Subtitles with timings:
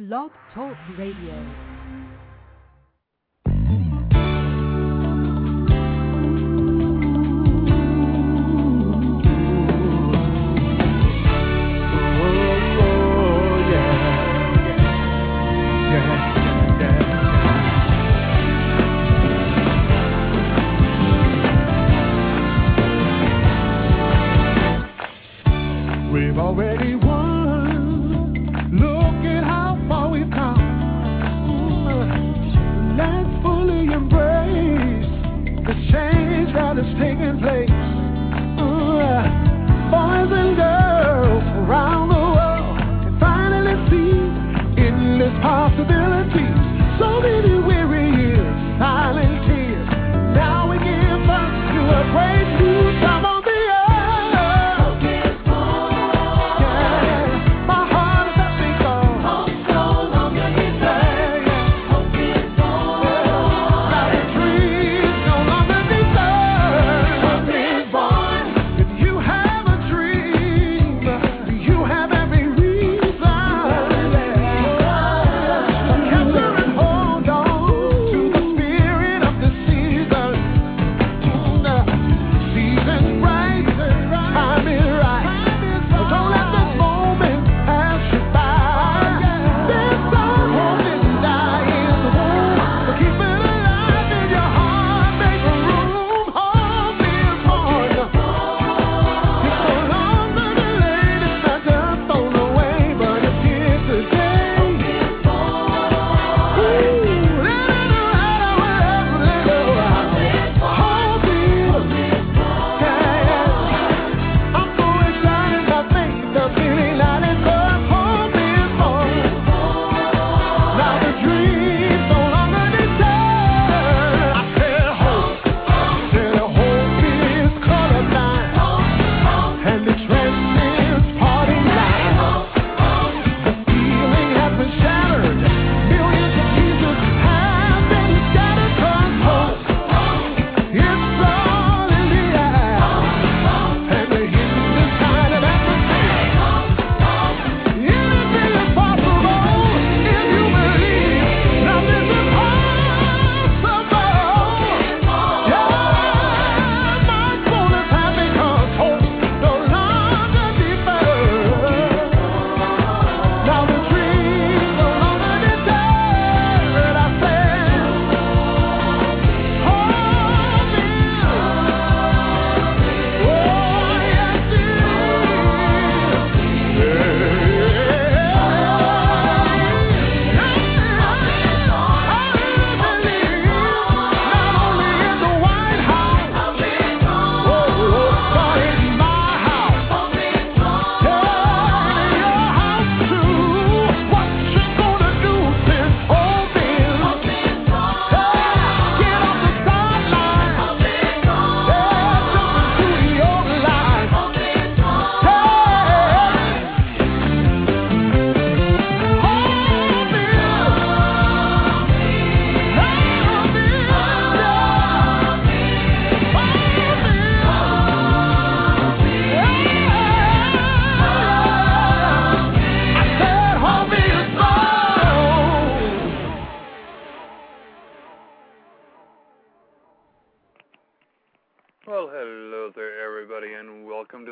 [0.00, 1.69] Blog Talk Radio.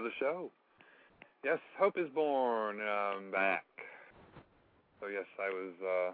[0.09, 0.49] The show.
[1.45, 2.81] Yes, Hope is Born.
[2.81, 3.69] I'm back.
[5.05, 6.11] So, yes, I was, uh,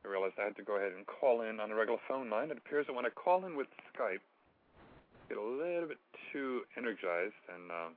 [0.00, 2.48] I realized I had to go ahead and call in on a regular phone line.
[2.48, 6.00] It appears that when I call in with Skype, I get a little bit
[6.32, 7.92] too energized, and, um,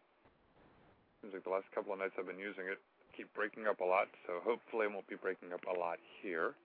[1.23, 2.75] seems like the last couple of nights I've been using it
[3.15, 6.59] keep breaking up a lot, so hopefully I won't be breaking up a lot here.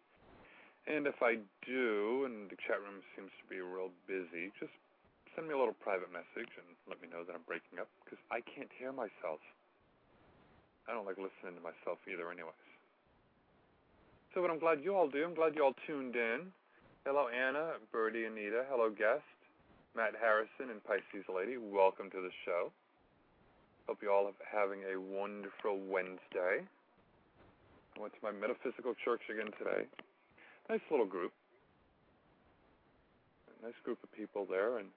[0.91, 4.75] And if I do, and the chat room seems to be real busy, just
[5.39, 8.19] send me a little private message and let me know that I'm breaking up because
[8.27, 9.39] I can't hear myself.
[10.91, 12.67] I don't like listening to myself either, anyways.
[14.35, 15.23] So, what I'm glad you all do.
[15.23, 16.51] I'm glad you all tuned in.
[17.07, 18.67] Hello, Anna, Birdie, Anita.
[18.67, 19.23] Hello, guest.
[19.95, 21.55] Matt Harrison and Pisces Lady.
[21.55, 22.75] Welcome to the show.
[23.87, 26.67] Hope you all are having a wonderful Wednesday.
[26.67, 29.87] I went to my metaphysical church again today.
[30.67, 31.31] Nice little group.
[33.63, 34.91] Nice group of people there, and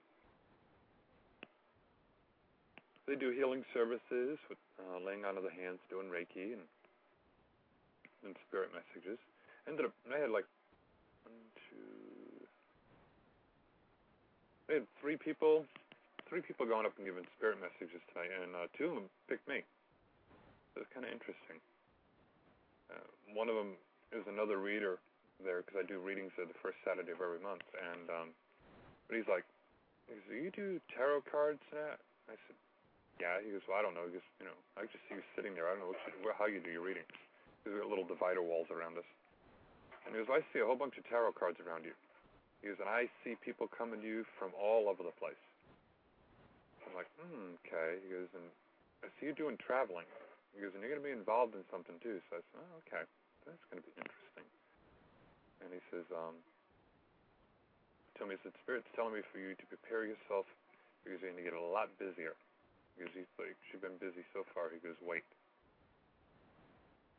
[3.12, 6.64] they do healing services with uh, laying on of the hands, doing Reiki, and
[8.24, 9.20] in spirit messages.
[9.68, 10.48] Ended up, I had like
[11.28, 11.36] one,
[11.68, 12.48] two,
[14.64, 15.68] they had three people,
[16.24, 19.44] three people going up and giving spirit messages tonight, and uh, two of them picked
[19.44, 19.60] me.
[20.72, 21.60] So was kind of interesting.
[22.88, 23.04] Uh,
[23.36, 23.76] one of them
[24.16, 24.96] is another reader
[25.44, 28.28] there because I do readings there the first Saturday of every month, and um,
[29.04, 29.44] but he's like,
[30.08, 32.00] "Do you do tarot cards?" Now?
[32.30, 32.56] I said,
[33.22, 34.10] "Yeah." He goes, "Well, I don't know.
[34.10, 35.70] He goes, you know, I just see you sitting there.
[35.70, 35.94] I don't know
[36.34, 37.06] how you do your readings.
[37.62, 39.06] There's little divider walls around us."
[40.04, 41.94] And he goes, "I see a whole bunch of tarot cards around you."
[42.58, 45.38] He goes, "And I see people coming to you from all over the place."
[46.82, 48.50] I'm like, "Hmm, okay." He goes, "And
[49.06, 50.06] I see you doing traveling."
[50.52, 52.82] He goes, "And you're going to be involved in something too." So I said, "Oh,
[52.82, 53.06] okay.
[53.46, 54.46] That's going to be interesting."
[55.62, 56.34] And he says, um,
[58.18, 60.46] told me, he said, Spirit's telling me for you to prepare yourself
[61.02, 62.34] because you're going to get a lot busier.
[62.94, 64.68] Because he's like, she's been busy so far.
[64.70, 65.24] He goes, wait.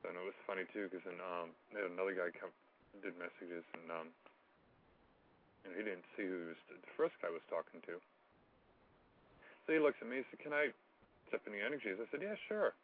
[0.03, 2.51] And it was funny too, because then um, another guy come,
[2.99, 4.11] did messages, and um,
[5.63, 7.97] know, he didn't see who was, the first guy was talking to.
[9.63, 10.75] So he looks at me, he said, can I
[11.31, 11.95] step in the energies?
[11.97, 12.75] I said, yeah, sure.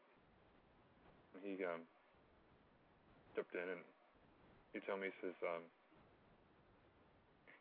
[1.35, 1.83] And he um,
[3.35, 3.83] stepped in and
[4.71, 5.63] he told me, he says, um,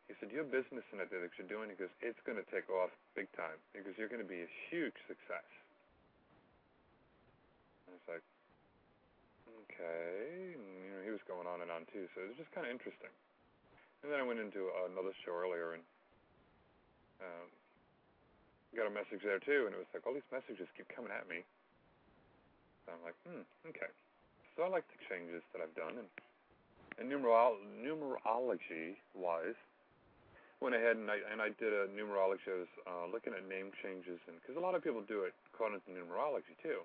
[0.09, 2.89] he said, your business and that you're doing, he goes, it's going to take off
[3.13, 3.61] big time.
[3.77, 5.45] He goes, you're going to be a huge success.
[7.85, 8.25] And was like,
[9.63, 10.57] okay.
[10.57, 12.65] And, you know, he was going on and on too, so it was just kind
[12.65, 13.13] of interesting.
[14.01, 15.85] And then I went into another show earlier and
[17.21, 17.47] um,
[18.73, 21.29] got a message there too, and it was like, all these messages keep coming at
[21.29, 21.45] me.
[22.89, 23.93] So I'm like, hmm, okay.
[24.57, 26.09] So I like the changes that I've done, and
[26.99, 29.59] and numerolo- numerology-wise,
[30.59, 32.43] went ahead and I and I did a numerology.
[32.51, 35.33] I was uh, looking at name changes, and because a lot of people do it
[35.51, 36.83] according to numerology too.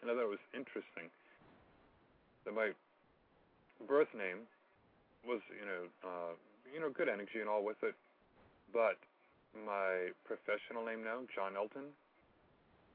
[0.00, 1.08] And I thought it was interesting
[2.44, 2.76] that my
[3.88, 4.44] birth name
[5.24, 6.32] was, you know, uh,
[6.68, 7.96] you know, good energy and all with it,
[8.72, 9.00] but
[9.64, 11.88] my professional name now, Jon Elton,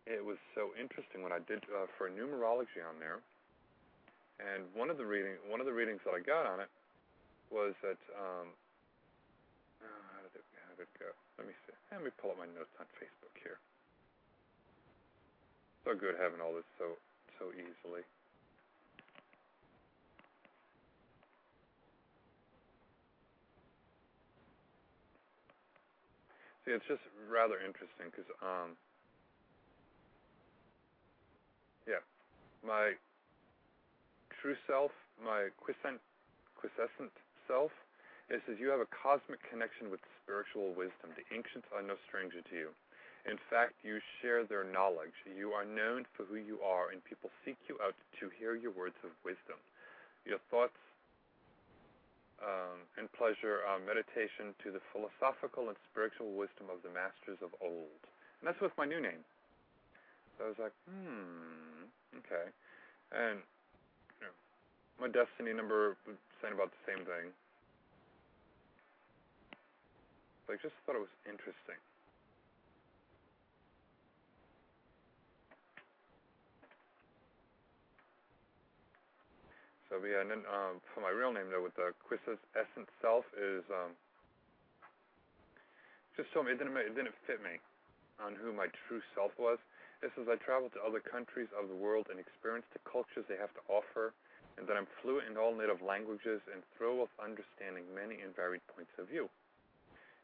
[0.05, 3.19] it was so interesting when I did uh, for numerology on there
[4.37, 6.69] and one of the reading, one of the readings that I got on it
[7.49, 7.97] was that.
[8.13, 8.53] Um,
[10.97, 11.09] go?
[11.37, 11.75] Let me see.
[11.91, 13.57] Let me pull up my notes on Facebook here.
[15.83, 16.97] So good having all this so
[17.41, 18.05] so easily.
[26.65, 28.77] See, it's just rather interesting because, um,
[31.89, 32.05] yeah,
[32.61, 32.93] my
[34.41, 35.97] true self, my quiescent,
[36.53, 37.09] quiescent
[37.49, 37.73] self,
[38.31, 41.11] it says you have a cosmic connection with spiritual wisdom.
[41.19, 42.69] The ancients are no stranger to you.
[43.27, 45.13] In fact, you share their knowledge.
[45.27, 48.71] You are known for who you are, and people seek you out to hear your
[48.71, 49.59] words of wisdom.
[50.25, 50.79] Your thoughts
[52.41, 57.53] um, and pleasure are meditation to the philosophical and spiritual wisdom of the masters of
[57.61, 58.01] old.
[58.41, 59.21] And that's with my new name.
[60.39, 61.85] So I was like, hmm,
[62.25, 62.49] okay.
[63.13, 63.43] And
[64.97, 65.97] my destiny number
[66.41, 67.33] saying about the same thing.
[70.51, 71.79] I just thought it was interesting.
[79.87, 83.23] So yeah, and then um, for my real name though, with the Quis's essence self
[83.35, 83.95] is um,
[86.15, 87.59] just told me it didn't it didn't fit me
[88.21, 89.57] on who my true self was.
[90.03, 93.39] It says I traveled to other countries of the world and experienced the cultures they
[93.39, 94.13] have to offer
[94.57, 98.65] and that I'm fluent in all native languages and thrilled with understanding many and varied
[98.75, 99.29] points of view.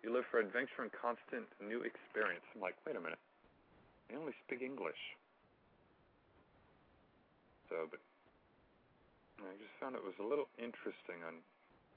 [0.08, 2.48] You live for adventure and constant new experience.
[2.56, 3.20] I'm like, wait a minute.
[4.08, 4.96] They only speak English.
[7.68, 8.00] So, but
[9.44, 11.44] I just found it was a little interesting on,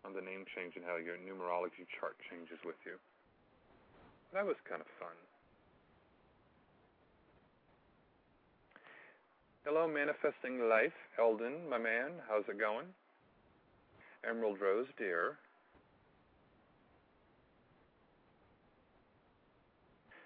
[0.02, 2.98] on the name change and how your numerology chart changes with you.
[4.34, 5.14] That was kind of fun.
[9.62, 10.98] Hello, Manifesting Life.
[11.14, 12.90] Eldon, my man, how's it going?
[14.26, 15.38] Emerald Rose, dear.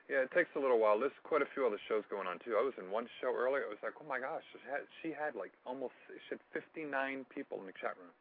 [0.05, 1.01] Yeah, it takes a little while.
[1.01, 2.61] There's quite a few other shows going on too.
[2.61, 3.65] I was in one show earlier.
[3.65, 5.97] It was like, oh my gosh, she had, she had like almost
[6.29, 8.13] she had 59 people in the chat room.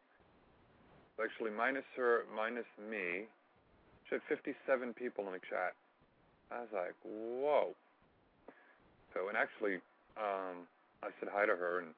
[1.20, 3.28] Actually, minus her, minus me,
[4.08, 4.56] she had 57
[4.96, 5.76] people in the chat.
[6.50, 7.76] I was like, whoa.
[9.14, 9.78] So, and actually,
[10.18, 10.66] um,
[11.04, 11.92] I said hi to her, and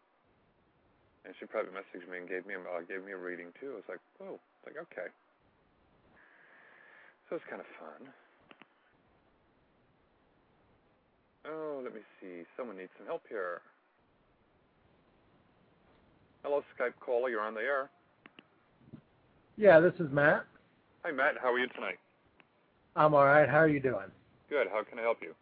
[1.25, 3.77] and she probably messaged me and gave me a uh, gave me a reading too.
[3.77, 5.13] I was like, oh, like okay.
[7.29, 8.09] So it's kind of fun.
[11.49, 12.43] Oh, let me see.
[12.57, 13.61] Someone needs some help here.
[16.43, 17.29] Hello, Skype caller.
[17.29, 17.89] You're on the air.
[19.57, 20.45] Yeah, this is Matt.
[21.03, 21.35] Hi, Matt.
[21.41, 21.99] How are you tonight?
[22.95, 23.47] I'm all right.
[23.49, 24.11] How are you doing?
[24.49, 24.67] Good.
[24.71, 25.33] How can I help you?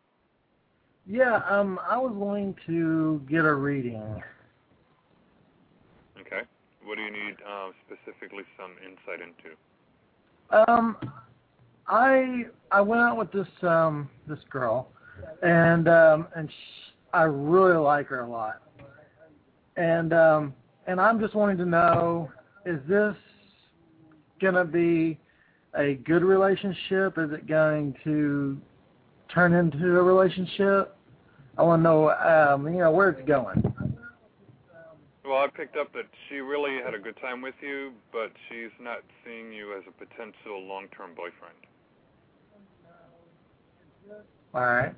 [1.05, 4.21] Yeah, um, I was wanting to get a reading.
[6.19, 6.41] Okay.
[6.85, 9.57] What do you need um, specifically some insight into?
[10.71, 10.97] Um,
[11.87, 14.89] I I went out with this um this girl,
[15.41, 18.61] and um and sh- I really like her a lot,
[19.77, 20.53] and um
[20.87, 22.31] and I'm just wanting to know
[22.65, 23.15] is this
[24.41, 25.19] gonna be
[25.75, 27.17] a good relationship?
[27.17, 28.59] Is it going to
[29.33, 30.95] turn into a relationship?
[31.57, 33.61] I want to know um you know where it's going.
[35.25, 38.71] Well, I picked up that she really had a good time with you, but she's
[38.79, 41.55] not seeing you as a potential long-term boyfriend.
[44.53, 44.93] All right.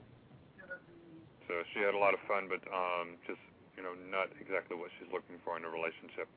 [1.48, 3.40] So she had a lot of fun, but um, just
[3.78, 6.28] you know, not exactly what she's looking for in a relationship.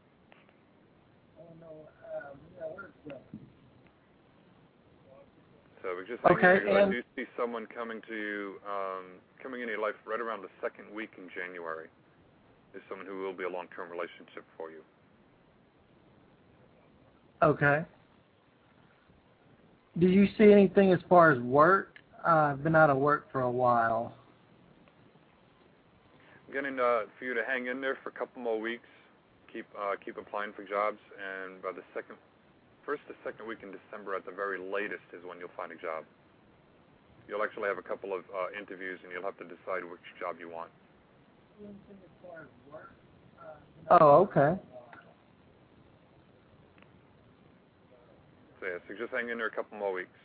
[5.82, 9.72] So we just Okay, 'cause I do see someone coming to you, um, coming into
[9.72, 11.88] your life right around the second week in January.
[12.74, 14.84] Is someone who will be a long-term relationship for you.
[17.42, 17.84] Okay.
[19.98, 21.97] Do you see anything as far as work?
[22.26, 24.12] Uh, I've been out of work for a while.
[26.46, 28.88] I'm getting uh, for you to hang in there for a couple more weeks.
[29.52, 32.16] Keep uh, keep applying for jobs, and by the second,
[32.84, 35.76] first to second week in December at the very latest is when you'll find a
[35.76, 36.04] job.
[37.28, 40.36] You'll actually have a couple of uh, interviews, and you'll have to decide which job
[40.40, 40.70] you want.
[43.90, 44.60] Oh, okay.
[48.60, 50.18] So yeah, so just hang in there a couple more weeks.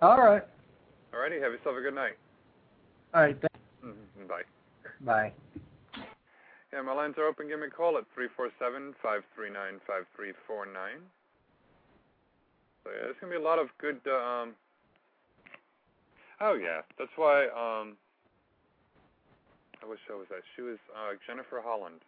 [0.00, 0.42] All right.
[1.12, 1.40] All righty.
[1.40, 2.14] have yourself a good night.
[3.14, 3.36] All right.
[3.82, 4.28] Mm-hmm.
[4.28, 4.46] Bye.
[5.00, 5.32] bye.
[6.72, 7.48] Yeah, my lines are open.
[7.48, 11.02] Give me a call at three four seven five three nine five three four nine.
[12.84, 13.98] So yeah, there's gonna be a lot of good.
[14.06, 14.54] Uh, um,
[16.40, 17.50] oh yeah, that's why.
[17.50, 17.96] Um,
[19.82, 20.46] what show was that?
[20.54, 22.06] She was uh, Jennifer Holland.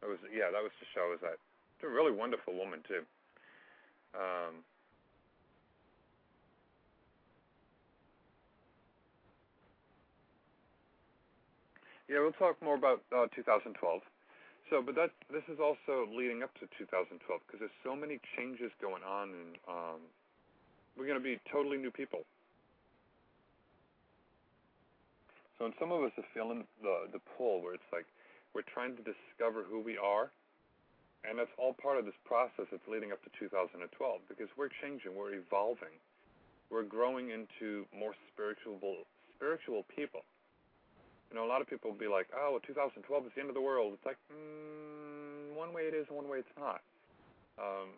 [0.00, 1.06] That was yeah, that was the show.
[1.14, 1.38] Was that?
[1.78, 3.06] She's a really wonderful woman too.
[4.16, 4.66] Um,
[12.06, 13.74] Yeah, we'll talk more about uh, 2012.
[14.70, 18.70] So, but that this is also leading up to 2012 because there's so many changes
[18.82, 20.00] going on, and um,
[20.94, 22.22] we're going to be totally new people.
[25.58, 28.06] So, and some of us are feeling the the pull where it's like
[28.54, 30.30] we're trying to discover who we are,
[31.26, 33.82] and that's all part of this process that's leading up to 2012
[34.30, 35.94] because we're changing, we're evolving,
[36.70, 38.78] we're growing into more spiritual
[39.38, 40.26] spiritual people
[41.30, 43.54] you know, a lot of people will be like, "Oh, 2012 is the end of
[43.54, 46.82] the world." It's like, mm, one way it is, one way it's not.
[47.58, 47.90] Um,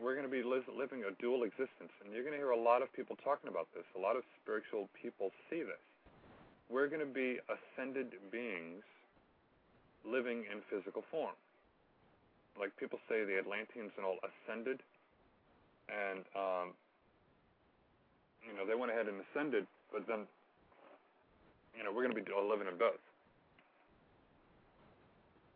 [0.00, 2.58] we're going to be li- living a dual existence, and you're going to hear a
[2.58, 3.84] lot of people talking about this.
[3.94, 5.80] A lot of spiritual people see this.
[6.68, 8.82] We're going to be ascended beings
[10.04, 11.36] living in physical form.
[12.58, 14.82] Like people say, the Atlanteans and all ascended,
[15.90, 16.66] and um,
[18.46, 20.26] you know they went ahead and ascended, but then
[21.76, 23.00] you know, we're going to be living in both.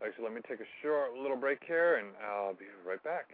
[0.04, 3.30] Actually, let me take a short little break here, and I'll be right back.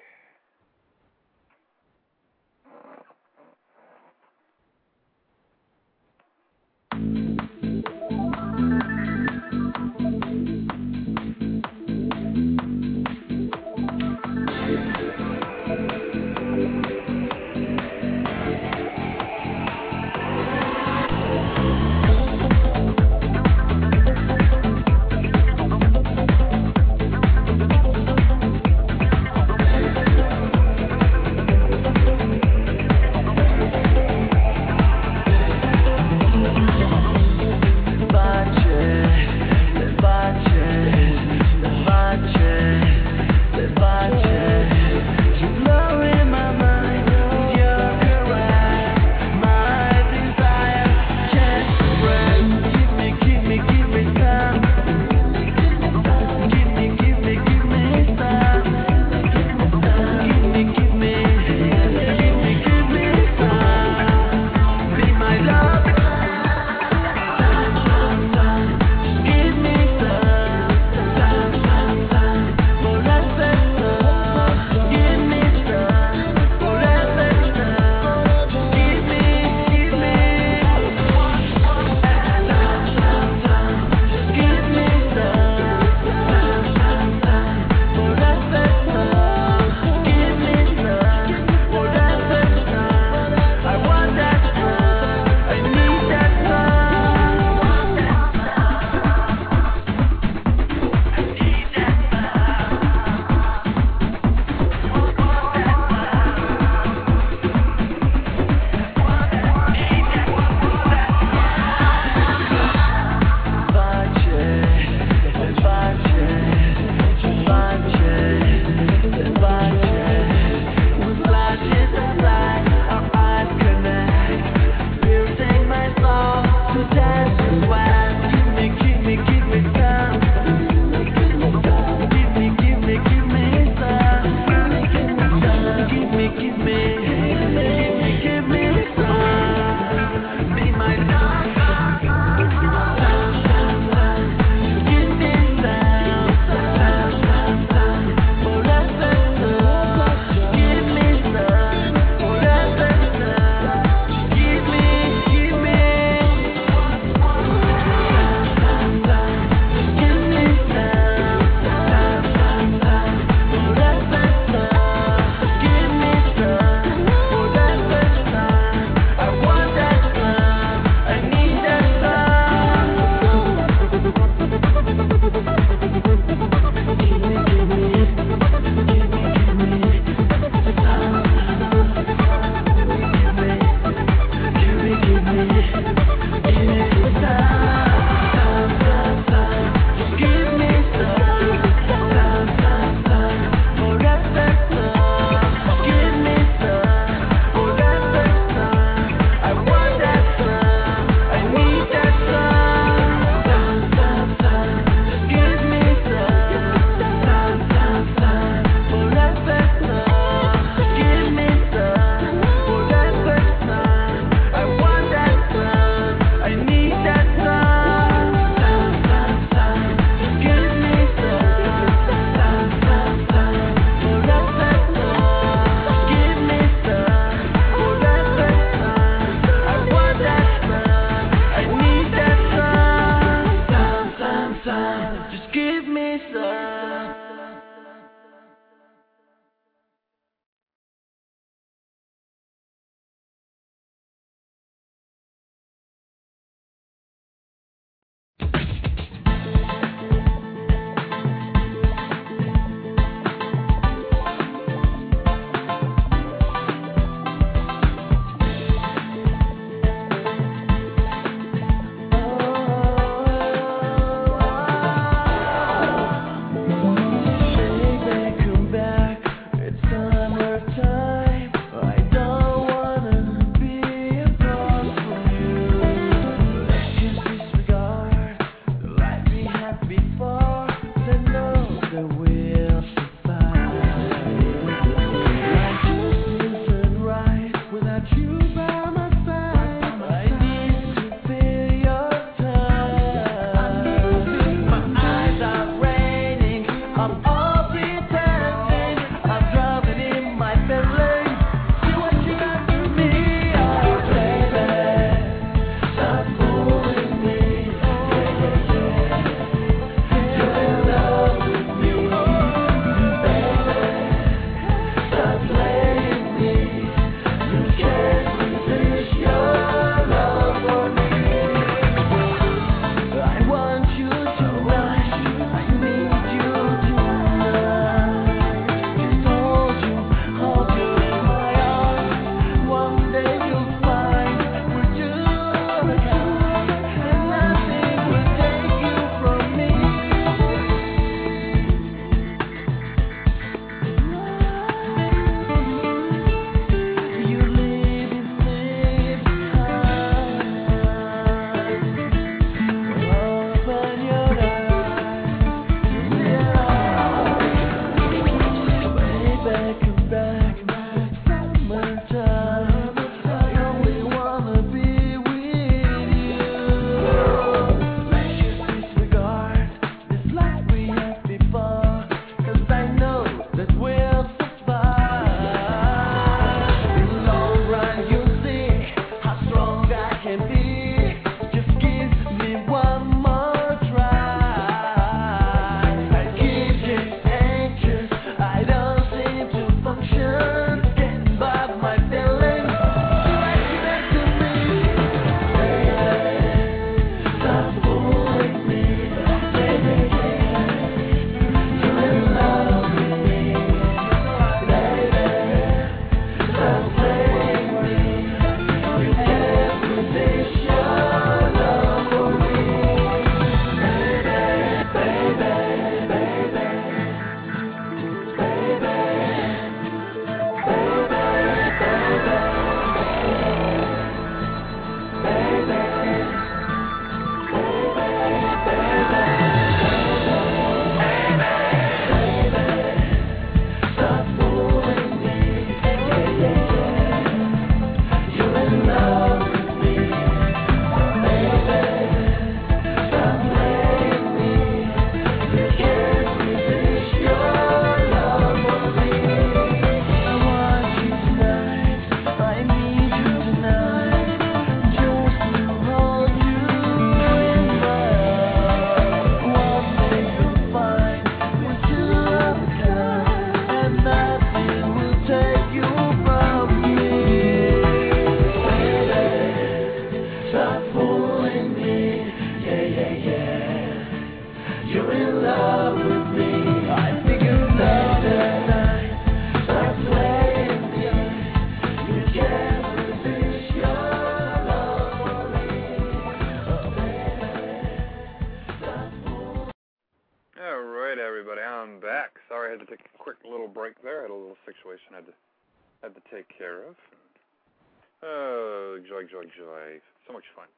[499.74, 500.70] anyway, so much fun.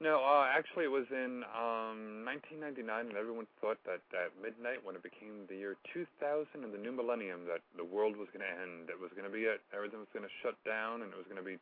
[0.00, 4.98] No, uh, actually, it was in um, 1999, and everyone thought that at midnight, when
[4.98, 6.10] it became the year 2000
[6.58, 8.90] and the new millennium, that the world was going to end.
[8.90, 9.62] It was going to be it.
[9.70, 11.54] Everything was going to shut down, and it was going to be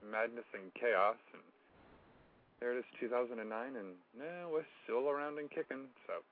[0.00, 1.20] madness and chaos.
[1.36, 1.44] And
[2.64, 5.84] there it is, 2009, and no, we're still around and kicking.
[6.08, 6.24] So,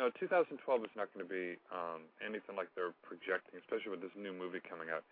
[0.00, 0.56] no, 2012
[0.88, 4.64] is not going to be um, anything like they're projecting, especially with this new movie
[4.64, 5.04] coming out.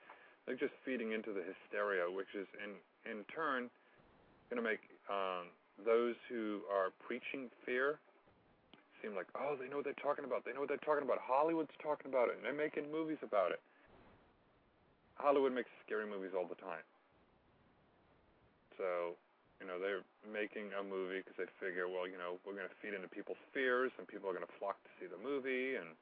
[0.49, 3.69] They're just feeding into the hysteria, which is in in turn
[4.51, 5.49] going to make um,
[5.87, 8.03] those who are preaching fear
[9.01, 10.45] seem like, oh, they know what they're talking about.
[10.45, 11.23] They know what they're talking about.
[11.23, 13.63] Hollywood's talking about it, and they're making movies about it.
[15.17, 16.85] Hollywood makes scary movies all the time.
[18.77, 19.17] So,
[19.61, 22.79] you know, they're making a movie because they figure, well, you know, we're going to
[22.81, 25.93] feed into people's fears, and people are going to flock to see the movie, and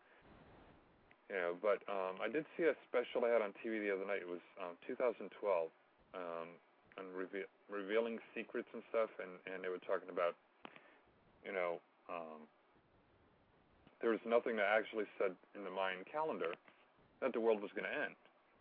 [1.27, 1.51] yeah.
[1.59, 4.23] But um, I did see a special I had on TV the other night.
[4.23, 5.27] It was um, 2012.
[6.15, 6.49] Um,
[6.99, 10.35] on reve- revealing secrets and stuff, and and they were talking about,
[11.47, 11.79] you know,
[12.11, 12.45] um,
[14.03, 16.55] there was nothing that actually said in the Mayan calendar
[17.23, 18.15] that the world was going to end.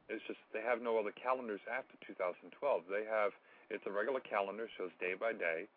[0.09, 2.53] It's just they have no other calendars after 2012.
[2.87, 3.33] They have
[3.67, 5.67] it's a regular calendar, shows day by day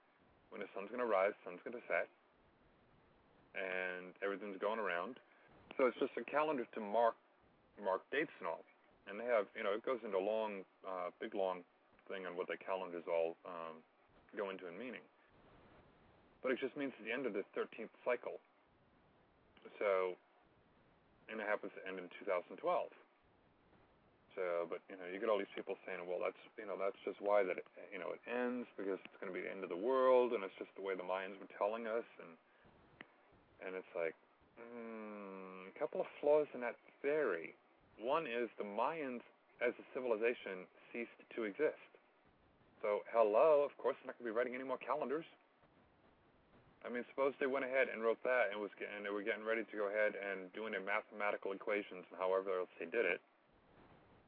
[0.54, 2.06] when the sun's going to rise, sun's going to set,
[3.58, 5.18] and everything's going around.
[5.78, 7.18] So it's just a calendar to mark
[7.82, 8.62] mark dates and all.
[9.08, 11.66] And they have, you know, it goes into long, uh, big long
[12.10, 13.78] thing on what the calendars all um,
[14.34, 15.04] go into in meaning.
[16.42, 18.42] But it just means the end of the 13th cycle.
[19.78, 20.18] So,
[21.30, 22.58] and it happens to end in 2012.
[24.34, 26.96] So, but you know, you get all these people saying, well, that's you know, that's
[27.02, 29.66] just why that it, you know it ends because it's going to be the end
[29.66, 32.32] of the world, and it's just the way the Mayans were telling us, and
[33.66, 34.14] and it's like
[34.54, 37.58] mm, a couple of flaws in that theory.
[37.98, 39.26] One is the Mayans
[39.58, 41.89] as a civilization ceased to exist.
[42.80, 45.28] So, hello, of course, they're not going to be writing any more calendars.
[46.80, 49.44] I mean, suppose they went ahead and wrote that and was and they were getting
[49.44, 53.20] ready to go ahead and doing their mathematical equations and however else they did it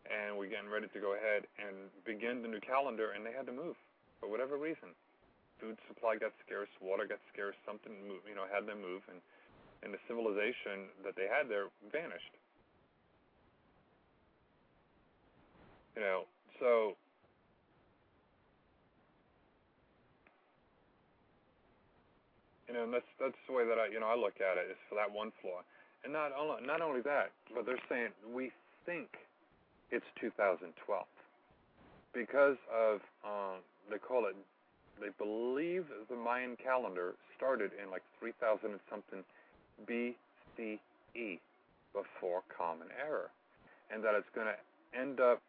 [0.09, 3.47] and we're getting ready to go ahead and begin the new calendar, and they had
[3.47, 3.79] to move
[4.19, 4.91] for whatever reason.
[5.61, 9.23] Food supply got scarce, water got scarce, something moved, you know had them move, and
[9.83, 12.35] and the civilization that they had there vanished.
[15.95, 16.27] You know,
[16.59, 16.95] so
[22.73, 24.73] you know, and that's that's the way that I you know I look at it
[24.73, 25.61] is for that one flaw,
[26.05, 28.49] and not only not only that, but they're saying we
[28.89, 29.13] think
[29.93, 30.73] it's 2012
[32.17, 33.61] because of um,
[33.93, 34.33] they call it
[34.97, 39.21] they believe the Mayan calendar started in like 3000 and something
[39.85, 41.41] BCE
[41.93, 43.29] before Common Era,
[43.93, 44.57] and that it's going to
[44.97, 45.45] end up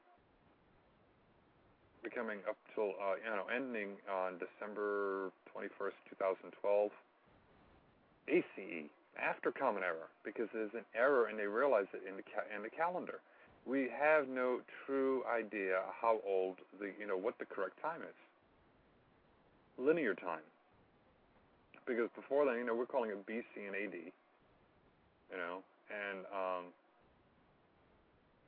[2.03, 6.91] becoming up till uh, you know ending on December 21st, 2012
[8.27, 12.49] ACE after Common Era because there's an error and they realize it in the ca-
[12.55, 13.21] in the calendar
[13.65, 18.17] we have no true idea how old the you know what the correct time is.
[19.77, 20.43] Linear time.
[21.87, 23.95] Because before then, you know, we're calling it BC and AD.
[25.31, 26.63] You know, and um,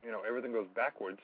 [0.03, 1.19] you know everything goes backwards.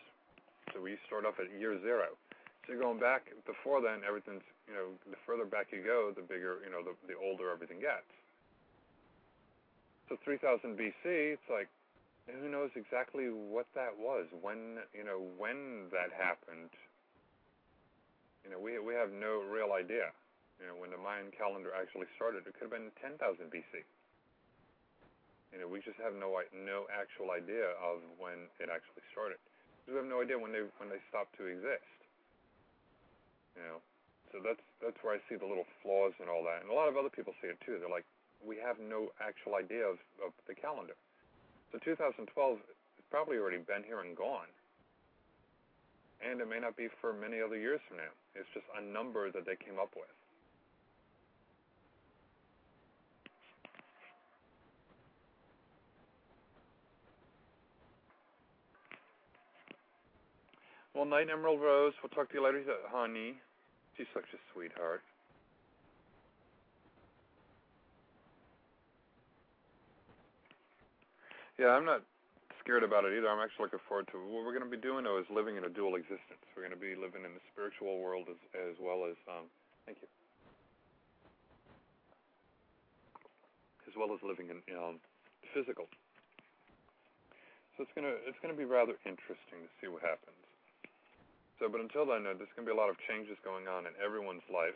[0.74, 2.16] So we start off at year zero.
[2.64, 6.24] So you're going back before then, everything's you know the further back you go, the
[6.24, 8.08] bigger you know the the older everything gets.
[10.12, 11.72] So 3000 BC, it's like
[12.28, 14.28] who knows exactly what that was?
[14.44, 16.68] When you know when that happened
[18.44, 20.12] you know we we have no real idea
[20.60, 22.44] you know when the mayan calendar actually started.
[22.44, 23.24] It could have been 10,000
[23.56, 23.88] BC
[25.56, 29.40] you know we just have no no actual idea of when it actually started.
[29.88, 31.88] We have no idea when they when they stopped to exist
[33.56, 33.80] you know.
[34.36, 36.68] So that's that's where I see the little flaws and all that.
[36.68, 37.80] And a lot of other people see it too.
[37.80, 38.04] They're like
[38.46, 40.96] we have no actual idea of, of the calendar
[41.72, 44.52] so 2012 has probably already been here and gone.
[46.20, 48.14] And it may not be for many other years from now.
[48.36, 50.12] It's just a number that they came up with.
[60.94, 63.36] Well, Night Emerald Rose, we'll talk to you later, honey.
[63.98, 65.02] She's such a sweetheart.
[71.62, 72.02] Yeah, I'm not
[72.58, 73.30] scared about it either.
[73.30, 75.06] I'm actually looking forward to what we're going to be doing.
[75.06, 76.42] Though is living in a dual existence.
[76.58, 79.46] We're going to be living in the spiritual world as as well as um.
[79.86, 80.10] Thank you.
[83.86, 84.98] As well as living in um,
[85.54, 85.86] physical.
[87.78, 90.42] So it's gonna it's gonna be rather interesting to see what happens.
[91.62, 93.86] So, but until then, uh, there's going to be a lot of changes going on
[93.86, 94.74] in everyone's life.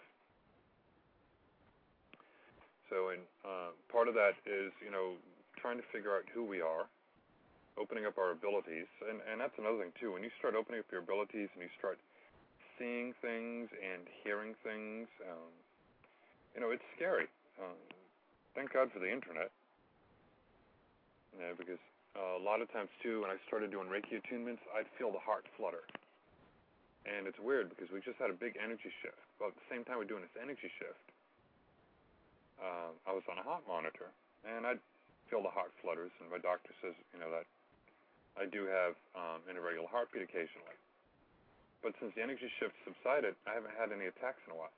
[2.94, 5.18] So, in uh, part of that is you know
[5.66, 6.86] trying to figure out who we are,
[7.74, 10.14] opening up our abilities, and and that's another thing too.
[10.14, 11.98] When you start opening up your abilities and you start
[12.78, 15.50] seeing things and hearing things, um,
[16.54, 17.26] you know, it's scary.
[17.58, 17.82] Um,
[18.54, 19.50] thank God for the internet,
[21.42, 21.82] know, because
[22.14, 25.24] uh, a lot of times too, when I started doing Reiki attunements, I'd feel the
[25.24, 25.82] heart flutter.
[27.10, 29.18] And it's weird because we just had a big energy shift.
[29.42, 31.06] At the same time we're doing this energy shift,
[32.62, 34.14] um, I was on a heart monitor,
[34.46, 34.78] and I
[35.30, 37.46] feel the heart flutters, and my doctor says, you know, that
[38.36, 40.76] I do have um, an irregular heartbeat occasionally.
[41.80, 44.74] But since the energy shift subsided, I haven't had any attacks in a while.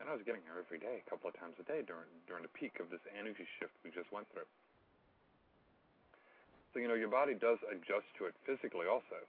[0.00, 2.40] And I was getting her every day, a couple of times a day during during
[2.40, 4.48] the peak of this energy shift we just went through.
[6.72, 9.20] So you know, your body does adjust to it physically also.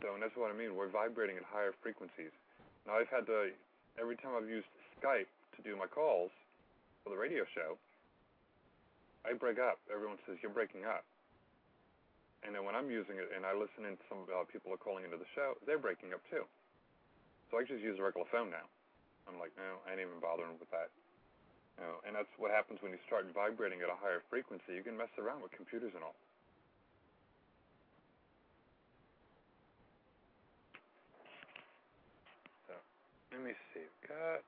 [0.00, 0.76] So, and that's what I mean.
[0.76, 2.32] We're vibrating at higher frequencies.
[2.88, 3.52] Now, I've had to
[4.00, 6.32] every time I've used Skype to do my calls
[7.04, 7.76] for the radio show,
[9.24, 9.80] I break up.
[9.88, 11.04] Everyone says you're breaking up.
[12.44, 15.04] And then when I'm using it and I listen in, some uh, people are calling
[15.08, 16.44] into the show, they're breaking up too.
[17.50, 18.68] So I just use a regular phone now.
[19.24, 20.92] I'm like, no, I ain't even bothering with that.
[21.80, 24.76] You know, and that's what happens when you start vibrating at a higher frequency.
[24.76, 26.16] You can mess around with computers and all.
[32.68, 32.74] So,
[33.32, 33.86] let me see.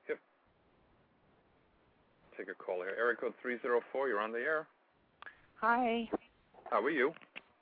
[0.09, 0.19] Yep.
[2.37, 2.93] Take a call here.
[2.97, 4.67] Area code 304, you're on the air.
[5.61, 6.07] Hi,
[6.69, 7.11] How are you?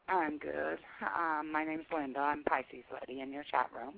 [0.09, 0.77] I'm good.
[1.01, 2.19] Um, my name's Linda.
[2.19, 3.97] I'm Pisces Lady in your chat room.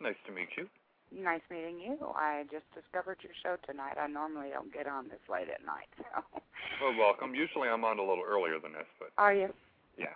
[0.00, 0.66] Nice to meet you.
[1.14, 1.96] Nice meeting you.
[2.16, 3.96] I just discovered your show tonight.
[3.98, 5.88] I normally don't get on this late at night.
[5.96, 6.40] So.
[6.82, 7.34] Well, welcome.
[7.34, 9.52] Usually I'm on a little earlier than this, but Are you?
[9.98, 10.14] yeah.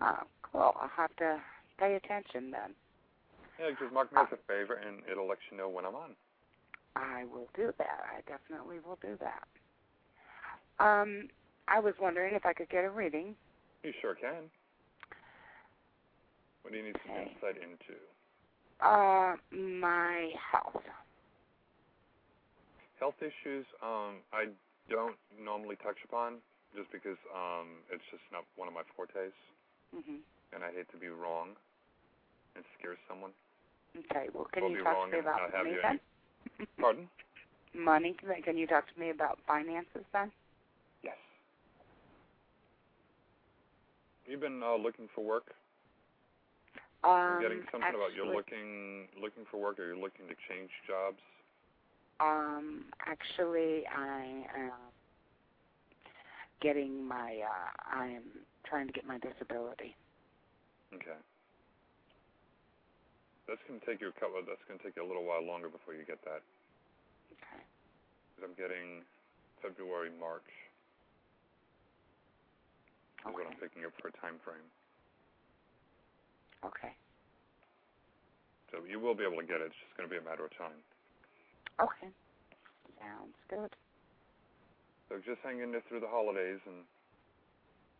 [0.00, 0.74] Oh, cool.
[0.80, 1.40] I'll have to
[1.78, 2.74] pay attention then.
[3.58, 6.10] Yeah, just mark me as a favor, and it'll let you know when I'm on.
[6.96, 8.00] I will do that.
[8.04, 9.46] I definitely will do that.
[10.78, 11.28] Um,
[11.68, 13.36] I was wondering if I could get a reading.
[13.82, 14.50] You sure can.
[16.62, 17.32] What do you need some Okay.
[17.34, 17.98] insight into?
[18.80, 20.82] Uh, my health.
[22.98, 24.46] Health issues, um, I
[24.90, 26.38] don't normally touch upon
[26.76, 29.34] just because um, it's just not one of my fortes,
[29.94, 30.22] Mhm.
[30.52, 31.56] and I hate to be wrong
[32.54, 33.32] and scare someone.
[33.96, 34.28] Okay.
[34.32, 36.00] Well, can We'll you be talk wrong to me about you then?
[36.80, 37.08] Pardon?
[37.74, 38.16] Money.
[38.44, 40.30] Can you talk to me about finances then?
[41.02, 41.16] Yes.
[44.26, 45.54] You've been uh, looking for work.
[47.04, 50.70] Um, I'm getting something about you're looking looking for work, or you're looking to change
[50.86, 51.18] jobs.
[52.20, 54.92] Um, actually, I am
[56.60, 57.40] getting my.
[57.42, 58.22] Uh, I am
[58.64, 59.96] trying to get my disability.
[60.94, 61.18] Okay.
[63.52, 64.40] That's going to take you a couple.
[64.48, 66.40] That's going to take you a little while longer before you get that.
[67.36, 67.60] Okay.
[68.40, 69.04] I'm getting
[69.60, 70.48] February, March.
[73.20, 74.64] Is what I'm picking up for a time frame.
[76.64, 76.96] Okay.
[78.72, 79.68] So you will be able to get it.
[79.68, 80.80] It's just going to be a matter of time.
[81.76, 82.08] Okay.
[82.96, 83.68] Sounds good.
[85.12, 86.88] So just hang in there through the holidays, and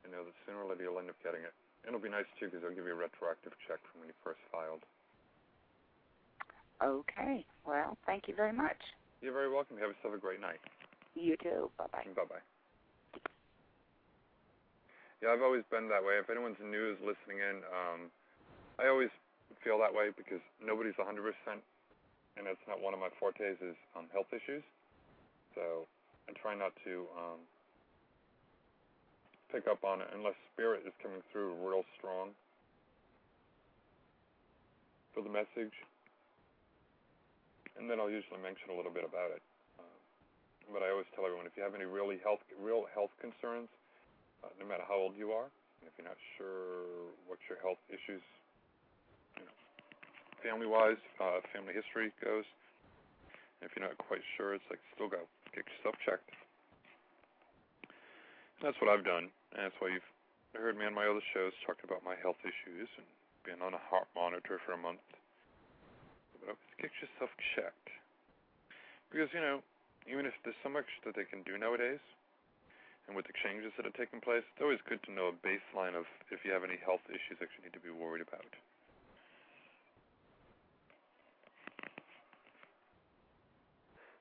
[0.08, 1.52] you know that sooner or later you'll end up getting it.
[1.84, 4.40] It'll be nice too because they'll give you a retroactive check from when you first
[4.48, 4.80] filed.
[6.82, 7.46] Okay.
[7.66, 8.76] Well, thank you very much.
[9.20, 9.78] You're very welcome.
[9.78, 10.58] Have yourself a great night.
[11.14, 11.70] You too.
[11.78, 12.06] Bye bye.
[12.16, 12.44] Bye bye.
[15.22, 16.18] Yeah, I've always been that way.
[16.18, 18.10] If anyone's new is listening in, um,
[18.82, 19.14] I always
[19.62, 21.06] feel that way because nobody's 100%,
[22.34, 24.66] and that's not one of my fortes is um, health issues.
[25.54, 25.86] So
[26.26, 27.40] I try not to um,
[29.54, 32.34] pick up on it unless spirit is coming through real strong
[35.14, 35.76] for the message,
[37.82, 39.42] and then I'll usually mention a little bit about it.
[39.82, 39.98] Um,
[40.70, 43.66] but I always tell everyone if you have any really health, real health concerns,
[44.46, 45.50] uh, no matter how old you are,
[45.82, 48.22] if you're not sure what your health issues,
[49.34, 49.56] you know,
[50.46, 52.46] family-wise, uh, family history goes,
[53.66, 56.30] if you're not quite sure, it's like still go get yourself checked.
[58.62, 59.26] And that's what I've done,
[59.58, 60.06] and that's why you've
[60.54, 63.06] heard me on my other shows talking about my health issues and
[63.42, 65.02] being on a heart monitor for a month.
[66.42, 67.88] But get yourself checked,
[69.08, 69.62] because you know,
[70.10, 72.02] even if there's so much that they can do nowadays
[73.06, 75.94] and with the changes that are taking place, it's always good to know a baseline
[75.94, 78.46] of if you have any health issues that you need to be worried about.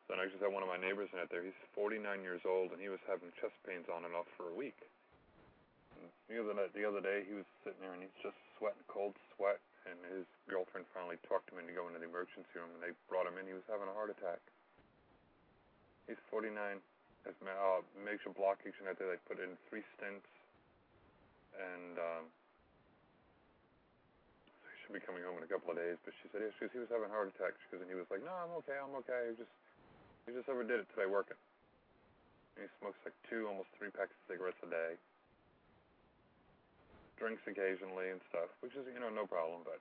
[0.05, 1.41] So I just had one of my neighbors out there.
[1.41, 4.55] He's 49 years old, and he was having chest pains on and off for a
[4.55, 4.75] week.
[6.27, 9.15] The other night, the other day, he was sitting there and he's just sweating cold
[9.36, 9.60] sweat.
[9.89, 13.26] And his girlfriend finally talked him into going to the emergency room, and they brought
[13.26, 13.50] him in.
[13.50, 14.39] He was having a heart attack.
[16.06, 16.78] He's 49
[17.26, 18.98] has uh, major blockage it.
[18.98, 20.26] They put in three stents,
[21.54, 22.26] and um,
[24.50, 26.02] so he should be coming home in a couple of days.
[26.02, 27.54] But she said, yeah, she goes, he was having a heart attack.
[27.62, 29.34] She goes, and he was like, no, I'm okay, I'm okay.
[29.34, 29.54] He just
[30.26, 31.38] he just overdid it today working.
[32.58, 34.98] And he smokes like two, almost three packs of cigarettes a day.
[37.21, 39.62] Drinks occasionally and stuff, which is you know no problem.
[39.62, 39.77] But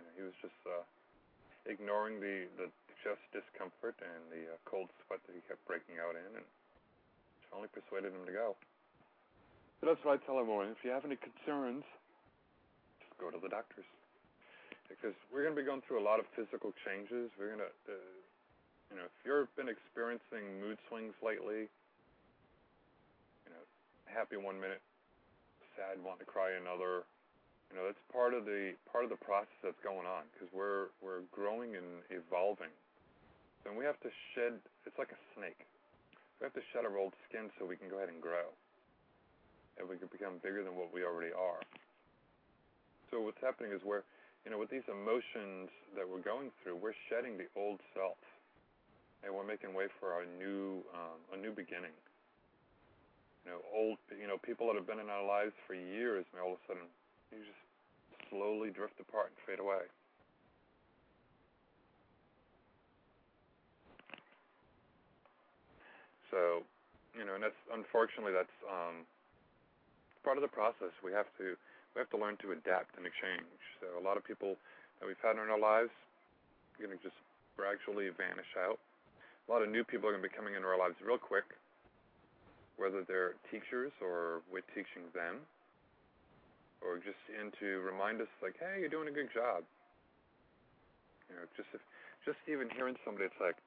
[0.00, 0.80] you know, he was just uh,
[1.68, 2.72] ignoring the the
[3.04, 6.46] chest discomfort and the uh, cold sweat that he kept breaking out in, and
[7.52, 8.56] only persuaded him to go.
[9.80, 10.72] So that's what I tell everyone.
[10.72, 11.84] If you have any concerns,
[13.00, 13.84] just go to the doctors.
[14.88, 17.28] Because we're going to be going through a lot of physical changes.
[17.34, 17.98] We're going to, uh,
[18.88, 21.66] you know, if you've been experiencing mood swings lately,
[23.44, 23.62] you know,
[24.06, 24.80] happy one minute,
[25.76, 27.04] sad, want to cry another,
[27.70, 30.90] you know, that's part of the part of the process that's going on because we're
[31.04, 32.72] we're growing and evolving.
[33.68, 34.58] And we have to shed.
[34.86, 35.66] It's like a snake.
[36.38, 38.52] We have to shed our old skin so we can go ahead and grow,
[39.78, 41.60] and we can become bigger than what we already are.
[43.10, 44.04] So what's happening is we're,
[44.44, 48.20] you know, with these emotions that we're going through, we're shedding the old self,
[49.24, 51.94] and we're making way for our new, um, a new beginning.
[53.46, 56.42] You know, old, you know, people that have been in our lives for years may
[56.42, 56.90] all of a sudden
[57.30, 57.62] you just
[58.26, 59.86] slowly drift apart and fade away.
[66.34, 66.66] So,
[67.14, 69.06] you know, and that's unfortunately that's um,
[70.26, 70.90] part of the process.
[71.06, 71.54] We have to
[71.94, 73.46] we have to learn to adapt and exchange.
[73.78, 74.58] So a lot of people
[74.98, 75.94] that we've had in our lives
[76.74, 77.16] are going to just
[77.54, 78.82] gradually vanish out.
[79.46, 81.46] A lot of new people are going to be coming into our lives real quick,
[82.76, 85.40] whether they're teachers or we're teaching them,
[86.84, 89.64] or just in to remind us like, hey, you're doing a good job.
[91.28, 91.82] You know, just if,
[92.22, 93.58] just even hearing somebody, it's like,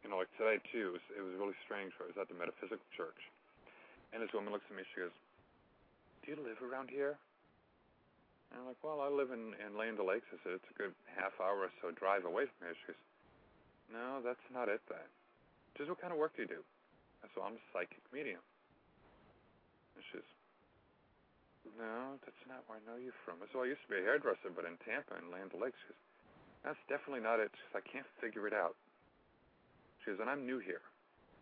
[0.00, 1.92] you know, like today too, it was, it was really strange.
[1.98, 3.18] I was at the metaphysical church,
[4.10, 4.82] and this woman looks at me.
[4.94, 5.14] She goes,
[6.24, 7.14] "Do you live around here?"
[8.50, 10.94] And I'm like, "Well, I live in in Land O'Lakes." I said, "It's a good
[11.14, 13.02] half hour or so drive away from here." She goes,
[13.94, 15.06] "No, that's not it then."
[15.76, 16.62] She says, "What kind of work do you do?"
[17.22, 18.42] I said, "I'm a psychic medium."
[19.96, 20.26] And says,
[21.78, 24.02] "No, that's not where I know you from." I said, well, "I used to be
[24.02, 26.02] a hairdresser, but in Tampa in Land O'Lakes." She goes,
[26.66, 28.74] "That's definitely not it." She says, "I can't figure it out."
[30.02, 30.82] She says, and I'm new here.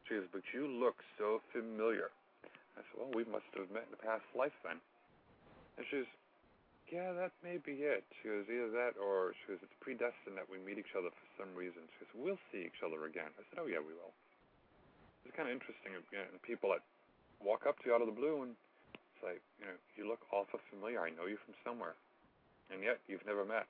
[0.05, 2.13] She says, but you look so familiar.
[2.77, 4.77] I said, well, we must have met in the past life then.
[5.81, 6.11] And she says,
[6.93, 8.05] yeah, that may be it.
[8.21, 11.27] She goes, either that or she goes, it's predestined that we meet each other for
[11.41, 11.89] some reason.
[11.97, 13.33] She goes, we'll see each other again.
[13.33, 14.13] I said, oh, yeah, we will.
[15.25, 16.83] It's kind of interesting, you know, people that
[17.39, 18.57] walk up to you out of the blue and
[19.21, 21.01] say, you know, you look awful familiar.
[21.01, 21.95] I know you from somewhere.
[22.73, 23.67] And yet you've never met.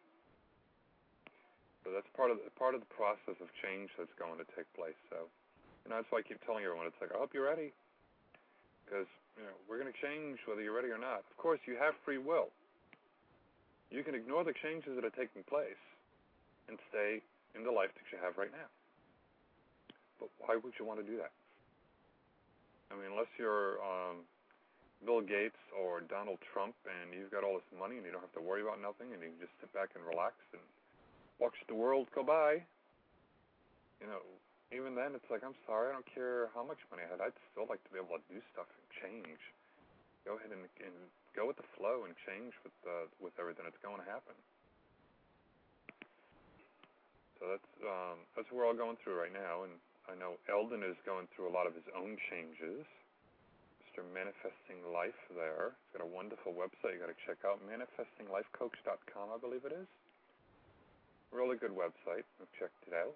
[1.83, 4.69] So that's part of the, part of the process of change that's going to take
[4.77, 4.99] place.
[5.09, 5.33] So,
[5.83, 6.85] you know, that's why I keep telling everyone.
[6.85, 7.73] It's like I hope you're ready,
[8.85, 9.09] because
[9.41, 11.25] you know we're going to change whether you're ready or not.
[11.25, 12.53] Of course, you have free will.
[13.89, 15.81] You can ignore the changes that are taking place
[16.69, 17.25] and stay
[17.57, 18.69] in the life that you have right now.
[20.21, 21.33] But why would you want to do that?
[22.91, 24.27] I mean, unless you're um,
[25.07, 28.35] Bill Gates or Donald Trump and you've got all this money and you don't have
[28.37, 30.63] to worry about nothing and you can just sit back and relax and
[31.39, 32.61] watch the world go by.
[34.03, 34.21] You know,
[34.71, 37.21] even then, it's like, I'm sorry, I don't care how much money I had.
[37.21, 39.41] I'd still like to be able to do stuff and change.
[40.23, 40.97] Go ahead and, and
[41.35, 44.37] go with the flow and change with uh, with everything that's going to happen.
[47.41, 49.73] So that's um, that's what we're all going through right now, and
[50.11, 52.83] I know Eldon is going through a lot of his own changes.
[53.87, 54.03] Mr.
[54.11, 55.79] Manifesting Life there.
[55.87, 59.87] He's got a wonderful website you got to check out, manifestinglifecoach.com, I believe it is
[61.31, 62.27] really good website.
[62.43, 63.15] I've checked it out.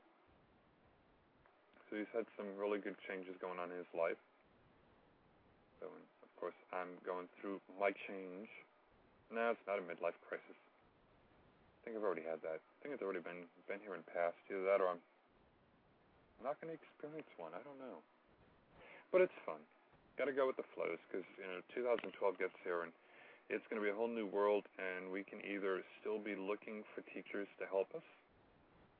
[1.90, 4.18] So he's had some really good changes going on in his life.
[5.78, 8.48] So, of course, I'm going through my change.
[9.30, 10.56] No, it's not a midlife crisis.
[10.56, 12.62] I think I've already had that.
[12.62, 14.40] I think it's already been been here in the past.
[14.48, 15.02] Either that or I'm
[16.44, 17.56] not going to experience one.
[17.56, 18.04] I don't know.
[19.08, 19.58] But it's fun.
[20.20, 22.92] Got to go with the flows because you know 2012 gets here and
[23.52, 26.80] it's going to be a whole new world, and we can either still be looking
[26.96, 28.04] for teachers to help us,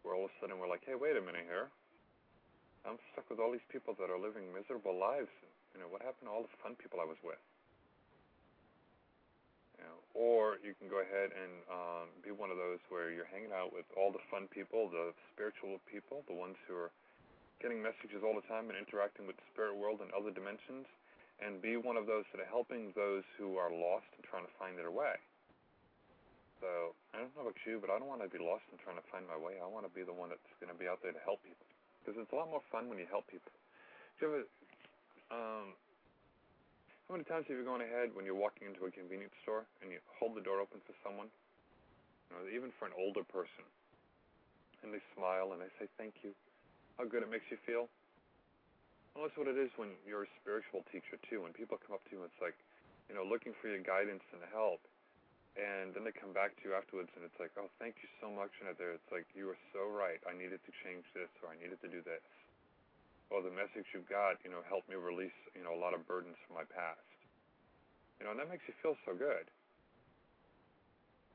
[0.05, 1.73] where all of a sudden we're like, hey, wait a minute here.
[2.85, 5.33] I'm stuck with all these people that are living miserable lives.
[5.73, 7.41] You know, what happened to all the fun people I was with?
[9.81, 13.29] You know, or you can go ahead and um, be one of those where you're
[13.33, 16.93] hanging out with all the fun people, the spiritual people, the ones who are
[17.65, 20.85] getting messages all the time and interacting with the spirit world and other dimensions
[21.41, 24.55] and be one of those that are helping those who are lost and trying to
[24.61, 25.17] find their way.
[26.61, 29.01] So I don't know about you, but I don't want to be lost and trying
[29.01, 29.57] to find my way.
[29.65, 31.65] I want to be the one that's going to be out there to help people
[32.05, 33.49] because it's a lot more fun when you help people.
[34.21, 34.41] Do you ever,
[35.33, 35.73] um,
[37.09, 39.89] how many times have you gone ahead when you're walking into a convenience store and
[39.89, 41.33] you hold the door open for someone,
[42.29, 43.65] you know, even for an older person,
[44.85, 46.37] and they smile and they say thank you,
[46.99, 47.89] how good it makes you feel?
[49.15, 51.43] Well, that's what it is when you're a spiritual teacher too.
[51.43, 52.59] When people come up to you, it's like,
[53.11, 54.83] you know, looking for your guidance and help,
[55.59, 58.31] and then they come back to you afterwards, and it's like, oh, thank you so
[58.31, 58.51] much.
[58.63, 60.19] And it's like you were so right.
[60.27, 62.25] I needed to change this, or I needed to do this.
[63.31, 66.05] or the message you got, you know, helped me release, you know, a lot of
[66.05, 67.03] burdens from my past.
[68.21, 69.49] You know, and that makes you feel so good.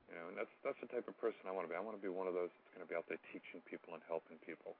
[0.09, 1.77] You know, and that's that's the type of person I want to be.
[1.77, 3.93] I want to be one of those that's going to be out there teaching people
[3.93, 4.73] and helping people.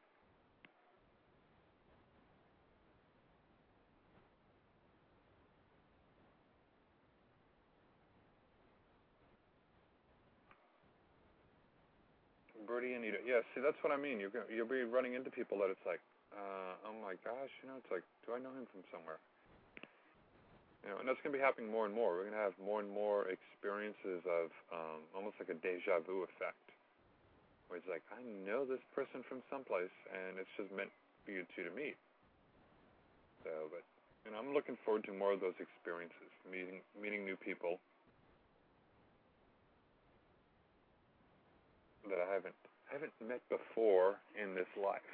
[12.80, 13.20] Birdie Anita.
[13.28, 14.24] Yeah, see, that's what I mean.
[14.24, 16.00] You're go- you'll be running into people that it's like,
[16.32, 19.20] uh, oh my gosh, you know, it's like, do I know him from somewhere?
[20.88, 22.16] You know, and that's going to be happening more and more.
[22.16, 26.24] We're going to have more and more experiences of um, almost like a deja vu
[26.24, 26.72] effect,
[27.68, 30.96] where it's like, I know this person from someplace, and it's just meant
[31.28, 32.00] for you two to meet.
[33.44, 33.84] So, but
[34.24, 37.84] you know, I'm looking forward to more of those experiences, meeting meeting new people
[42.08, 42.56] that I haven't
[42.92, 45.06] haven't met before in this life.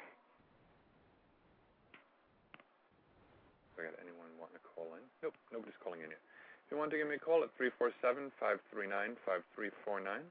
[3.72, 5.04] If I got anyone wanting to call in?
[5.20, 6.24] Nope, nobody's calling in yet.
[6.64, 10.24] If you want to give me a call at 347-539-5349,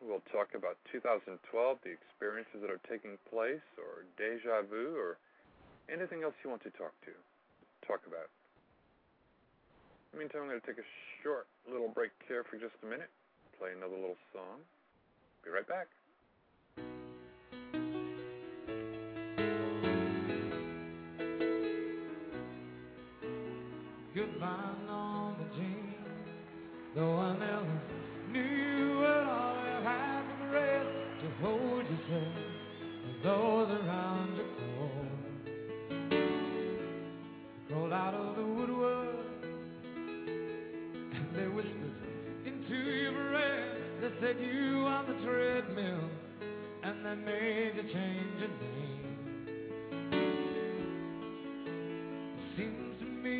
[0.00, 1.36] we'll talk about 2012,
[1.84, 5.18] the experiences that are taking place, or deja vu, or
[5.92, 7.12] anything else you want to talk to,
[7.84, 8.30] talk about.
[10.10, 10.88] In the meantime, I'm going to take a
[11.20, 13.10] short little break here for just a minute,
[13.58, 14.64] play another little song.
[15.44, 15.90] Be right back.
[26.92, 27.80] Though I never
[28.32, 30.88] knew what all you had to rest
[31.20, 32.34] to hold yourself
[33.04, 35.20] and those around you crawled.
[37.68, 39.26] Crawled out of the woodwork
[41.14, 41.94] and they whispered
[42.44, 43.78] into your breast.
[44.00, 46.10] They said you on the treadmill
[46.82, 49.18] and they made you change your name.
[52.36, 53.38] It seems to me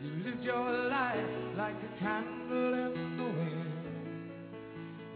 [0.00, 1.37] you lived your life
[1.68, 4.30] like a candle in the wind,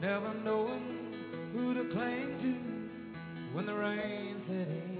[0.02, 1.14] never knowing
[1.54, 4.91] who to cling to when the rain set in.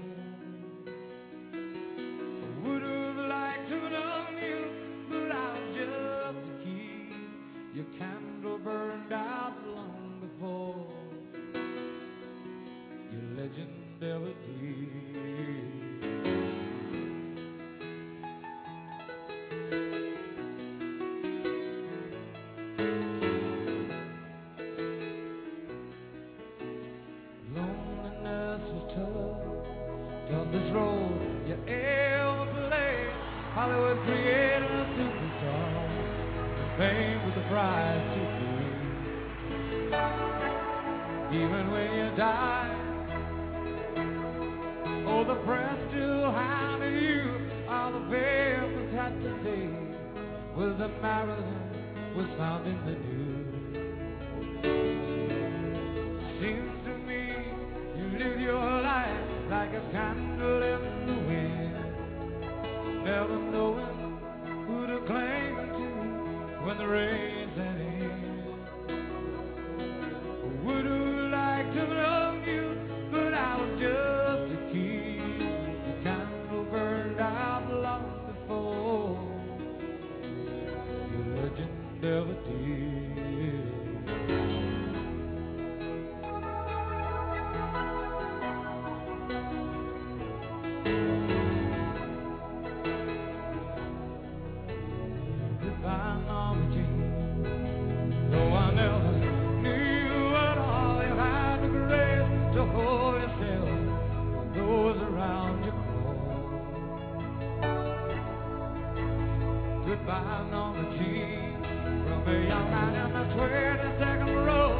[110.05, 110.15] Crawl.
[110.15, 111.63] Goodbye, Norma Jean.
[112.07, 114.71] From a young man in the 22nd row,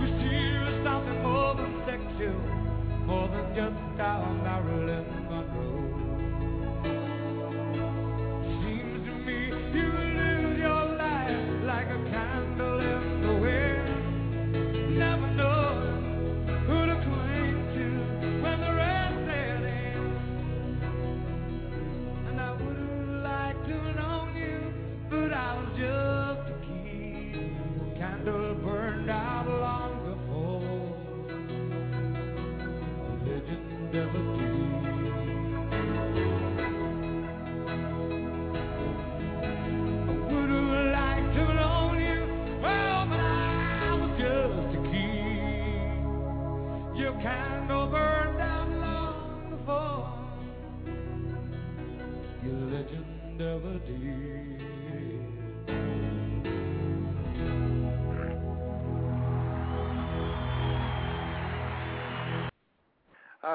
[0.00, 2.40] you see something more than sexual,
[3.06, 6.09] more than just our Marilyn Monroe.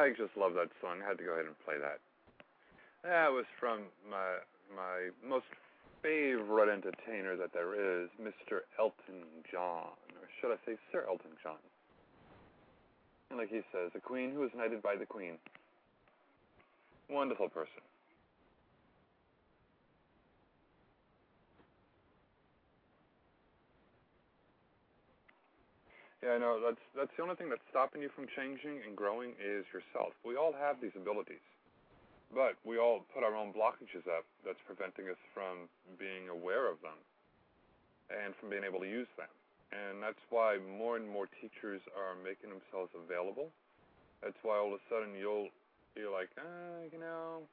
[0.06, 1.02] I just love that song.
[1.02, 1.98] I had to go ahead and play that.
[3.02, 4.38] That was from my
[4.70, 5.50] my most
[6.06, 8.70] favorite entertainer that there is, Mr.
[8.78, 11.58] Elton John, or should I say Sir Elton John.
[13.32, 15.42] And like he says, a queen who was knighted by the queen.
[17.10, 17.82] Wonderful person.
[26.26, 26.58] Yeah, I know.
[26.58, 30.18] That's that's the only thing that's stopping you from changing and growing is yourself.
[30.26, 31.46] We all have these abilities,
[32.34, 35.70] but we all put our own blockages up that's preventing us from
[36.02, 36.98] being aware of them
[38.10, 39.30] and from being able to use them.
[39.70, 43.54] And that's why more and more teachers are making themselves available.
[44.26, 45.54] That's why all of a sudden you'll
[45.94, 47.46] you're like, uh, you know,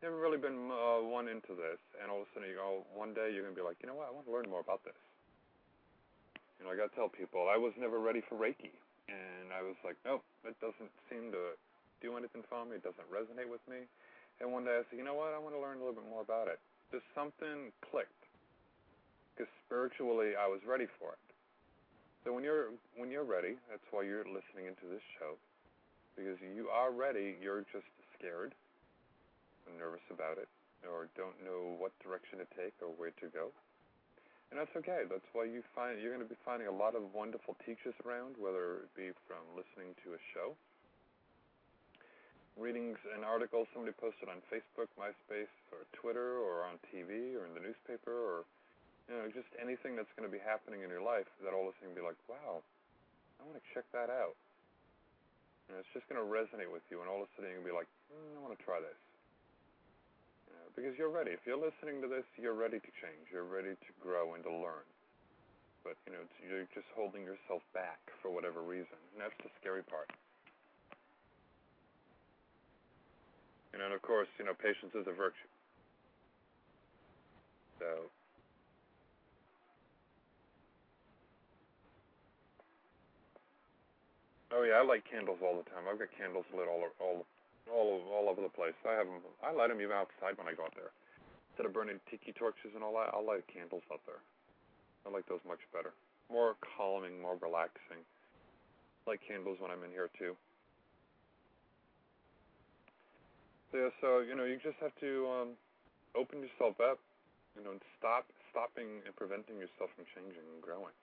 [0.00, 3.12] never really been uh, one into this, and all of a sudden you go, one
[3.12, 4.96] day you're gonna be like, you know what, I want to learn more about this.
[6.64, 8.72] Know, I got to tell people I was never ready for Reiki,
[9.12, 11.52] and I was like, nope, it doesn't seem to
[12.00, 12.80] do anything for me.
[12.80, 13.84] It doesn't resonate with me.
[14.40, 16.08] And one day I said, you know what, I want to learn a little bit
[16.08, 16.56] more about it.
[16.88, 18.24] Just something clicked,
[19.36, 21.20] because spiritually I was ready for it.
[22.24, 25.36] So when you're when you're ready, that's why you're listening into this show,
[26.16, 27.36] because you are ready.
[27.44, 28.56] You're just scared,
[29.68, 30.48] or nervous about it,
[30.88, 33.52] or don't know what direction to take or where to go.
[34.54, 35.02] And that's okay.
[35.10, 38.38] That's why you find you're going to be finding a lot of wonderful teachers around,
[38.38, 40.54] whether it be from listening to a show,
[42.54, 47.58] reading an article somebody posted on Facebook, MySpace, or Twitter, or on TV, or in
[47.58, 48.46] the newspaper, or
[49.10, 51.74] you know, just anything that's going to be happening in your life that all of
[51.74, 54.38] a sudden be like, wow, I want to check that out.
[55.66, 57.66] And it's just going to resonate with you, and all of a sudden you're going
[57.66, 59.02] to be like, mm, I want to try this
[60.74, 61.30] because you're ready.
[61.30, 63.30] If you're listening to this, you're ready to change.
[63.30, 64.86] You're ready to grow and to learn.
[65.86, 69.84] But you know, you're just holding yourself back for whatever reason, and that's the scary
[69.84, 70.10] part.
[73.72, 75.50] You know, and of course, you know, patience is a virtue.
[77.78, 78.08] So.
[84.54, 85.90] Oh yeah, I light candles all the time.
[85.90, 87.26] I've got candles lit all all
[87.70, 88.76] all all over the place.
[88.84, 89.22] I have them.
[89.42, 90.92] I light them even outside when I go out there.
[91.52, 94.20] Instead of burning tiki torches and all that, I'll light candles out there.
[95.06, 95.94] I like those much better.
[96.32, 98.00] More calming, more relaxing.
[99.06, 100.34] I like candles when I'm in here too.
[103.74, 105.48] Yeah, so you know, you just have to um,
[106.14, 107.02] open yourself up,
[107.58, 110.94] you know, and stop stopping and preventing yourself from changing and growing.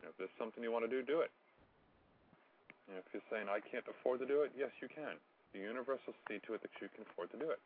[0.00, 1.32] You know, if there's something you want to do, do it.
[2.98, 5.14] If you're saying, I can't afford to do it, yes, you can.
[5.54, 7.62] The universe will see to it that you can afford to do it.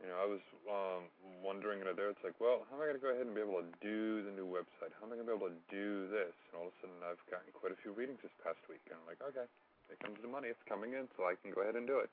[0.00, 1.02] You know, I was um,
[1.44, 3.36] wondering the other day, it's like, well, how am I going to go ahead and
[3.36, 4.96] be able to do the new website?
[4.96, 6.32] How am I going to be able to do this?
[6.50, 8.80] And all of a sudden, I've gotten quite a few readings this past week.
[8.88, 9.44] And I'm like, okay,
[9.92, 10.48] here comes the money.
[10.48, 12.08] It's coming in, so I can go ahead and do it.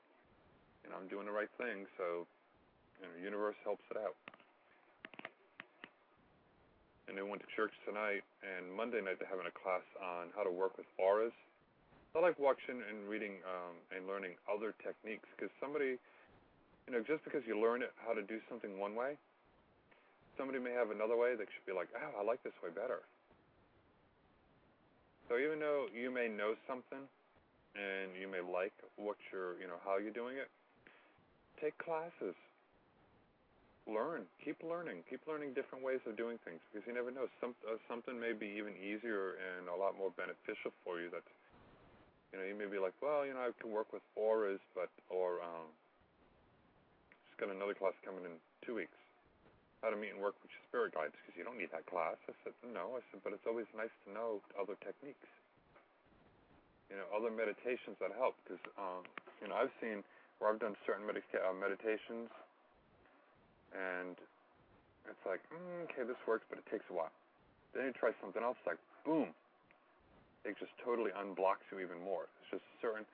[0.84, 2.28] And I'm doing the right thing, so
[3.00, 4.14] you know, universe helps it out
[7.08, 10.44] and they went to church tonight, and Monday night they're having a class on how
[10.44, 11.32] to work with auras.
[12.12, 15.96] I like watching and reading um, and learning other techniques because somebody,
[16.84, 19.16] you know, just because you learn it how to do something one way,
[20.36, 23.06] somebody may have another way that should be like, oh, I like this way better.
[25.28, 27.06] So even though you may know something
[27.76, 30.48] and you may like what you're, you know, how you're doing it,
[31.60, 32.34] take classes
[33.88, 37.26] learn, keep learning, keep learning different ways of doing things because you never know.
[37.40, 41.08] Some uh, something may be even easier and a lot more beneficial for you.
[41.08, 41.24] That
[42.30, 44.92] you know, you may be like, well, you know, I can work with auras, but
[45.08, 45.72] or um,
[47.24, 48.96] just got another class coming in two weeks.
[49.80, 52.18] How to meet and work with your spirit guides because you don't need that class.
[52.28, 52.98] I said no.
[52.98, 55.28] I said, but it's always nice to know other techniques.
[56.92, 59.06] You know, other meditations that help because um,
[59.40, 60.04] you know I've seen
[60.38, 62.28] where I've done certain medita- uh, meditations
[63.72, 64.16] and
[65.08, 67.12] it's like, mm, okay, this works, but it takes a while.
[67.72, 69.32] Then you try something else, like boom,
[70.44, 72.28] it just totally unblocks you even more.
[72.40, 73.04] It's just certain,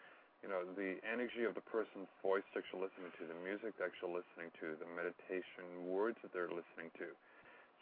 [0.42, 3.90] you know, the energy of the person's voice that you're listening to, the music that
[3.98, 7.10] you're listening to, the meditation words that they're listening to.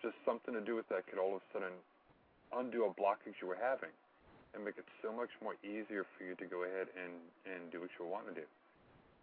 [0.01, 1.75] Just something to do with that could all of a sudden
[2.53, 3.93] undo a blockage you were having
[4.53, 7.13] and make it so much more easier for you to go ahead and,
[7.49, 8.47] and do what you want to do.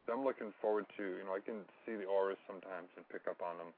[0.08, 3.44] I'm looking forward to, you know, I can see the auras sometimes and pick up
[3.44, 3.76] on them,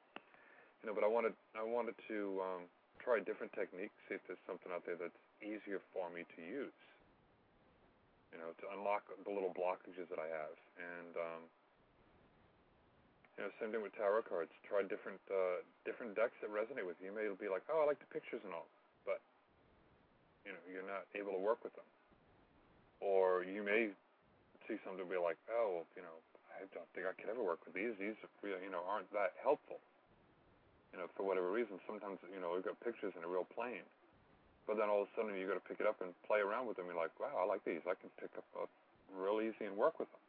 [0.83, 2.61] you know, but I wanted, I wanted to um,
[3.01, 6.77] try different techniques, see if there's something out there that's easier for me to use,
[8.31, 10.55] you know, to unlock the little blockages that I have.
[10.77, 11.41] And um,
[13.37, 14.51] You know, same thing with tarot cards.
[14.67, 17.09] Try different uh, different decks that resonate with you.
[17.09, 18.67] You may be like, oh, I like the pictures and all,
[19.07, 19.23] but
[20.45, 21.87] you know, you're not able to work with them.
[22.99, 23.95] Or you may
[24.71, 26.15] see something and be like, oh, you know,
[26.55, 27.91] I don't think I could ever work with these.
[27.99, 28.15] These,
[28.47, 29.83] you know, aren't that helpful.
[30.95, 31.75] You know, for whatever reason.
[31.83, 33.83] Sometimes, you know, we've got pictures in a real plane,
[34.63, 36.71] but then all of a sudden you got to pick it up and play around
[36.71, 36.87] with them.
[36.87, 37.83] You're like, wow, I like these.
[37.83, 38.67] I can pick up uh,
[39.11, 40.23] real easy and work with them.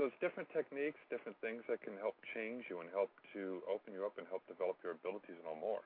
[0.00, 3.92] So it's different techniques, different things that can help change you and help to open
[3.92, 5.84] you up and help develop your abilities and all more.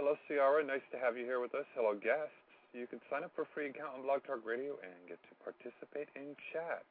[0.00, 0.64] Hello, Ciara.
[0.64, 1.68] Nice to have you here with us.
[1.76, 2.32] Hello, guests.
[2.72, 5.32] You can sign up for a free account on Blog Talk Radio and get to
[5.44, 6.88] participate in chat.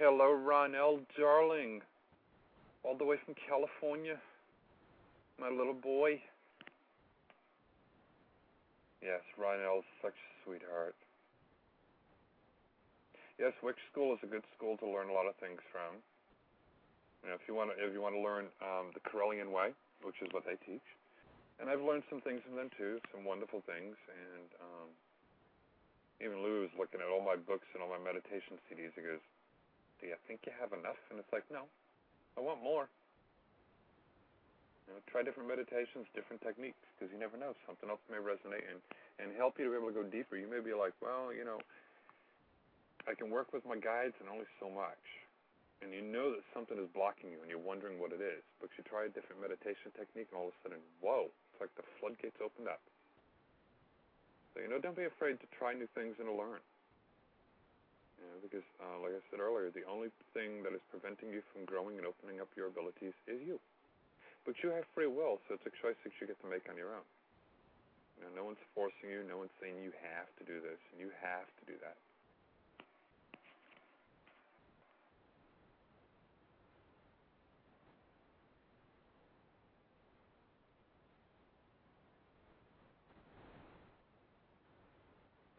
[0.00, 1.84] Hello, Ronell Darling,
[2.88, 4.16] all the way from California.
[5.36, 6.24] My little boy.
[9.04, 10.96] Yes, Ronell's such a sweetheart.
[13.36, 16.00] Yes, Witch School is a good school to learn a lot of things from.
[17.20, 19.76] You know, if you want to, if you want to learn um, the Correllian way,
[20.00, 20.80] which is what they teach,
[21.62, 23.94] and I've learned some things from them too, some wonderful things.
[24.10, 24.88] And um,
[26.18, 28.90] even Lou was looking at all my books and all my meditation CDs.
[28.98, 29.22] He goes,
[30.02, 31.70] "Do you think you have enough?" And it's like, no,
[32.34, 32.90] I want more.
[34.90, 37.54] You know, try different meditations, different techniques, because you never know.
[37.62, 38.82] Something else may resonate and
[39.22, 40.34] and help you to be able to go deeper.
[40.34, 41.62] You may be like, well, you know,
[43.06, 44.98] I can work with my guides and only so much.
[45.78, 48.42] And you know that something is blocking you and you're wondering what it is.
[48.62, 51.26] But you try a different meditation technique and all of a sudden, whoa,
[51.62, 52.82] like the floodgates opened up.
[54.52, 56.58] So, you know, don't be afraid to try new things and to learn.
[58.18, 61.40] You know, because, uh, like I said earlier, the only thing that is preventing you
[61.54, 63.62] from growing and opening up your abilities is you.
[64.42, 66.74] But you have free will, so it's a choice that you get to make on
[66.74, 67.06] your own.
[68.18, 69.22] You know, no one's forcing you.
[69.22, 71.96] No one's saying you have to do this and you have to do that.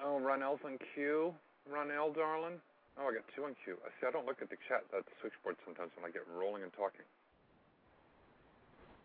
[0.04, 1.34] Oh, Ronell's on queue.
[1.72, 2.60] Ronell, darling.
[3.00, 3.78] Oh, I got two on queue.
[4.02, 6.72] See, I don't look at the chat, that switchboard sometimes when I get rolling and
[6.74, 7.06] talking.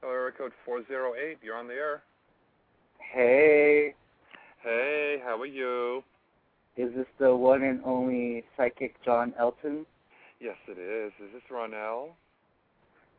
[0.03, 1.39] Hello, area code 408.
[1.43, 2.03] You're on the air.
[2.99, 3.95] Hey,
[4.63, 6.03] Hey, how are you?
[6.77, 9.87] is this the one and only psychic Jon Elton?
[10.41, 11.13] Yes, it is.
[11.25, 12.11] Is this Ronell?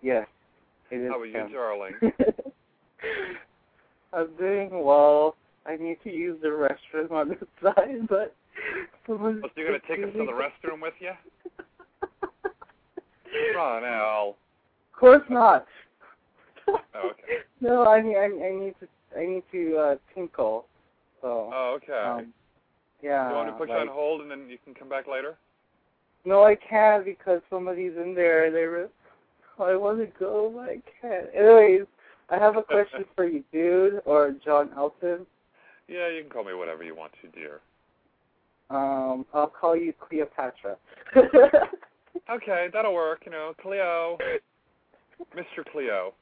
[0.02, 0.28] Yes,
[0.92, 1.10] it is.
[1.10, 1.52] How are you, him.
[1.52, 1.94] darling?
[4.14, 5.36] I'm doing well.
[5.70, 8.36] I need to use the restroom on this side, but
[9.06, 11.12] someone's Oh, so you're going to take us to the restroom with you?
[13.56, 14.30] Ronell.
[14.30, 15.68] Of course not.
[16.68, 16.80] Oh,
[17.12, 17.38] okay.
[17.62, 20.66] no, I mean I, I need to I need to uh tinkle.
[21.22, 21.94] So Oh, okay.
[21.94, 22.34] um
[23.02, 23.30] yeah.
[23.30, 25.38] you want to put you on hold and then you can come back later?
[26.26, 28.52] No, I can't because somebody's in there.
[28.52, 28.90] They were.
[29.60, 31.28] I want to go, but I can't.
[31.36, 31.86] Anyways,
[32.30, 35.26] I have a question for you, dude, or Jon Elton.
[35.90, 37.62] Yeah, you can call me whatever you want to, dear.
[38.70, 40.78] Um, I'll call you Cleopatra.
[42.30, 43.24] Okay, that'll work.
[43.26, 44.18] You know, Cleo.
[45.36, 45.66] Mr.
[45.72, 46.14] Cleo.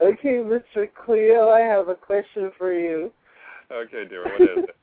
[0.00, 0.88] okay, Mr.
[1.04, 3.12] Cleo, I have a question for you.
[3.70, 4.76] Okay, dear, what is it?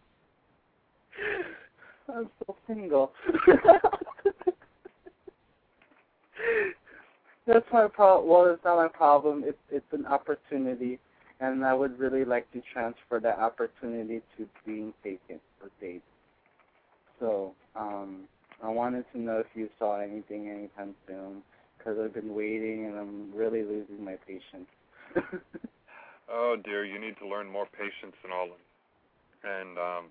[2.15, 3.11] I'm still single.
[7.47, 8.29] That's my problem.
[8.29, 9.43] Well, it's not my problem.
[9.45, 10.99] It's it's an opportunity,
[11.39, 16.03] and I would really like to transfer that opportunity to being taken for dates.
[17.19, 18.27] So, um,
[18.63, 21.43] I wanted to know if you saw anything anytime soon,
[21.77, 24.69] because I've been waiting and I'm really losing my patience.
[26.29, 28.49] Oh, dear, you need to learn more patience and all.
[29.43, 30.05] And, um,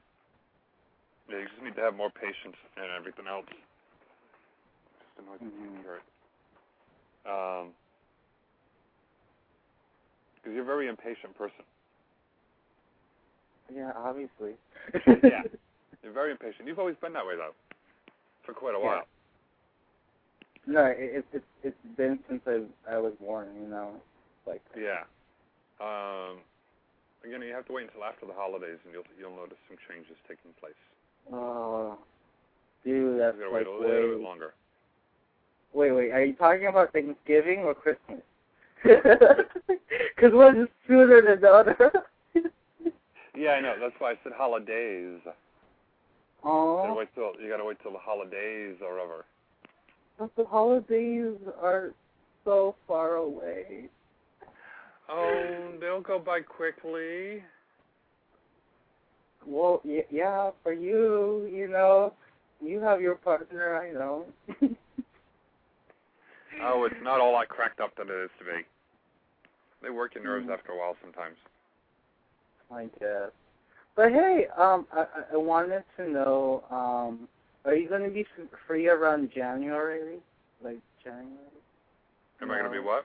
[1.28, 3.46] yeah, you just need to have more patience and everything else.
[5.00, 5.82] Just annoyed Mhm.
[5.82, 6.06] hear it.
[7.26, 7.74] Um,
[10.48, 11.60] because you're a very impatient person.
[13.74, 14.56] yeah, obviously.
[15.22, 15.42] Yeah.
[16.02, 16.68] You're very impatient.
[16.68, 17.52] You've always been that way, though,
[18.46, 18.84] for quite a Yeah.
[18.84, 19.06] while.
[20.64, 23.48] No, it, it, it's it's been since I I was born.
[23.60, 23.94] You know,
[24.46, 25.02] like Yeah.
[25.80, 26.38] Um,
[27.24, 30.14] again, you have to wait until after the holidays, and you'll you'll notice some changes
[30.28, 30.78] taking place.
[31.32, 31.98] oh,
[32.84, 34.54] dude, that's you gotta like wait a little bit longer.
[35.74, 38.22] Wait, wait, are you talking about Thanksgiving or Christmas?
[38.84, 41.92] Because one is sooner than the other.
[43.36, 43.74] Yeah, I know.
[43.80, 45.20] That's why I said holidays.
[45.24, 45.30] You
[46.44, 49.24] gotta Oh, wait till you gotta wait till the holidays are over.
[50.18, 51.92] but the holidays are
[52.44, 53.88] so far away.
[55.08, 57.44] Oh, they'll go by quickly.
[59.46, 62.12] Well, y- yeah, for you, you know,
[62.60, 63.76] you have your partner.
[63.76, 64.26] I know.
[66.62, 68.62] Oh, it's not all that cracked up that it is to be.
[69.82, 70.54] They work your nerves Mm.
[70.54, 71.36] after a while sometimes.
[72.70, 73.30] I guess.
[73.94, 77.28] But hey, um, I, I- wanted to know, um,
[77.64, 78.26] are you going to be
[78.66, 80.20] free around January?
[80.62, 81.28] Like January?
[82.40, 83.04] Am I gonna be what?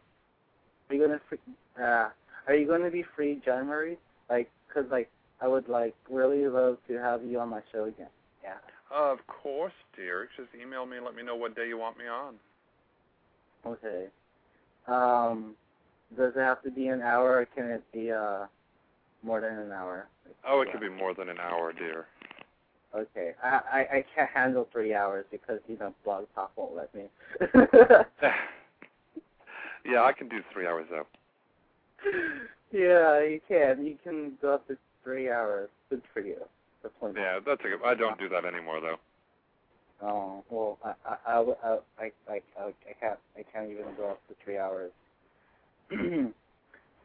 [0.89, 1.39] Are you gonna free?
[1.80, 2.10] Uh,
[2.47, 3.97] are you gonna be free January?
[4.30, 5.10] Like, cause like
[5.41, 8.10] I would like really love to have you on my show again.
[8.43, 8.58] Yeah.
[8.91, 10.30] Of course, dear.
[10.38, 12.36] Just email me and let me know what day you want me on.
[13.66, 14.07] Okay.
[14.88, 15.55] Um,
[16.18, 18.45] does it have to be an hour, or can it be uh
[19.24, 20.07] more than an hour?
[20.47, 22.07] Oh, it could be more than an hour, dear.
[22.95, 23.34] Okay.
[23.41, 27.05] I I, I can't handle three hours because you know Blog Talk won't let me.
[29.86, 31.07] yeah, I can do three hours though.
[32.72, 33.86] yeah, you can.
[33.86, 35.70] You can go up to three hours.
[35.89, 36.38] Good for you.
[36.82, 36.93] That's.
[37.16, 37.80] Yeah, that's a good.
[37.86, 38.97] I don't do that anymore though.
[40.04, 40.93] Oh well, I
[41.26, 44.91] I I I I, I, I can't I can't even go up to three hours.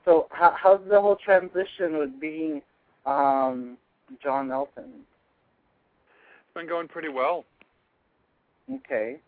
[0.04, 2.60] so how how's the whole transition with being
[3.06, 3.78] um
[4.22, 4.84] Jon Elton?
[4.86, 7.44] It's been going pretty well.
[8.72, 9.20] Okay.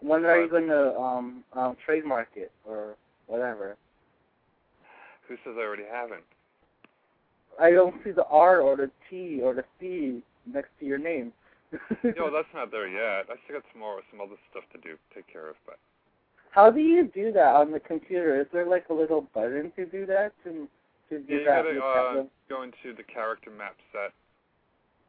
[0.00, 3.76] When are you going to um um trademark it or whatever?
[5.28, 6.24] Who says I already haven't?
[7.60, 11.32] I don't see the R or the T or the C next to your name.
[11.72, 13.26] No, that's not there yet.
[13.30, 15.56] I still got some more, some other stuff to do, take care of.
[15.66, 15.78] But
[16.50, 18.40] How do you do that on the computer?
[18.40, 20.32] Is there like a little button to do that?
[20.44, 20.68] To
[21.10, 21.80] to do yeah, you that?
[21.80, 24.12] gotta uh, go into the character map set.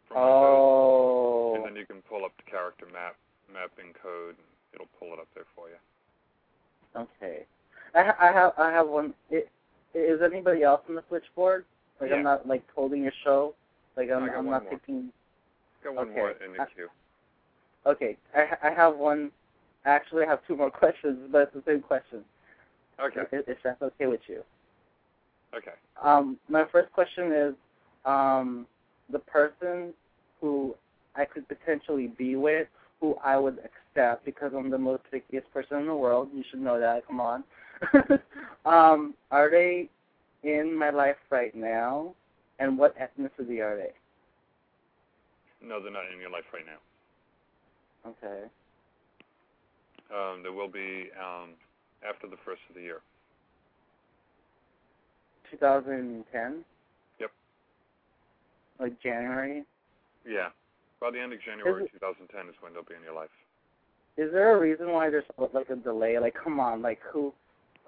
[0.09, 1.53] Windows, oh.
[1.55, 3.15] And then you can pull up the character map
[3.51, 4.35] mapping code.
[4.35, 5.77] and It'll pull it up there for you.
[6.95, 7.45] Okay.
[7.95, 9.13] I ha- I have I have one.
[9.31, 9.43] i
[9.95, 11.65] is anybody else on the switchboard?
[11.99, 12.17] Like Yeah.
[12.17, 13.55] I'm not like holding your show.
[13.97, 14.71] Like I'm I'm not more.
[14.71, 15.11] picking.
[15.83, 16.15] Got one Okay.
[16.15, 16.89] more in the Uh, queue.
[17.85, 18.17] Okay.
[18.35, 19.31] I I have one.
[19.85, 22.23] Actually, I have two more questions, but it's the same question.
[22.99, 23.21] Okay.
[23.31, 24.43] If, if that's okay with you.
[25.55, 25.71] Okay.
[26.01, 27.55] Um, my first question is,
[28.05, 28.67] um,
[29.09, 29.93] the person
[30.41, 30.75] who
[31.15, 32.67] I could potentially be with,
[32.99, 36.29] who I would accept because I'm the most pickiest person in the world.
[36.33, 37.07] You should know that.
[37.07, 37.43] Come on.
[38.65, 39.89] um, are they
[40.43, 42.13] in my life right now?
[42.59, 43.93] And what ethnicity are they?
[45.61, 46.79] No, they're not in your life right now.
[48.11, 48.47] Okay.
[50.09, 51.51] Um, there will be um,
[52.07, 53.01] after the first of the year.
[55.51, 56.63] 2010.
[57.19, 57.31] Yep.
[58.79, 59.63] Like January.
[60.25, 60.49] Yeah.
[61.01, 63.33] By the end of January Is 2010 is when they'll be in your life.
[64.17, 66.19] Is there a reason why there's like a delay?
[66.19, 67.33] Like, come on, like who?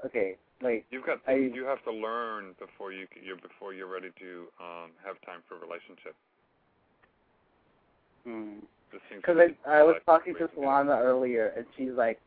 [0.05, 4.09] Okay, like You've got I- you have to learn before you you're before you're ready
[4.19, 6.15] to um, have time for a relationship.
[8.23, 8.53] Hmm.
[9.15, 10.47] Because be I, I was talking to.
[10.47, 12.19] Solana earlier, and she's like,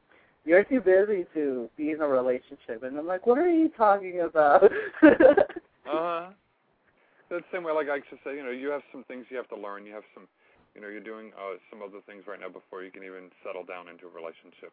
[0.44, 4.20] "You're too busy to be in a relationship," and I'm like, "What are you talking
[4.20, 4.62] about?"
[5.86, 6.26] Uh huh.
[7.28, 7.72] That's the same way.
[7.72, 9.84] Like I just say, you know, you have some things you have to learn.
[9.84, 10.26] You have some,
[10.74, 13.64] you know, you're doing uh, some other things right now before you can even settle
[13.64, 14.72] down into a relationship.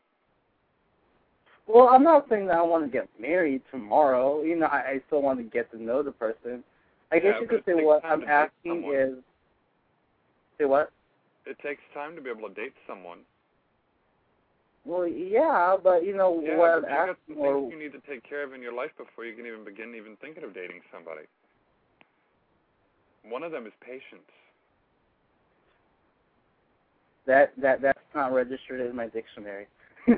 [1.68, 4.42] well, I'm not saying that I want to get married tomorrow.
[4.44, 6.64] You know, I, I still want to get to know the person.
[7.12, 8.96] I guess Yeah, you could say what I'm asking someone.
[8.96, 9.14] is,
[10.58, 10.92] say what?
[11.46, 13.20] It takes time to be able to date someone.
[14.86, 18.28] Well, yeah, but you know Yeah, what got some or things you need to take
[18.28, 21.28] care of in your life before you can even begin even thinking of dating somebody.
[23.24, 24.30] One of them is patience.
[27.28, 29.68] that that that's not registered in my dictionary.
[30.08, 30.16] but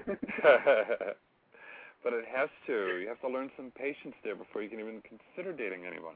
[2.13, 2.99] it has to.
[3.01, 6.15] You have to learn some patience there before you can even consider dating anyone.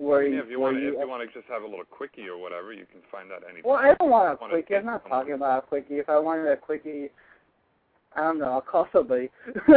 [0.00, 1.84] Were Yeah, if you want to, you if you want to just have a little
[1.84, 3.68] quickie or whatever, you can find that anytime.
[3.68, 4.80] Well, I don't want a quickie.
[4.80, 6.00] I'm not talking about a quickie.
[6.00, 7.12] If I wanted a quickie,
[8.16, 8.48] I don't know.
[8.48, 9.28] I'll call somebody.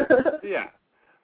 [0.44, 0.72] Yeah,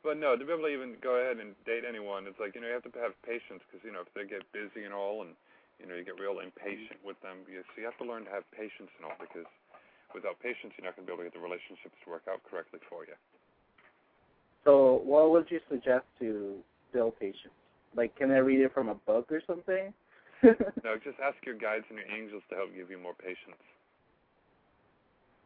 [0.04, 2.62] but no, to be able to even go ahead and date anyone, it's like you
[2.64, 5.24] know you have to have patience because you know if they get busy and all,
[5.24, 5.32] and
[5.80, 7.48] you know you get real impatient with them.
[7.48, 9.48] You, so you have to learn to have patience and all because
[10.12, 12.44] without patience, you're not going to be able to get the relationships to work out
[12.44, 13.16] correctly for you.
[14.68, 16.60] So, what would you suggest to
[16.92, 17.56] build patience?
[17.96, 19.94] Like, can I read it from a book or something?
[20.84, 23.62] No, just ask your guides and your angels to help give you more patience.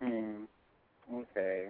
[0.02, 0.44] hmm.
[1.14, 1.68] Okay,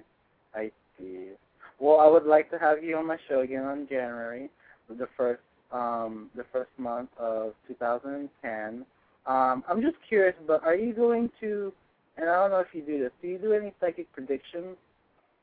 [0.56, 1.32] I see.
[1.80, 4.50] Well, I would like to have you on my show again on January,
[4.90, 8.86] the first um the first month of 2010.
[9.26, 11.74] Um, I'm just curious, but are you going to?
[12.18, 13.12] And I don't know if you do this.
[13.22, 14.78] Do you do any psychic predictions,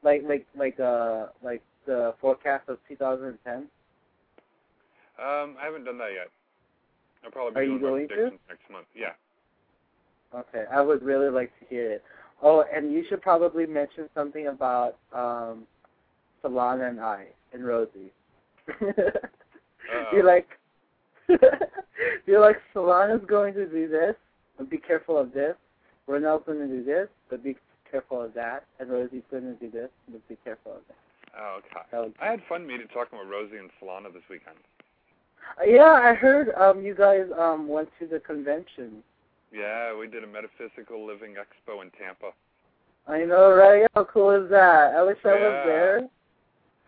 [0.03, 3.69] like like like uh like the forecast of 2010?
[5.21, 6.29] Um, I haven't done that yet.
[7.25, 8.31] I'll probably be Are you going to?
[8.49, 8.87] next month.
[8.95, 9.13] Yeah.
[10.35, 12.05] Okay, I would really like to hear it.
[12.43, 15.67] Oh, and you should probably mention something about um
[16.43, 18.13] Solana and I and Rosie.
[20.13, 20.49] you're like
[22.27, 24.15] you're like Solana's going to do this,
[24.57, 25.55] but be careful of this.
[26.09, 27.57] Ronell's going to do this, but be
[27.91, 28.65] careful of that.
[28.79, 30.97] And Rosie's going to do this, but be careful of that.
[31.39, 31.87] Oh, okay.
[31.93, 34.57] That I had fun meeting talking with Rosie and Solana this weekend.
[35.67, 39.03] Yeah, I heard um you guys um went to the convention.
[39.53, 42.31] Yeah, we did a metaphysical living expo in Tampa.
[43.09, 43.87] I know, right?
[43.95, 44.95] How cool is that?
[44.95, 46.01] I wish I was there.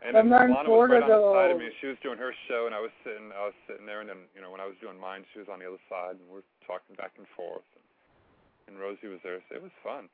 [0.05, 1.65] And I'm not in Solana was Florida, right on the side of though.
[1.65, 1.71] me.
[1.81, 4.27] She was doing her show, and I was sitting, I was sitting there, and then
[4.35, 6.47] you know when I was doing mine, she was on the other side, and we're
[6.67, 7.67] talking back and forth.
[7.75, 10.09] And, and Rosie was there, so it was fun.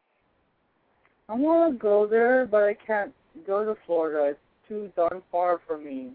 [1.29, 3.13] I want to go there, but I can't
[3.47, 4.37] go to Florida.
[4.37, 6.13] It's too darn far for me.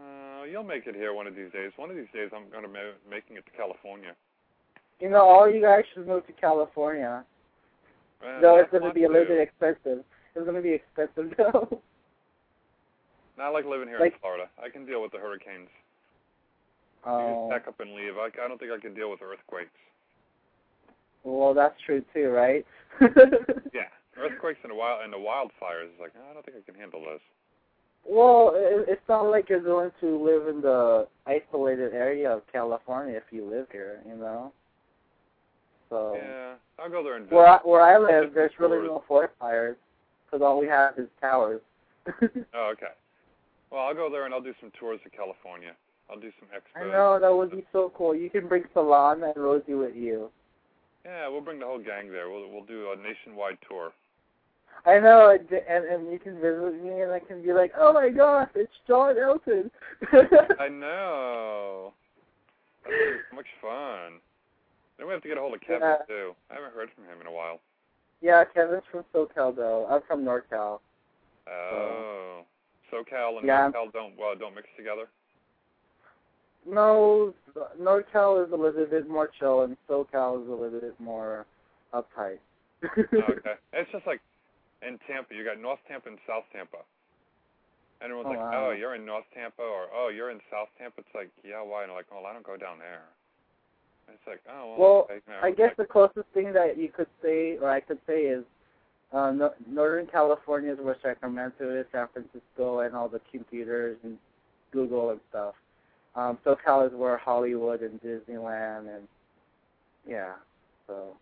[0.00, 1.70] Uh, you'll make it here one of these days.
[1.76, 4.12] One of these days, I'm gonna ma- making it to California.
[5.00, 7.24] You know, all you guys should move to California.
[8.24, 9.32] Uh, Though it's I going to be a little to.
[9.32, 10.04] bit expensive.
[10.34, 11.80] It's going to be expensive though.
[13.38, 14.48] Not like living here like- in Florida.
[14.62, 15.68] I can deal with the hurricanes.
[17.06, 18.18] You Oh, just pack up and leave.
[18.20, 19.72] I, I don't think I can deal with earthquakes.
[21.24, 22.66] well, that's true too, right?
[23.72, 23.88] Yeah,
[24.20, 25.88] earthquakes and the wild and the wildfires.
[25.88, 27.24] It's like I don't think I can handle those.
[28.08, 33.16] Well, it, it's not like you're going to live in the isolated area of California
[33.16, 34.52] if you live here, you know.
[35.88, 39.34] So Yeah, I'll go there and where I, where I live, there's really no forest
[39.38, 39.76] fires
[40.24, 41.60] because all we have is towers.
[42.54, 42.92] Oh, okay.
[43.70, 45.72] Well, I'll go there and I'll do some tours of California.
[46.10, 48.16] I'll do some extra I know that would be so cool.
[48.16, 50.30] You can bring Solana and Rosie with you.
[51.04, 52.30] Yeah, we'll bring the whole gang there.
[52.30, 53.92] We'll we'll do a nationwide tour.
[54.86, 57.92] I know, and and, and you can visit me, and I can be like, "Oh
[57.92, 59.70] my gosh, it's Jon Elton."
[60.58, 61.92] I know.
[62.84, 62.96] That's
[63.30, 64.20] so much fun.
[64.96, 65.96] Then we have to get a hold of Kevin Yeah.
[66.08, 66.34] too.
[66.50, 67.60] I haven't heard from him in a while.
[68.22, 69.86] yeah, Kevin's from SoCal though.
[69.90, 70.80] I'm from NorCal.
[71.50, 72.42] Oh,
[72.92, 73.70] SoCal and Yeah.
[73.70, 75.08] NorCal don't well don't mix together.
[76.66, 77.32] No,
[77.80, 81.46] NorCal is a little bit more chill, and SoCal is a little bit more
[81.94, 82.38] uptight.
[82.82, 83.54] Oh, okay.
[83.74, 84.20] It's just like
[84.86, 86.78] in Tampa, you got North Tampa and South Tampa.
[88.00, 88.68] And everyone's Oh, like, wow.
[88.68, 91.00] oh, you're in North Tampa, or oh, you're in South Tampa.
[91.00, 91.82] It's like, yeah, why?
[91.82, 93.04] And I'm like, well, I don't go down there.
[94.08, 96.88] And it's like, oh, well, Well, know, I guess like, the closest thing that you
[96.88, 98.44] could say, or I could say, is
[99.12, 104.16] uh, no- Northern California is where Sacramento is, San Francisco, and all the computers and
[104.72, 105.54] Google and stuff.
[106.16, 109.06] Um, SoCal is where Hollywood and Disneyland and
[110.08, 110.32] yeah.
[110.86, 111.16] So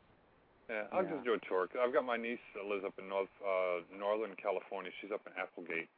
[0.68, 1.10] yeah, I'll yeah.
[1.12, 1.66] just do a tour.
[1.66, 4.90] 'cause I've got my niece that lives up in North uh Northern California.
[5.00, 5.88] She's up in Applegate.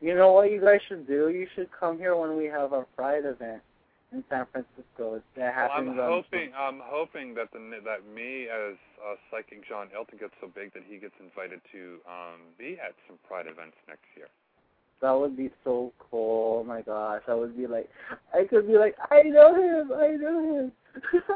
[0.00, 1.28] you know what you guys should do?
[1.30, 3.62] You should come here when we have our Pride event
[4.12, 5.20] in San Francisco.
[5.36, 9.66] That Well, I'm happens on hoping I'm hoping that the that me as uh, psychic
[9.68, 13.46] Jon Elton gets so big that he gets invited to um be at some Pride
[13.46, 14.28] events next year.
[15.00, 16.60] That would be so cool.
[16.60, 17.88] Oh my gosh, I would be like,
[18.34, 20.72] I could be like, I know him, I know him.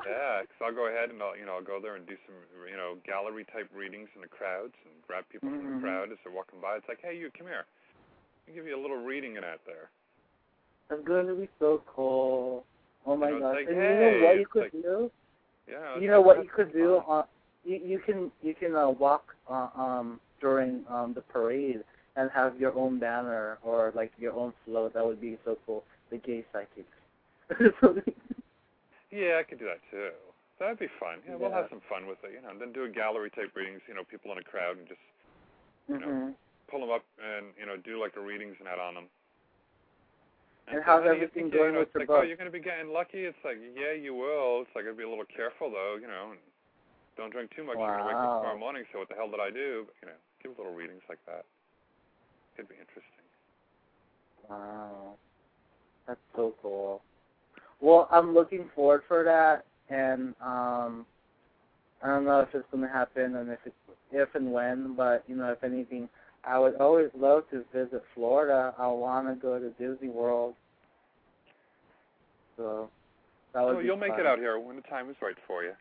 [0.07, 2.35] Yeah, 'cause I'll go ahead and I'll you know I'll go there and do some
[2.69, 5.75] you know gallery type readings in the crowds and grab people from Mhm.
[5.77, 6.77] the crowd as they're walking by.
[6.77, 7.65] It's like, hey, you come here.
[8.49, 9.91] I'll give you a little reading in that there.
[10.89, 12.65] That's going to be so cool.
[13.07, 13.57] Oh my You know, gosh!
[13.57, 15.11] like, and you know hey, what you could like- do?
[15.69, 15.99] Yeah.
[15.99, 17.01] You know like, what you could do?
[17.07, 17.19] fun.
[17.19, 17.27] Uh,
[17.65, 21.85] you you can you can uh, walk uh, um during um the parade
[22.17, 24.93] and have your own banner or like your own float.
[24.95, 25.85] That would be so cool.
[26.11, 26.89] The gay psychics.
[29.13, 30.11] Yeah, I could do that too.
[30.59, 31.21] That'd be fun.
[31.29, 32.51] Yeah, we'll have some fun with it, you know.
[32.51, 35.03] And then do a gallery type readings, you know, people in a crowd and just
[35.91, 36.33] hmm
[36.71, 39.09] pull them up and you know do like the readings and that on them.
[40.71, 42.23] And so, how's you everything think, you going know, with your like, book?
[42.23, 43.27] Oh, you're going to be getting lucky.
[43.27, 44.63] It's like, yeah, you will.
[44.63, 46.33] It's like I'd be a little careful though, you know.
[46.33, 46.41] And
[47.19, 47.77] don't drink too much.
[47.77, 48.85] You're going to wake up tomorrow morning.
[48.95, 49.85] So what the hell did I do?
[49.91, 51.45] But, you know, give little readings like that.
[52.57, 53.27] Could be interesting.
[54.49, 55.19] Wow,
[56.07, 57.03] that's so cool.
[57.83, 61.05] Well, I'm looking forward for that, and um,
[62.03, 63.74] I don't know if it's going to happen and if it's
[64.12, 66.09] if and when, but you know, if anything,
[66.45, 68.72] I would always love to visit Florida.
[68.78, 70.55] I want to go to Disney World.
[72.57, 72.89] So
[73.53, 75.72] that would be you'll make it out here when the time is right for you.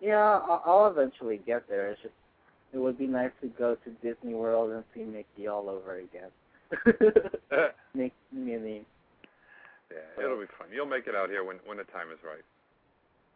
[0.00, 1.90] Yeah, I'll, I'll eventually get there.
[1.90, 2.14] It's just
[2.74, 6.30] it would be nice to go to Disney World and see Mickey all over again.
[7.94, 8.84] Mickey, Minnie.
[9.94, 10.68] Yeah, it'll be fun.
[10.72, 12.42] You'll make it out here when when the time is right.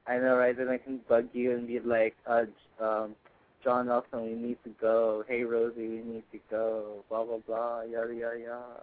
[0.07, 0.57] I know, right?
[0.57, 2.45] Then I can bug you and be like, uh,
[2.81, 3.15] um,
[3.63, 5.23] Jon Elton, we need to go.
[5.29, 7.05] Hey, Rosie, we need to go.
[7.09, 7.83] Blah blah blah.
[7.83, 8.83] Yada yada yada.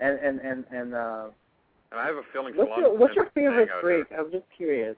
[0.00, 1.28] And and and and uh,
[1.90, 4.08] And I have a feeling what's your what's your favorite staying out break?
[4.08, 4.18] here.
[4.18, 4.96] I'm just curious.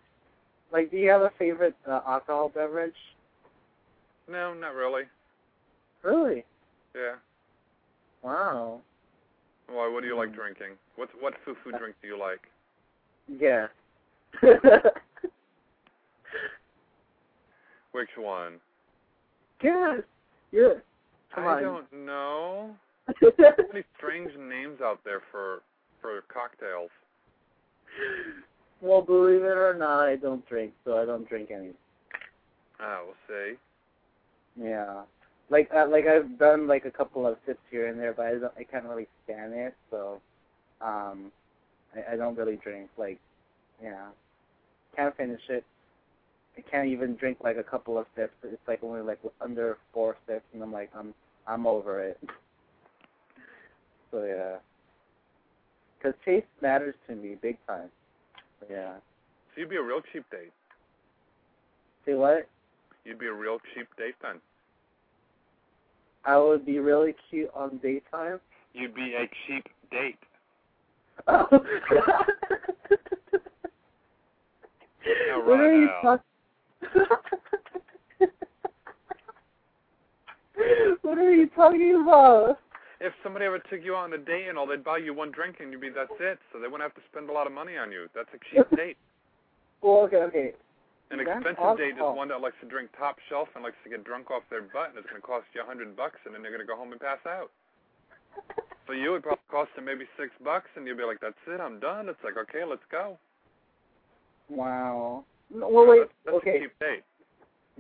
[0.73, 2.95] Like, do you have a favorite uh, alcohol beverage?
[4.31, 5.03] No, not really.
[6.05, 6.45] Really?
[6.95, 7.17] Yeah.
[8.23, 8.81] Wow.
[9.71, 9.89] Why?
[9.89, 10.35] What do you like Mm.
[10.35, 10.79] drinking?
[10.97, 12.41] What's what foo foo drink do you like?
[13.29, 13.69] Yeah.
[17.93, 18.61] Which one?
[19.63, 20.03] Yes.
[20.53, 20.75] Yeah.
[21.35, 21.63] Come I on.
[21.63, 22.77] don't know.
[23.21, 25.63] There's so many strange names out there for
[26.01, 26.91] for cocktails.
[28.81, 31.73] well, believe it or not, I don't drink, so I don't drink any.
[32.81, 33.57] Ah, we'll see.
[34.57, 35.03] Yeah.
[35.51, 38.31] Like uh, like I've done like a couple of sips here and there, but I
[38.33, 40.21] don't I can't really stand it, so
[40.81, 41.33] um
[41.95, 43.19] I, I don't really drink like
[43.83, 44.09] yeah.
[44.97, 45.65] Can't finish it.
[46.57, 48.35] I can't even drink like a couple of sips.
[48.45, 51.15] It's like only like under four sips and I'm like I'm
[51.47, 52.21] I'm over it.
[54.13, 54.57] So yeah.
[56.01, 57.91] Cuz taste matters to me big time.
[58.71, 58.95] Yeah.
[59.55, 60.53] So you'd be a real cheap date.
[62.07, 62.49] See what?
[63.05, 64.41] You'd be a real cheap date then.
[66.25, 68.41] I would be really cute on daytime.
[68.75, 70.19] You'd be a cheap date.
[71.27, 71.47] Oh.
[75.45, 76.25] What are you talking?
[81.03, 82.59] what are you talking about?
[83.01, 85.31] If somebody ever took you out on a date and all, they'd buy you one
[85.31, 86.39] drink and you'd be that's it.
[86.53, 88.09] So they wouldn't have to spend a lot of money on you.
[88.15, 88.97] That's a cheap date.
[89.83, 90.53] Well, okay, okay.
[91.11, 94.05] An expensive date is one that likes to drink top shelf and likes to get
[94.05, 96.43] drunk off their butt, and it's going to cost you a hundred bucks, and then
[96.43, 97.51] they're going to go home and pass out.
[98.87, 101.61] For you, it probably cost them maybe six bucks, and you'll be like, "That's it,
[101.61, 103.19] I'm done." It's like, okay, let's go.
[104.49, 105.25] Wow.
[105.53, 106.01] Well, wait.
[106.01, 107.03] that's, that's okay, a cheap date.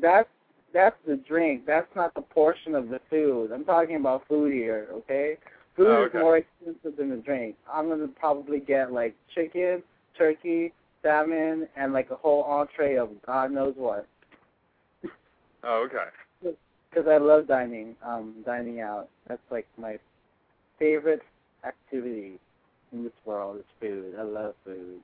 [0.01, 0.28] that's
[0.72, 1.66] that's the drink.
[1.66, 3.51] That's not the portion of the food.
[3.53, 4.89] I'm talking about food here.
[4.93, 5.37] Okay.
[5.76, 7.57] Food Oh, is more expensive than the drink.
[7.72, 9.83] I'm gonna probably get like chicken,
[10.18, 10.72] turkey,
[11.03, 14.07] salmon, and like a whole entree of God knows what.
[15.64, 16.57] Oh, okay.
[16.90, 19.09] because I love dining, um, dining out.
[19.28, 19.98] That's like my
[20.78, 21.22] favorite
[21.64, 22.38] activity
[22.92, 24.14] in this world is food.
[24.18, 25.01] I love food.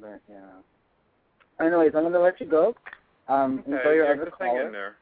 [0.00, 1.64] But yeah.
[1.64, 2.74] Anyways, I'm gonna let you go.
[3.28, 4.96] Um, Okay, enjoy your other just in there.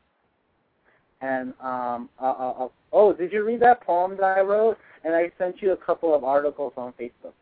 [1.23, 4.79] And um, uh, uh, uh, oh, did you read that poem that I wrote?
[5.05, 7.33] And I sent you a couple of articles on Facebook.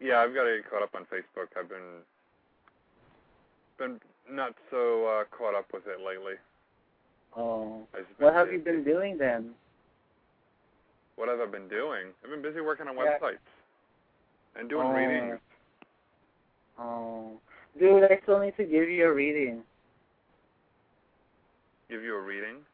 [0.00, 1.48] Yeah, I've got to get caught up on Facebook.
[1.58, 2.02] I've been
[3.78, 6.34] been not so uh, caught up with it lately.
[7.36, 9.50] Oh, I've just been what have you been doing then?
[11.16, 12.08] What have I been doing?
[12.22, 13.18] I've been busy working on Yeah.
[13.18, 13.38] websites
[14.56, 14.92] and doing Oh.
[14.94, 15.40] readings.
[16.78, 17.40] Oh,
[17.78, 19.62] dude, I still need to give you a reading.
[21.90, 22.64] Give you a reading.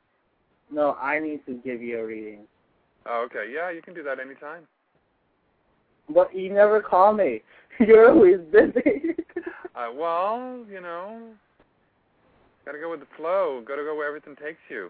[0.71, 2.47] No, I need to give you a reading.
[3.07, 3.51] Oh, okay.
[3.53, 4.67] Yeah, you can do that anytime.
[6.09, 7.43] But you never call me.
[7.81, 9.17] You're always busy.
[9.77, 11.21] Uh, well, you know,
[12.65, 13.61] gotta go with the flow.
[13.67, 14.89] Gotta go where everything takes you.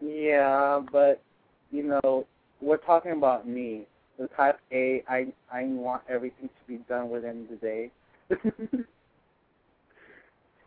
[0.00, 1.20] yeah, but
[1.72, 2.24] you know,
[2.60, 3.86] we're talking about me.
[4.16, 7.90] The type A, I I want everything to be done within the day.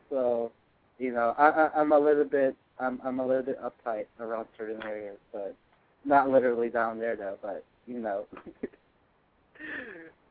[0.10, 0.52] so,
[1.00, 4.48] you know, I, I I'm a little bit I'm I'm a little bit uptight around
[4.58, 5.56] certain areas, but
[6.04, 8.26] not literally down there though, but you know.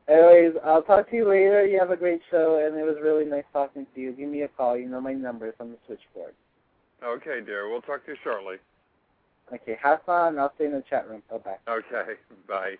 [0.07, 1.65] Anyways, I'll talk to you later.
[1.65, 4.13] You have a great show, and it was really nice talking to you.
[4.13, 4.77] Give me a call.
[4.77, 6.33] You know my number is on the switchboard.
[7.03, 7.69] Okay, dear.
[7.69, 8.55] We'll talk to you shortly.
[9.53, 10.39] Okay, have fun.
[10.39, 11.23] I'll stay in the chat room.
[11.29, 11.57] Bye bye.
[11.67, 12.13] Okay,
[12.47, 12.75] bye.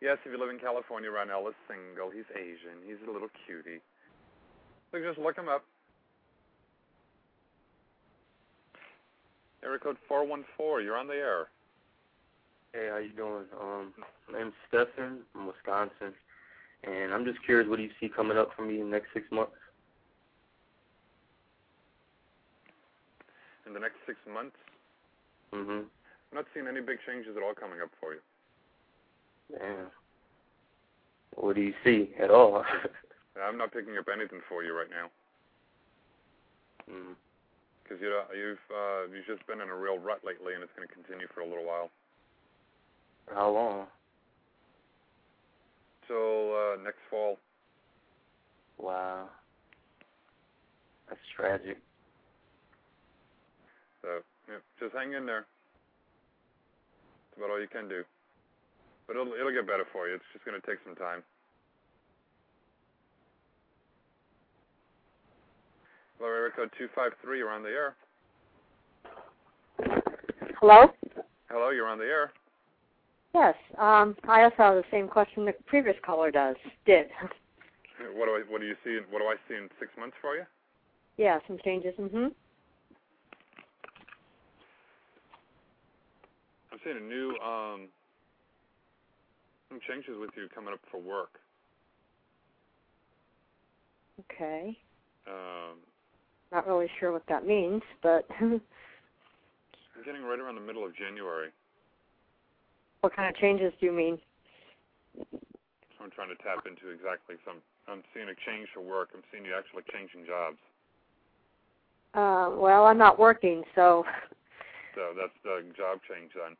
[0.00, 2.10] Yes, if you live in California, Ronell is single.
[2.10, 2.78] He's Asian.
[2.86, 3.80] He's a little cutie.
[4.92, 5.64] So just look him up.
[9.62, 10.84] Area code 414.
[10.84, 11.48] You're on the air.
[12.72, 13.44] Hey, how you doing?
[13.60, 13.94] Um,
[14.30, 16.12] my name's Stefan from Wisconsin,
[16.84, 19.08] and I'm just curious, what do you see coming up for me in the next
[19.14, 19.56] six months?
[23.66, 24.56] In the next six months,
[25.52, 25.88] Mhm.
[25.88, 28.20] I'm not seeing any big changes at all coming up for you.
[29.50, 29.90] Damn.
[31.36, 32.64] What do you see at all?
[33.40, 35.10] I'm not picking up anything for you right now
[36.90, 37.16] mm.
[37.82, 40.72] because you know, you've uh, you've just been in a real rut lately, and it's
[40.74, 41.90] going to continue for a little while.
[43.28, 43.86] For how long?
[46.06, 47.38] Till uh, next fall.
[48.78, 49.28] Wow.
[51.08, 51.78] That's tragic.
[54.02, 54.08] So
[54.48, 55.46] yeah, just hang in there.
[57.30, 58.02] That's about all you can do.
[59.06, 60.14] But it'll it'll get better for you.
[60.14, 61.22] It's just going to take some time.
[66.18, 67.38] Hello, area code two five three.
[67.38, 67.94] You're on the air.
[70.60, 70.86] Hello?
[71.48, 72.32] Hello, you're on the air.
[73.34, 73.54] Yes.
[73.78, 76.56] Um, I also have the same question the previous caller does.
[76.86, 77.06] Did.
[78.14, 78.96] What do I what do you see?
[79.10, 80.44] What do I see in six months for you?
[81.16, 81.92] Yeah, some changes.
[81.98, 82.30] Mhm.
[86.70, 87.88] I'm seeing a new um
[89.68, 91.40] some changes with you coming up for work.
[94.30, 94.78] Okay.
[95.26, 95.78] Um,
[96.52, 98.60] Not really sure what that means, but I'm
[100.04, 101.48] getting right around the middle of January.
[103.00, 104.18] What kind of changes do you mean?
[106.00, 107.58] I'm trying to tap into exactly some.
[107.88, 109.10] I'm seeing a change for work.
[109.14, 110.58] I'm seeing you actually changing jobs.
[112.14, 114.04] Uh, well, I'm not working, so
[114.94, 116.56] So that's the job change then.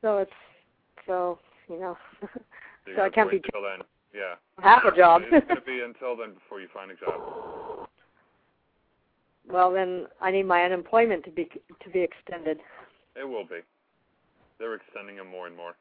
[0.00, 0.32] so it's
[1.06, 1.38] so
[1.68, 2.28] you know So,
[2.96, 3.84] So I can't be until then.
[4.14, 4.34] Yeah.
[4.62, 5.22] have a job.
[5.24, 7.88] it's going to be until then before you find a job.
[9.46, 11.44] well, then I need my unemployment to be
[11.82, 12.60] to be extended.
[13.16, 13.60] It will be.
[14.58, 15.74] They're extending them more and more.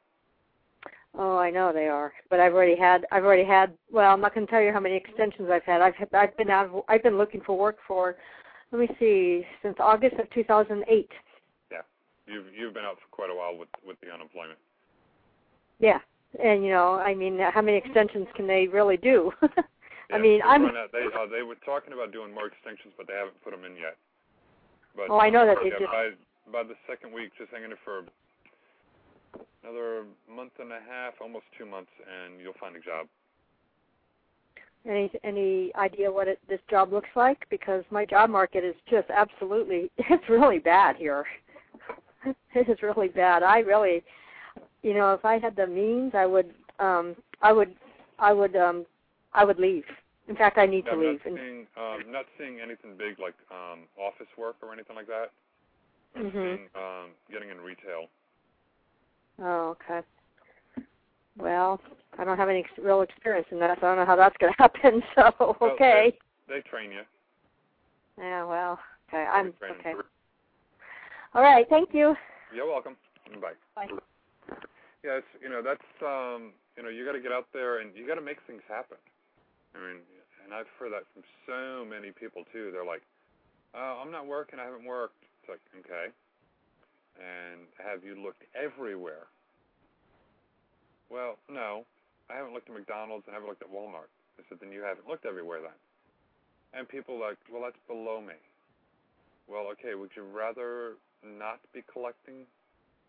[1.17, 3.73] Oh, I know they are, but I've already had I've already had.
[3.91, 5.81] Well, I'm not going to tell you how many extensions I've had.
[5.81, 6.67] I've I've been out.
[6.67, 8.15] Of, I've been looking for work for.
[8.71, 11.09] Let me see, since August of 2008.
[11.71, 11.77] Yeah,
[12.27, 14.59] You've you've been out for quite a while with with the unemployment.
[15.79, 15.99] Yeah,
[16.43, 19.31] and you know, I mean, how many extensions can they really do?
[20.11, 20.65] I mean, I'm.
[20.65, 23.65] out- they uh, they were talking about doing more extensions, but they haven't put them
[23.65, 23.97] in yet.
[24.95, 26.11] But Oh, I know that they yeah, just- by
[26.51, 28.05] by the second week, just hang in there for
[29.63, 33.07] another month and a half, almost two months, and you'll find a job.
[34.85, 37.45] Any any idea what it, this job looks like?
[37.49, 41.25] Because my job market is just absolutely it's really bad here.
[42.55, 43.43] it is really bad.
[43.43, 44.03] I really,
[44.83, 47.75] you know, if I had the means, I would um I would
[48.19, 48.85] I would um
[49.33, 49.83] I would leave.
[50.29, 51.21] In fact, I need Yeah, to leave.
[51.23, 55.31] not seeing um, not seeing anything big like um, office work or anything like that.
[56.15, 56.43] I'm Mhm.
[56.43, 58.07] seeing um, getting in retail.
[59.41, 60.05] Oh, okay.
[61.37, 61.79] Well,
[62.17, 64.53] I don't have any real experience in that, so I don't know how that's going
[64.57, 65.03] to happen.
[65.15, 66.17] So, Well, okay.
[66.47, 67.01] They train you.
[68.17, 69.25] Yeah, well, okay.
[69.29, 69.93] I'm okay.
[71.35, 71.67] All right.
[71.69, 72.15] Thank you.
[72.53, 72.95] You're welcome.
[73.41, 73.53] Bye.
[73.75, 73.87] Bye.
[75.03, 77.95] Yeah, it's you know that's um you know you got to get out there and
[77.95, 78.97] you got to make things happen.
[79.75, 80.01] I mean,
[80.43, 82.71] and I've heard that from so many people too.
[82.71, 83.03] They're like,
[83.75, 84.57] "Oh, I'm not working.
[84.59, 86.09] I haven't worked." It's like, okay.
[87.17, 89.27] And have you looked everywhere?
[91.09, 91.85] Well, no.
[92.29, 94.11] I haven't looked at McDonald's and I haven't looked at Walmart.
[94.37, 95.77] I said, then you haven't looked everywhere then.
[96.73, 98.37] And people like, well, that's below me.
[99.47, 99.95] Well, okay.
[99.95, 102.45] Would you rather not be collecting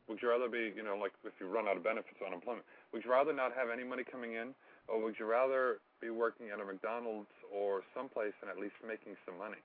[0.08, 2.64] would you rather be, you know, like if you run out of benefits or unemployment,
[2.92, 4.56] would you rather not have any money coming in,
[4.88, 9.20] or would you rather be working at a McDonald's or someplace and at least making
[9.28, 9.60] some money?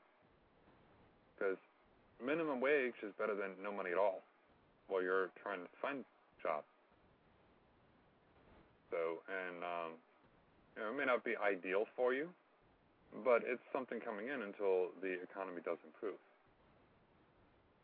[1.33, 1.55] Because
[2.19, 4.21] minimum wage is better than no money at all
[4.87, 6.63] while you're trying to find a job.
[8.91, 9.91] So, and, um,
[10.75, 12.29] you know, it may not be ideal for you,
[13.25, 16.17] but it's something coming in until the economy does improve.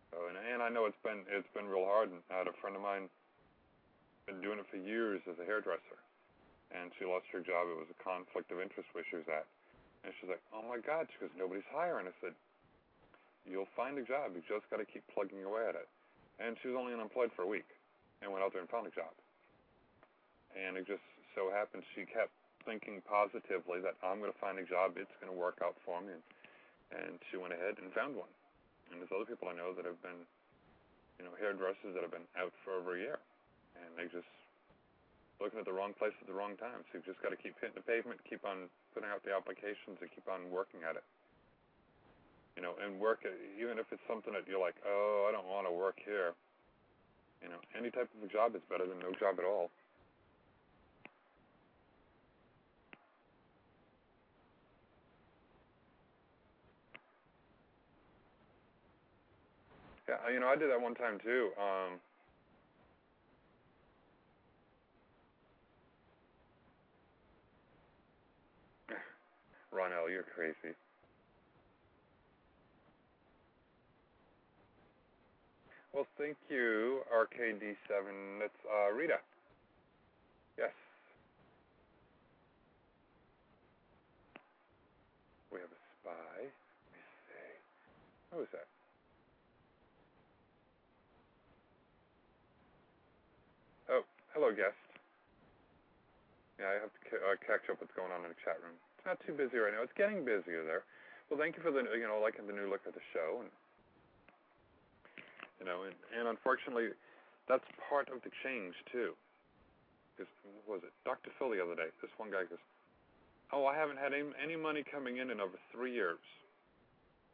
[0.10, 2.10] So, and, and I know it's been it's been real hard.
[2.10, 3.10] And I had a friend of mine
[4.26, 6.02] been doing it for years as a hairdresser,
[6.74, 7.70] and she lost her job.
[7.70, 9.46] It was a conflict of interest where she was at,
[10.02, 12.34] and she's like, "Oh my God!" She goes, "Nobody's hiring." I said,
[13.46, 14.34] "You'll find a job.
[14.34, 15.90] You just got to keep plugging away at it."
[16.40, 17.68] And she was only unemployed for a week,
[18.24, 19.12] and went out there and found a job.
[20.56, 21.04] And it just
[21.36, 22.32] so happened she kept
[22.64, 24.96] thinking positively that I'm going to find a job.
[24.96, 26.24] It's going to work out for me, and,
[26.96, 28.32] and she went ahead and found one.
[28.92, 30.26] And there's other people I know that have been,
[31.22, 33.20] you know, hairdressers that have been out for over a year,
[33.78, 34.28] and they just
[35.40, 36.84] looking at the wrong place at the wrong time.
[36.90, 40.00] So you've just got to keep hitting the pavement, keep on putting out the applications,
[40.04, 41.06] and keep on working at it.
[42.60, 43.24] You know, and work
[43.56, 46.36] even if it's something that you're like, oh, I don't want to work here.
[47.42, 49.72] You know, any type of a job is better than no job at all.
[60.10, 61.52] Yeah, you know, I did that one time too.
[61.56, 61.96] Um,
[69.74, 70.76] Ronell, you're crazy.
[75.94, 78.40] Well, thank you, RKD7.
[78.40, 79.18] That's uh, Rita.
[80.58, 80.74] Yes.
[85.52, 86.38] We have a spy.
[86.46, 87.54] Let me see.
[88.32, 88.68] Who is that?
[93.90, 94.06] Oh,
[94.38, 94.78] hello, guest.
[96.62, 98.78] Yeah, I have to uh, catch up what's going on in the chat room.
[99.00, 99.82] It's not too busy right now.
[99.82, 100.86] It's getting busier there.
[101.32, 103.50] Well, thank you for the you know liking the new look of the show, and
[105.60, 106.96] you know, and, and unfortunately,
[107.48, 109.14] that's part of the change too.
[110.16, 110.32] Because
[110.66, 111.32] what was it Dr.
[111.40, 111.92] Phil the other day?
[112.02, 112.64] This one guy goes,
[113.52, 116.24] "Oh, I haven't had any, any money coming in in over three years.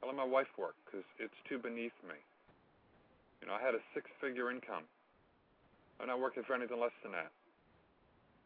[0.02, 2.18] I let my wife work because it's too beneath me.
[3.42, 4.84] You know, I had a six-figure income.
[6.00, 7.32] I'm not working for anything less than that.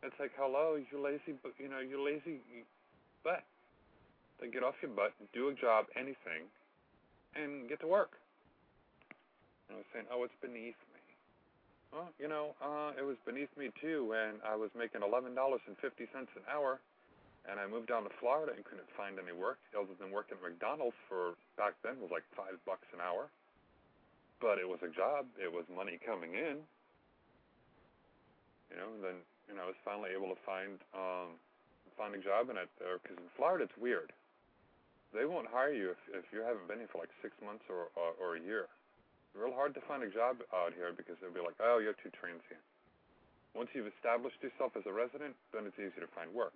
[0.03, 2.39] It's like, hello, you lazy, bu- you know, you lazy
[3.23, 3.43] butt.
[4.39, 6.47] Then get off your butt, do a job, anything,
[7.35, 8.18] and get to work.
[9.69, 10.99] And was saying, oh, it's beneath me.
[11.93, 15.61] Well, you know, uh, it was beneath me too when I was making eleven dollars
[15.65, 16.77] and fifty cents an hour,
[17.49, 20.45] and I moved down to Florida and couldn't find any work other than working at
[20.45, 23.29] McDonald's for back then was like five bucks an hour.
[24.37, 25.25] But it was a job.
[25.41, 26.61] It was money coming in.
[28.69, 29.17] You know, and then
[29.49, 31.41] you know I was finally able to find um,
[31.97, 34.13] find a job in it there because in Florida it's weird.
[35.09, 37.89] They won't hire you if if you haven't been here for like six months or
[37.97, 38.69] or, or a year.
[39.37, 42.11] Real hard to find a job out here because they'll be like, oh, you're too
[42.17, 42.63] transient.
[43.53, 46.53] Once you've established yourself as a resident, then it's easy to find work.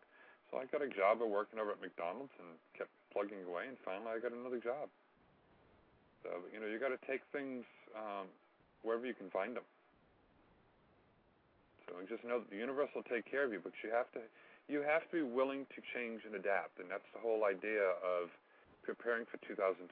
[0.49, 3.77] So I got a job of working over at McDonald's and kept plugging away, and
[3.81, 4.89] finally I got another job.
[6.21, 7.65] So you know, you got to take things
[7.97, 8.29] um,
[8.85, 9.65] wherever you can find them.
[11.89, 14.21] So just know that the universe will take care of you, but you have to
[14.71, 18.31] you have to be willing to change and adapt, and that's the whole idea of
[18.85, 19.89] preparing for 2012.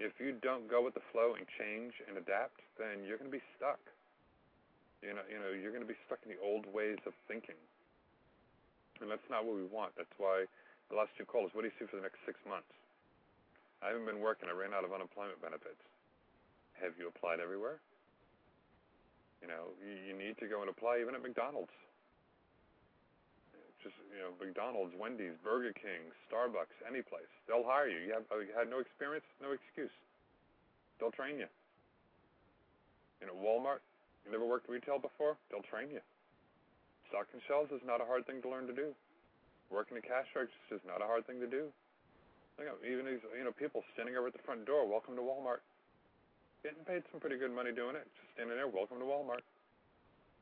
[0.00, 3.36] If you don't go with the flow and change and adapt, then you're going to
[3.36, 3.78] be stuck.
[5.04, 7.56] You know, you know, you're going to be stuck in the old ways of thinking,
[9.04, 9.92] and that's not what we want.
[10.00, 10.48] That's why
[10.88, 11.52] the last two calls.
[11.52, 12.72] What do you see for the next six months?
[13.84, 14.48] I haven't been working.
[14.48, 15.80] I ran out of unemployment benefits.
[16.80, 17.80] Have you applied everywhere?
[19.40, 21.72] You know, you, you need to go and apply even at McDonald's.
[23.80, 27.28] Just you know, McDonald's, Wendy's, Burger King, Starbucks, any place.
[27.48, 28.04] They'll hire you.
[28.04, 29.92] You have oh, you had no experience, no excuse.
[31.00, 31.48] They'll train you.
[33.24, 33.80] You know, Walmart.
[34.24, 35.40] You never worked retail before?
[35.48, 36.04] They'll train you.
[37.08, 38.92] Stocking shelves is not a hard thing to learn to do.
[39.72, 41.72] Working the cash register is not a hard thing to do.
[42.60, 44.84] Think of even these, you know, people standing over at the front door.
[44.84, 45.64] Welcome to Walmart.
[46.60, 48.04] Getting paid some pretty good money doing it.
[48.04, 48.68] Just standing there.
[48.68, 49.40] Welcome to Walmart.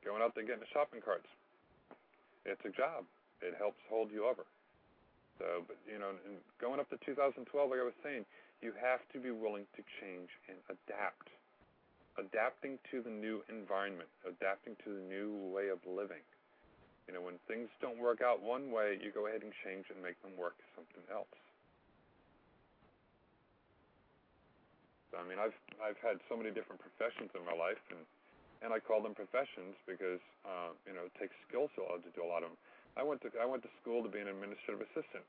[0.02, 1.30] Going out there getting the shopping carts.
[2.42, 3.06] It's a job.
[3.40, 4.44] It helps hold you over.
[5.38, 8.26] So, but you know, and going up to 2012, like I was saying,
[8.58, 11.30] you have to be willing to change and adapt.
[12.18, 16.26] Adapting to the new environment, adapting to the new way of living.
[17.06, 20.02] You know, when things don't work out one way, you go ahead and change and
[20.02, 21.30] make them work something else.
[25.14, 28.02] So, I mean, I've I've had so many different professions in my life, and
[28.60, 32.20] and I call them professions because uh, you know it takes skill to to do
[32.20, 32.58] a lot of them.
[32.96, 35.26] I went to I went to school to be an administrative assistant.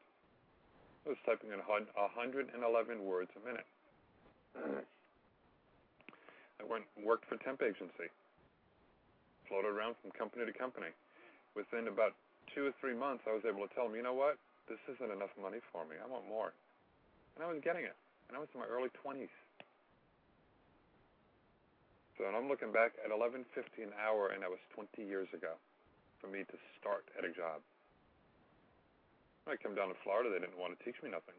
[1.06, 2.54] I was typing in 111
[3.02, 3.68] words a minute.
[6.60, 8.12] I went worked for temp agency.
[9.48, 10.92] Floated around from company to company.
[11.56, 12.14] Within about
[12.54, 14.38] two or three months, I was able to tell them, you know what,
[14.70, 15.98] this isn't enough money for me.
[15.98, 16.54] I want more,
[17.34, 17.98] and I was getting it.
[18.30, 19.34] And I was in my early 20s.
[22.18, 23.42] So, and I'm looking back at 11.50
[23.82, 25.58] an hour, and that was 20 years ago
[26.20, 27.64] for me to start at a job.
[29.44, 31.36] When I come down to Florida, they didn't want to teach me nothing.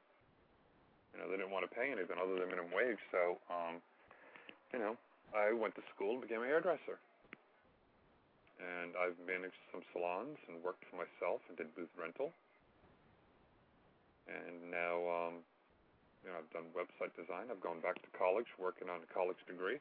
[1.15, 3.01] You know, they didn't want to pay anything other than minimum wage.
[3.13, 3.79] So, um,
[4.73, 4.97] you know,
[5.37, 6.99] I went to school and became a hairdresser.
[8.61, 12.33] And I've managed some salons and worked for myself and did booth rental.
[14.29, 15.35] And now, um,
[16.23, 17.49] you know, I've done website design.
[17.49, 19.81] I've gone back to college, working on a college degree.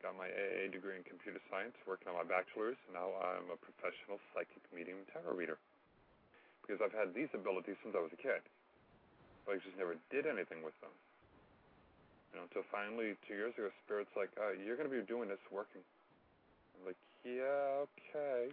[0.00, 2.80] Got my AA degree in computer science, working on my bachelor's.
[2.88, 5.60] And now I'm a professional psychic medium tarot reader.
[6.64, 8.40] Because I've had these abilities since I was a kid.
[9.44, 10.92] But I just never did anything with them.
[12.32, 15.28] You know, until finally two years ago, Spirit's like, uh, you're going to be doing
[15.28, 15.84] this working.
[16.80, 18.48] I'm like, yeah, okay.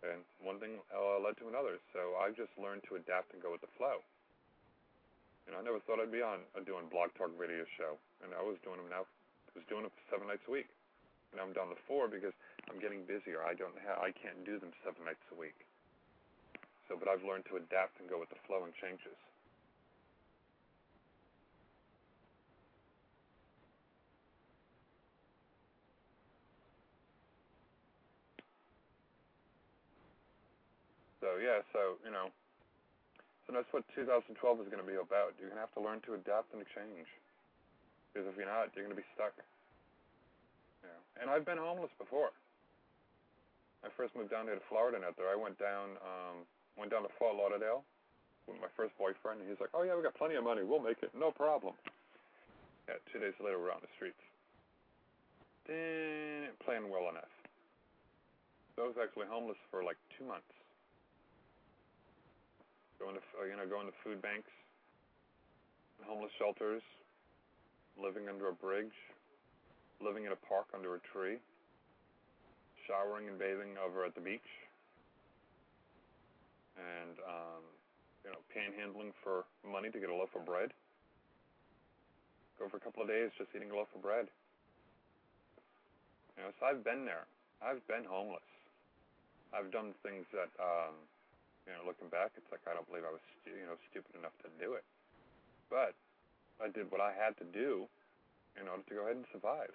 [0.00, 1.76] And one thing uh, led to another.
[1.92, 4.00] So I just learned to adapt and go with the flow.
[5.48, 8.44] Know, I never thought I'd be on uh, doing blog talk radio show, and I
[8.44, 9.08] was doing them now
[9.58, 10.70] was doing it seven nights a week.
[11.34, 12.32] And I'm down to four because
[12.70, 13.42] I'm getting busier.
[13.42, 15.58] I don't have, I can't do them seven nights a week.
[16.86, 19.18] So, but I've learned to adapt and go with the flow and changes.
[31.18, 32.32] So yeah, so you know,
[33.44, 34.32] so that's what 2012
[34.64, 35.36] is going to be about.
[35.36, 37.10] You're going to have to learn to adapt and change.
[38.10, 39.36] Because if you're not, you're going to be stuck.
[41.18, 42.30] And I've been homeless before.
[43.82, 45.30] I first moved down here to Florida and out there.
[45.30, 46.46] I went down um
[46.78, 47.82] went down to Fort Lauderdale
[48.46, 50.82] with my first boyfriend and he's like, Oh yeah, we got plenty of money, we'll
[50.82, 51.74] make it, no problem.
[52.86, 54.22] Yeah, two days later we're out in the streets.
[55.66, 57.30] Didn't plan well enough.
[58.74, 60.50] So I was actually homeless for like two months.
[63.02, 64.50] Going to uh, you know going to food banks,
[66.02, 66.82] homeless shelters,
[68.00, 68.94] living under a bridge,
[70.00, 71.36] living in a park under a tree,
[72.86, 74.48] showering and bathing over at the beach,
[76.78, 77.62] and um,
[78.24, 80.70] you know panhandling for money to get a loaf of bread.
[82.58, 84.26] Go for a couple of days just eating a loaf of bread.
[86.38, 87.26] You know, so I've been there.
[87.62, 88.46] I've been homeless.
[89.50, 90.94] I've done things that, um,
[91.66, 94.14] you know, looking back, it's like I don't believe I was, stu- you know, stupid
[94.14, 94.86] enough to do it.
[95.66, 95.98] But
[96.58, 97.86] I did what I had to do
[98.58, 99.72] in order to go ahead and survive.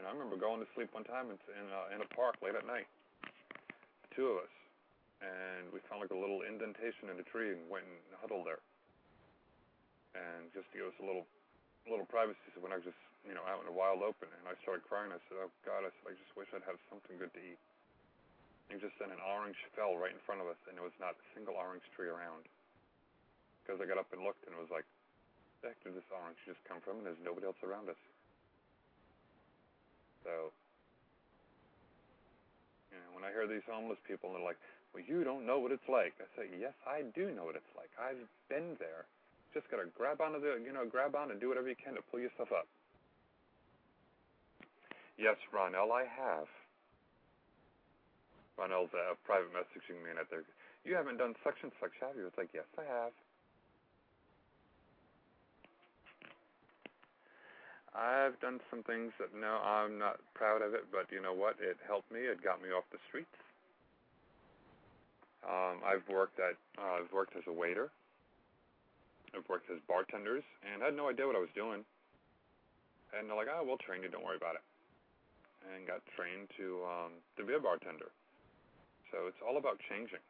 [0.00, 2.54] And I remember going to sleep one time in in, uh, in a park late
[2.54, 2.86] at night,
[4.06, 4.54] the two of us,
[5.20, 8.62] and we found like a little indentation in a tree and went and huddled there.
[10.14, 11.26] And just to give us a little,
[11.90, 14.46] little privacy, so when I was just, you know, out in the wild open, and
[14.46, 15.10] I started crying.
[15.10, 17.60] I said, "Oh God," I said, "I just wish I'd have something good to eat."
[18.70, 21.18] And just then an orange fell right in front of us, and there was not
[21.18, 22.46] a single orange tree around.
[23.60, 24.86] Because I got up and looked, and it was like,
[25.62, 27.02] heck did this orange just come from?
[27.02, 28.00] And there's nobody else around us.
[30.26, 30.52] So,
[32.92, 34.60] you know, when I hear these homeless people, and they're like,
[34.92, 36.16] well, you don't know what it's like.
[36.20, 37.92] I say, yes, I do know what it's like.
[38.00, 39.04] I've been there.
[39.52, 42.04] Just gotta grab onto the, you know, grab on and do whatever you can to
[42.12, 42.68] pull yourself up.
[45.16, 46.46] Yes, Ronell, I have.
[48.58, 50.44] Ronell's uh, private messaging me and at there.
[50.84, 52.26] You haven't done such and such, have you?
[52.26, 53.12] It's like, yes, I have.
[57.94, 61.56] I've done some things that no, I'm not proud of it, but you know what?
[61.60, 62.20] It helped me.
[62.20, 63.32] It got me off the streets.
[65.46, 67.90] Um, I've worked at uh, I've worked as a waiter.
[69.36, 71.84] I've worked as bartenders, and had no idea what I was doing.
[73.16, 74.08] And they're like, "Oh, we'll train you.
[74.08, 74.64] Don't worry about it."
[75.72, 78.12] And got trained to um, to be a bartender.
[79.12, 80.20] So it's all about changing.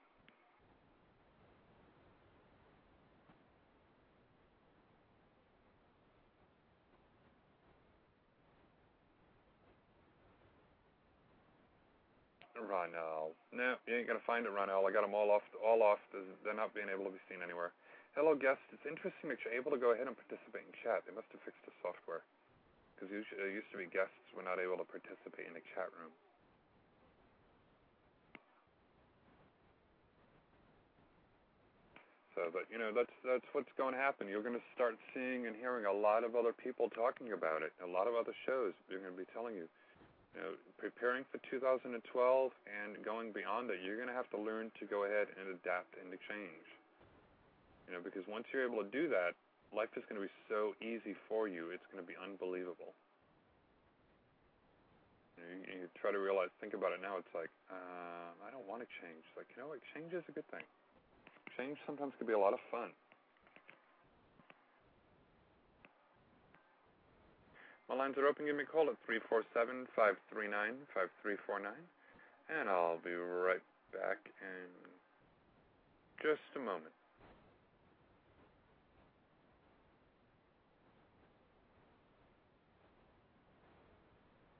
[12.64, 13.36] Ronell.
[13.54, 14.86] No, you ain't gonna find it, Ronell.
[14.86, 15.46] I got them all off.
[15.62, 16.02] All off.
[16.10, 17.70] They're not being able to be seen anywhere.
[18.18, 18.66] Hello, guests.
[18.74, 21.06] It's interesting that you're able to go ahead and participate in chat.
[21.06, 22.26] They must have fixed the software
[22.96, 23.22] because it
[23.54, 26.10] used to be guests were not able to participate in the chat room.
[32.34, 34.30] So, but you know, that's that's what's going to happen.
[34.30, 37.74] You're going to start seeing and hearing a lot of other people talking about it.
[37.82, 38.74] A lot of other shows.
[38.86, 39.66] They're going to be telling you
[40.38, 44.84] know, preparing for 2012 and going beyond it, you're going to have to learn to
[44.86, 46.66] go ahead and adapt and to change.
[47.86, 49.34] You know, because once you're able to do that,
[49.72, 51.72] life is going to be so easy for you.
[51.72, 52.92] It's going to be unbelievable.
[55.36, 57.16] You, know, you, you try to realize, think about it now.
[57.16, 59.24] It's like, uh, I don't want to change.
[59.24, 59.80] It's like, you know what?
[59.96, 60.64] Change is a good thing.
[61.56, 62.92] Change sometimes can be a lot of fun.
[67.88, 68.44] My lines are open.
[68.44, 71.72] Give me a call at 347-539-5349.
[72.60, 73.62] And I'll be right
[73.92, 74.68] back in
[76.22, 76.92] just a moment.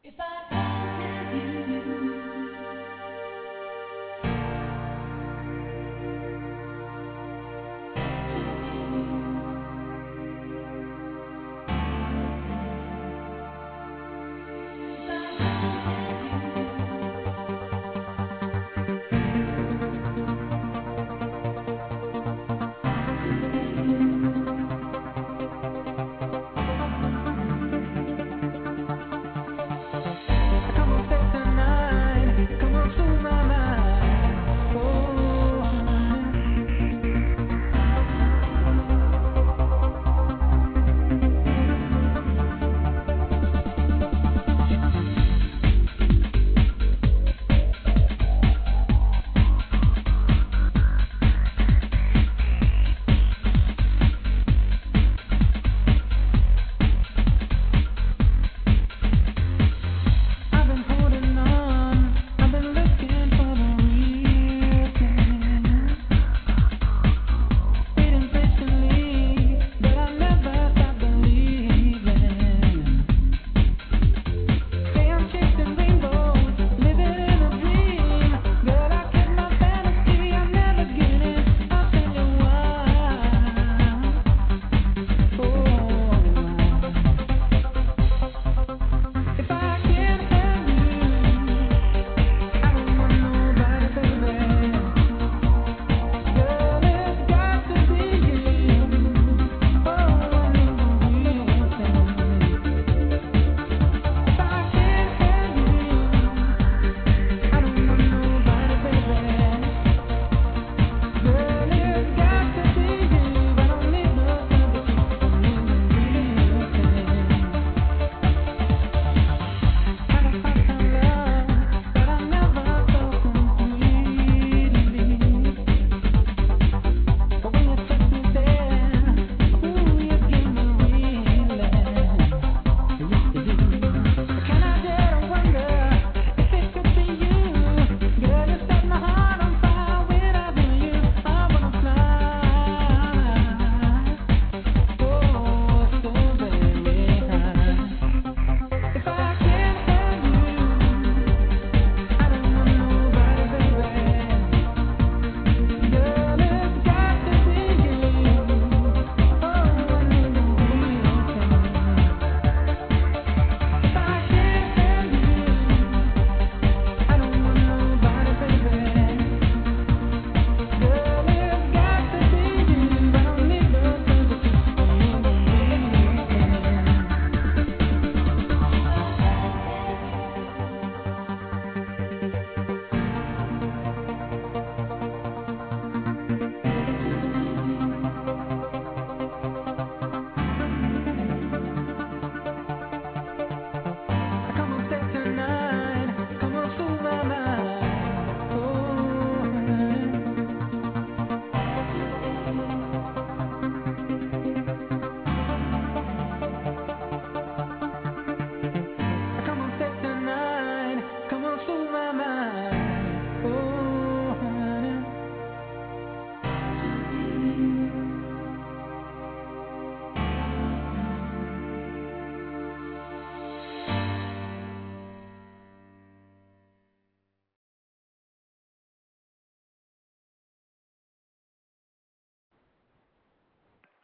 [0.05, 0.78] If I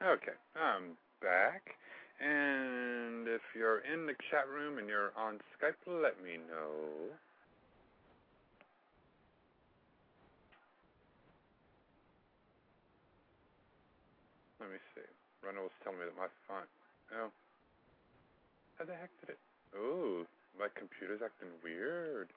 [0.04, 1.64] Okay, I'm back.
[2.20, 7.08] And if you're in the chat room and you're on Skype, let me know.
[14.60, 15.08] Let me see.
[15.40, 16.68] Ronell's telling me that my font.
[17.16, 17.32] Oh.
[18.76, 19.38] How the heck did it?
[19.74, 20.28] Oh,
[20.60, 22.28] my computer's acting weird.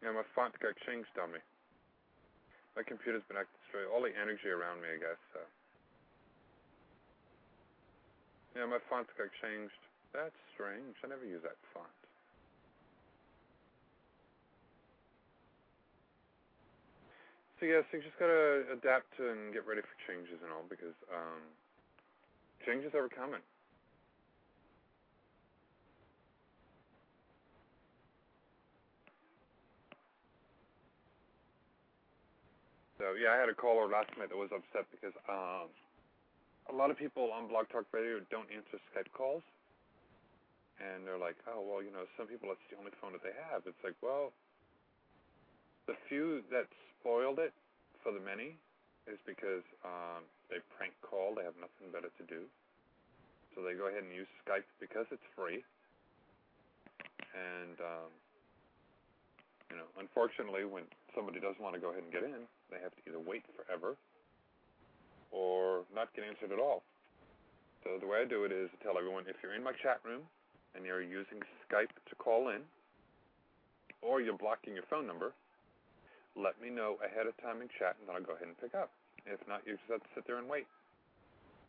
[0.00, 1.40] Yeah, my font got changed on me.
[2.76, 3.88] My computer's been acting straight.
[3.92, 5.20] All the energy around me, I guess.
[5.36, 5.40] So.
[8.56, 9.76] Yeah, my font's got changed.
[10.10, 10.96] That's strange.
[11.04, 11.90] I never use that font.
[17.60, 21.44] So yes, you just gotta adapt and get ready for changes and all because um,
[22.64, 23.44] changes are coming.
[33.00, 35.72] So yeah, I had a caller last night that was upset because um,
[36.68, 39.40] a lot of people on Blog Talk Radio don't answer Skype calls,
[40.76, 43.32] and they're like, "Oh, well, you know, some people that's the only phone that they
[43.48, 44.36] have." It's like, well,
[45.88, 46.68] the few that
[47.00, 47.56] spoiled it
[48.04, 48.60] for the many
[49.08, 51.32] is because um, they prank call.
[51.32, 52.44] They have nothing better to do,
[53.56, 55.64] so they go ahead and use Skype because it's free.
[57.32, 58.12] And um,
[59.72, 60.84] you know, unfortunately, when
[61.14, 63.96] somebody doesn't want to go ahead and get in, they have to either wait forever
[65.30, 66.82] or not get answered at all.
[67.84, 70.00] So the way I do it is to tell everyone if you're in my chat
[70.04, 70.22] room
[70.74, 72.62] and you're using Skype to call in,
[74.02, 75.32] or you're blocking your phone number,
[76.36, 78.74] let me know ahead of time in chat, and then I'll go ahead and pick
[78.74, 78.90] up.
[79.26, 80.66] If not, you just have to sit there and wait.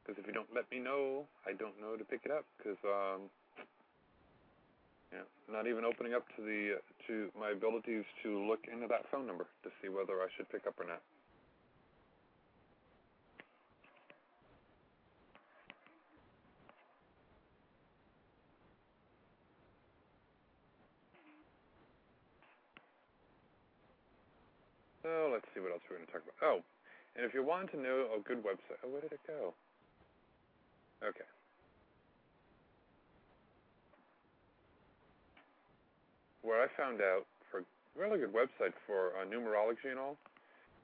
[0.04, 2.46] Because if you don't let me know, I don't know to pick it up.
[2.58, 3.28] Because um,
[5.12, 9.28] yeah, not even opening up to the to my abilities to look into that phone
[9.28, 11.02] number to see whether I should pick up or not.
[25.04, 26.40] So let's see what else we're going to talk about.
[26.40, 26.60] Oh,
[27.18, 29.54] and if you want to know a good website, oh, where did it go?
[31.04, 31.26] Okay.
[36.52, 37.64] Where I found out for
[37.96, 40.18] really good website for uh, numerology and all,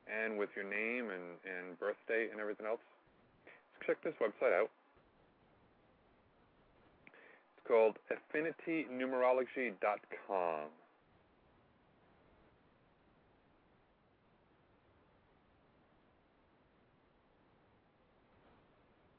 [0.08, 2.80] and with your name and, and birth date and everything else,
[3.86, 4.70] check this website out.
[7.58, 10.70] It's called affinitynumerology.com.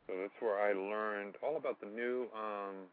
[0.07, 2.89] So that's where I learned all about the new um,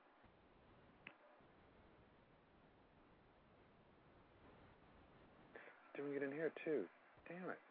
[5.96, 6.84] doing it in here too.
[7.28, 7.62] Damn it.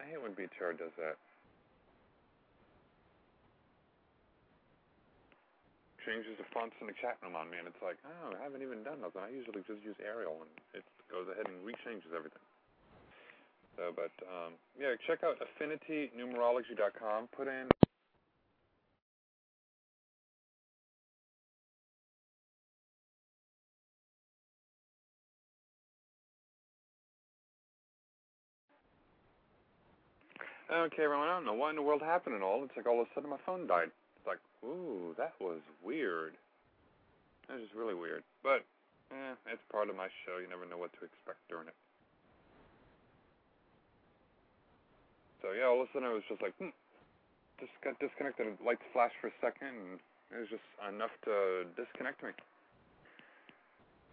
[0.00, 1.18] I hate when BTR does that.
[6.02, 8.60] Changes the fonts in the chat room on me, and it's like, oh, I haven't
[8.60, 9.24] even done nothing.
[9.24, 12.44] I usually just use Arial, and it goes ahead and rechanges everything.
[13.80, 17.32] So, but um, yeah, check out affinitynumerology.com.
[17.32, 17.72] Put in
[30.74, 32.66] Okay, everyone, I don't know what in the world happened and all.
[32.66, 33.94] It's like all of a sudden my phone died.
[34.18, 36.34] It's like, ooh, that was weird.
[37.46, 38.26] That was just really weird.
[38.42, 38.66] But,
[39.14, 40.42] eh, it's part of my show.
[40.42, 41.78] You never know what to expect during it.
[45.46, 46.74] So, yeah, all of a sudden I was just like, hmm.
[47.62, 48.50] Just got disconnected.
[48.58, 50.02] Lights flashed for a second, and
[50.34, 52.34] it was just enough to disconnect me.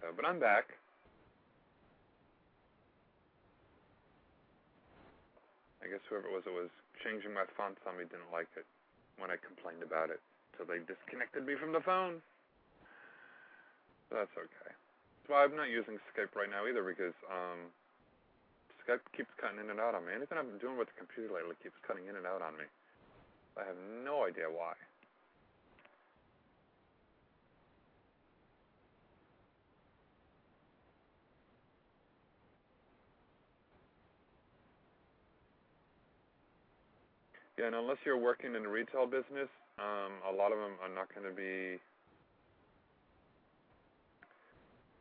[0.05, 0.77] Uh, but I'm back.
[5.81, 6.69] I guess whoever it was that was
[7.01, 8.65] changing my fonts on me didn't like it
[9.17, 10.21] when I complained about it.
[10.57, 12.21] So they disconnected me from the phone.
[14.13, 14.71] That's okay.
[14.71, 17.71] That's why I'm not using Skype right now either because um,
[18.83, 20.13] Skype keeps cutting in and out on me.
[20.13, 22.67] Anything I've been doing with the computer lately keeps cutting in and out on me.
[23.57, 24.75] I have no idea why.
[37.61, 40.89] Yeah, and unless you're working in a retail business, um, a lot of them are
[40.89, 41.77] not going to be.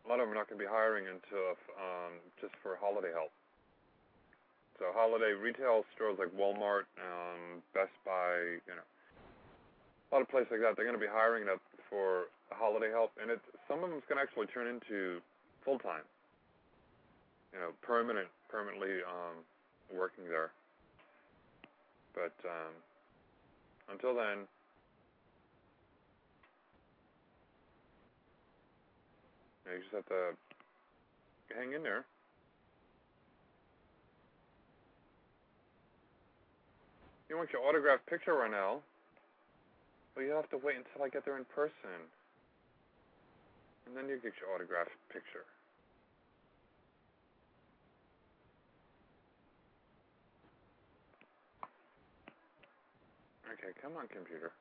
[0.05, 3.13] A lot of them are not going to be hiring until um, just for holiday
[3.17, 3.33] help.
[4.79, 8.85] So holiday retail stores like Walmart, um, Best Buy, you know,
[9.95, 11.61] a lot of places like that, they're going to be hiring up
[11.91, 15.21] for holiday help, and it's some of going to actually turn into
[15.65, 16.05] full time.
[17.55, 19.41] you know, permanent, permanently um,
[19.93, 20.53] working there.
[22.21, 22.77] But um,
[23.89, 24.45] until then,
[29.65, 30.37] you just have to
[31.57, 32.05] hang in there.
[37.31, 38.85] You want your autographed picture, Ronell?
[40.15, 42.05] Well, you'll have to wait until I get there in person.
[43.87, 45.47] And then you get your autographed picture.
[53.61, 54.53] Okay, come on, computer.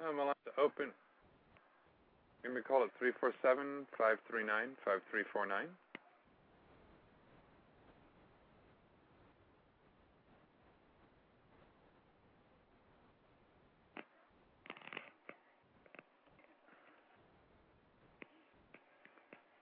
[0.00, 0.88] Um, I'm allowed to open.
[2.48, 5.68] Me a call at 347 539 5349.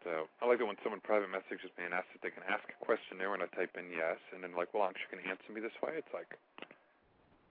[0.07, 2.79] So I like when someone private messages me and asks if they can ask a
[2.85, 5.31] question there, and I type in yes, and then like, well, aren't you going to
[5.31, 5.95] answer me this way?
[5.95, 6.35] It's like,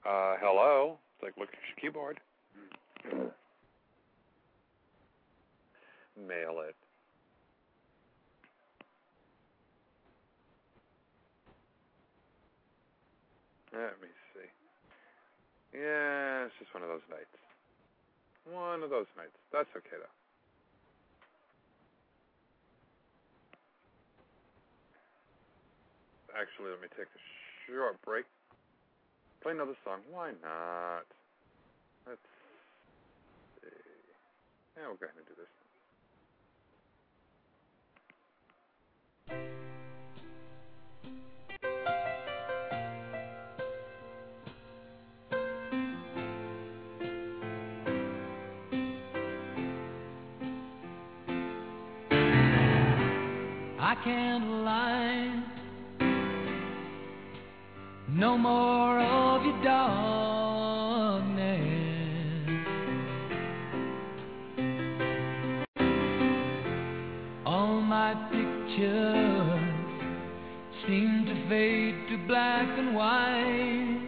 [0.04, 1.00] uh, hello.
[1.16, 2.20] It's like, look at your keyboard.
[6.20, 6.76] Mail it.
[13.72, 14.50] Let me see.
[15.72, 17.32] Yeah, it's just one of those nights.
[18.44, 19.40] One of those nights.
[19.54, 20.19] That's okay though.
[26.38, 27.22] Actually, let me take a
[27.68, 28.26] short break.
[29.42, 30.00] Play another song.
[30.10, 31.06] Why not?
[32.08, 32.22] Let's
[33.62, 33.70] see.
[34.78, 35.48] Yeah, we'll go ahead and do this.
[53.82, 55.59] I can't lie.
[58.20, 60.20] No more of your darkness.
[67.46, 69.62] All my pictures
[70.86, 73.99] seem to fade to black and white.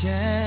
[0.00, 0.39] Took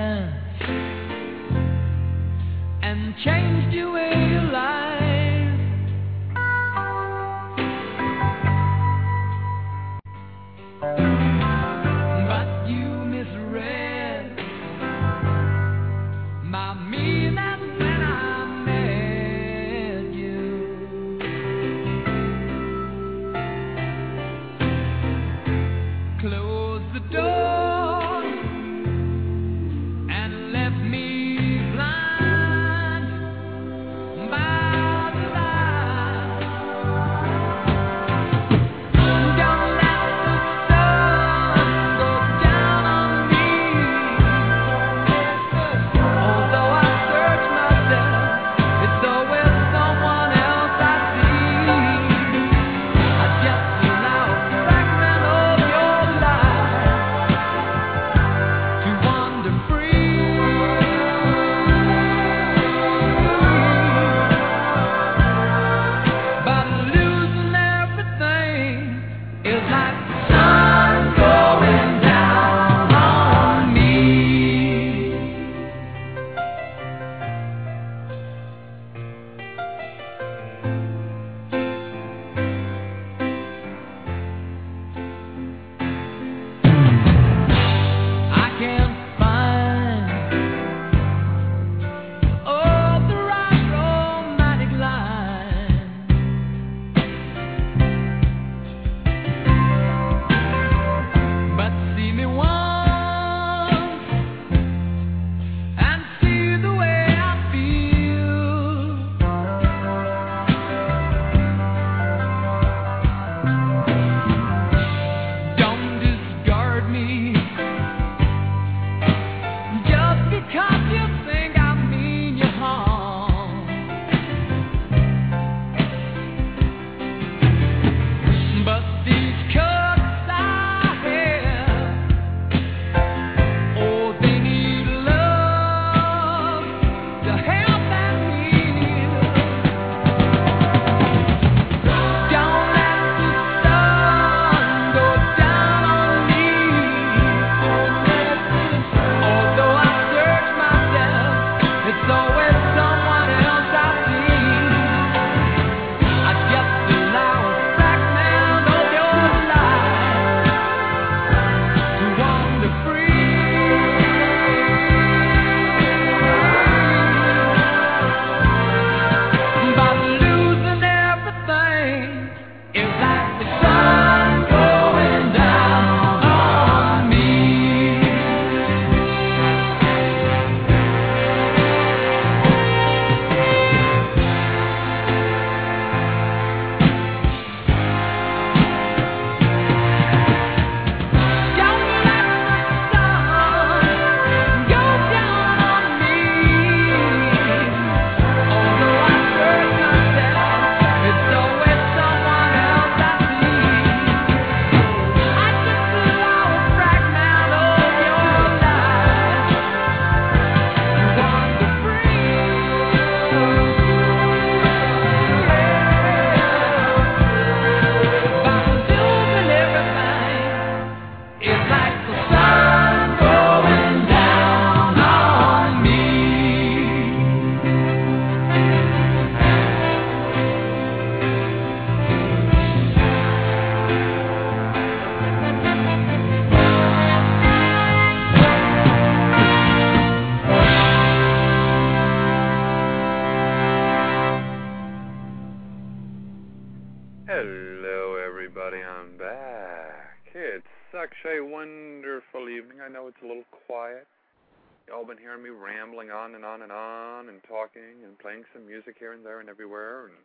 [257.74, 260.06] talking and playing some music here and there and everywhere.
[260.06, 260.18] And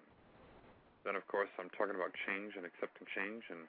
[1.04, 3.44] then, of course, I'm talking about change and accepting change.
[3.48, 3.64] And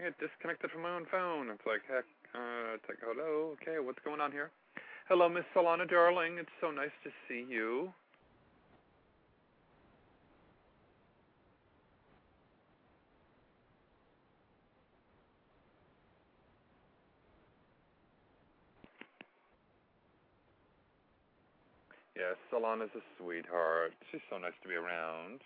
[0.00, 1.50] I get disconnected from my own phone.
[1.50, 4.50] It's like, heck, uh, it's like, hello, okay, what's going on here?
[5.08, 6.36] Hello, Miss Solana, darling.
[6.38, 7.92] It's so nice to see you.
[22.18, 23.94] Yes, Solana's a sweetheart.
[24.10, 25.38] She's so nice to be around.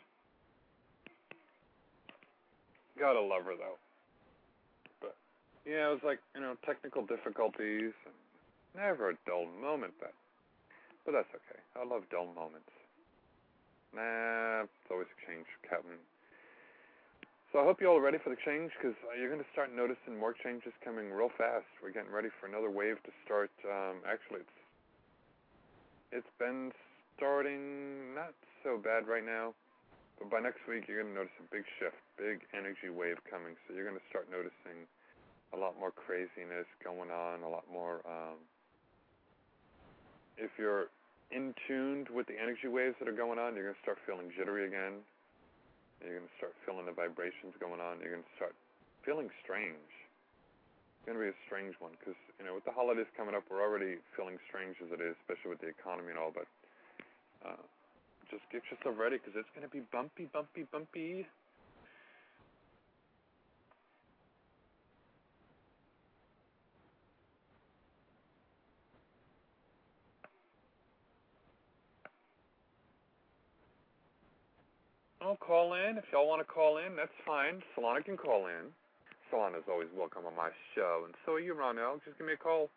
[2.99, 3.77] Gotta love her though.
[4.97, 5.13] But
[5.69, 7.93] yeah, it was like, you know, technical difficulties.
[8.73, 10.17] Never a dull moment, but
[11.05, 11.61] but that's okay.
[11.77, 12.73] I love dull moments.
[13.93, 16.01] Nah, it's always a change, Captain.
[17.53, 20.17] So I hope you're all ready for the change because you're going to start noticing
[20.17, 21.69] more changes coming real fast.
[21.85, 23.53] We're getting ready for another wave to start.
[23.69, 24.62] Um, actually, it's
[26.13, 26.71] it's been
[27.17, 29.57] starting not so bad right now,
[30.21, 33.57] but by next week you're going to notice a big shift, big energy wave coming.
[33.65, 34.85] So you're going to start noticing
[35.53, 38.05] a lot more craziness going on, a lot more.
[38.05, 38.37] Um,
[40.37, 40.93] if you're
[41.33, 44.29] in tuned with the energy waves that are going on, you're going to start feeling
[44.37, 45.01] jittery again.
[46.05, 48.05] You're going to start feeling the vibrations going on.
[48.05, 48.53] You're going to start
[49.01, 50.02] feeling strange.
[51.03, 53.61] Going to be a strange one because, you know, with the holidays coming up, we're
[53.61, 56.47] already feeling strange as it is, especially with the economy and all, but
[57.43, 57.59] uh,
[58.31, 61.27] just get yourself ready because it's going to be bumpy, bumpy, bumpy.
[75.21, 75.99] I'll call in.
[75.99, 77.63] If y'all want to call in, that's fine.
[77.77, 78.71] Solana can call in.
[79.33, 81.09] Solana's always welcome on my show.
[81.09, 82.05] And so are you, Ronell.
[82.05, 82.69] Just give me a call.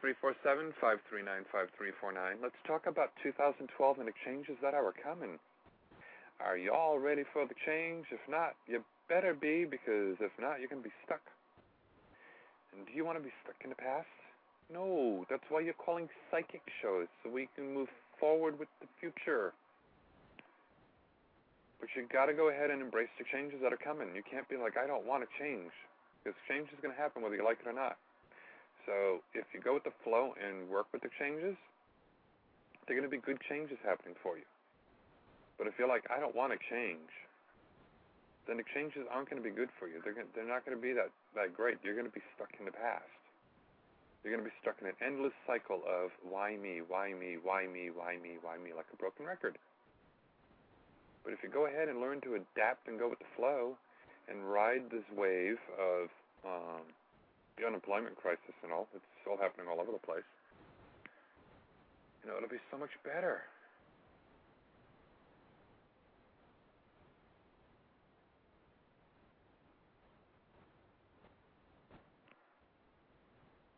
[0.00, 2.40] 347-539-5349.
[2.42, 5.38] Let's talk about 2012 and the changes that are coming.
[6.40, 8.06] Are y'all ready for the change?
[8.10, 11.20] If not, you better be because if not, you're going to be stuck.
[12.72, 14.08] And do you want to be stuck in the past?
[14.72, 17.88] No, that's why you're calling psychic shows so we can move
[18.18, 19.52] forward with the future.
[21.82, 24.14] But you got to go ahead and embrace the changes that are coming.
[24.14, 25.74] You can't be like, I don't want to change,
[26.22, 27.98] because change is going to happen whether you like it or not.
[28.86, 31.58] So if you go with the flow and work with the changes,
[32.86, 34.46] they're going to be good changes happening for you.
[35.58, 37.10] But if you're like, I don't want to change,
[38.46, 39.98] then the changes aren't going to be good for you.
[40.06, 41.82] They're going, they're not going to be that that great.
[41.82, 43.10] You're going to be stuck in the past.
[44.22, 47.66] You're going to be stuck in an endless cycle of why me, why me, why
[47.66, 49.58] me, why me, why me, like a broken record.
[51.24, 53.76] But if you go ahead and learn to adapt and go with the flow
[54.28, 56.08] and ride this wave of
[56.44, 56.82] um,
[57.56, 60.26] the unemployment crisis and all, it's all happening all over the place,
[62.24, 63.42] you know, it'll be so much better.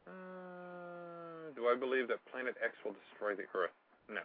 [0.06, 3.72] Uh, do I believe that Planet X will destroy the Earth?
[4.08, 4.20] No.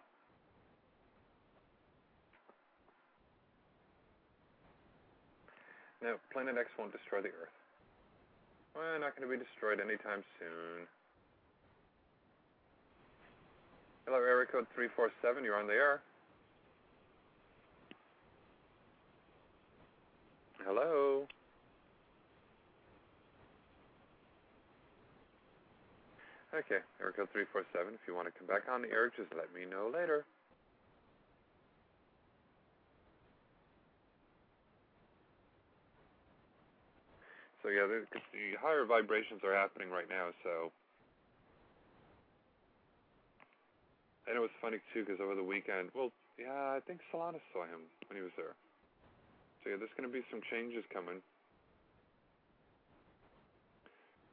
[6.02, 7.52] No, Planet X won't destroy the Earth.
[8.76, 10.88] We're not going to be destroyed anytime soon.
[14.06, 15.44] Hello, area code 347.
[15.44, 16.02] You're on the air.
[20.66, 21.28] Hello.
[26.56, 27.94] Okay, area code 347.
[27.94, 30.24] If you want to come back on the air, just let me know later.
[37.62, 40.32] So yeah, the, the higher vibrations are happening right now.
[40.44, 40.72] So,
[44.28, 47.68] and it was funny too because over the weekend, well, yeah, I think Solana saw
[47.68, 48.56] him when he was there.
[49.64, 51.20] So yeah, there's going to be some changes coming.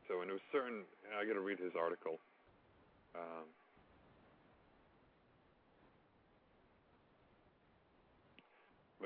[0.07, 0.87] So, and it was certain.
[1.19, 2.23] I got to read his article.
[3.19, 3.51] Um,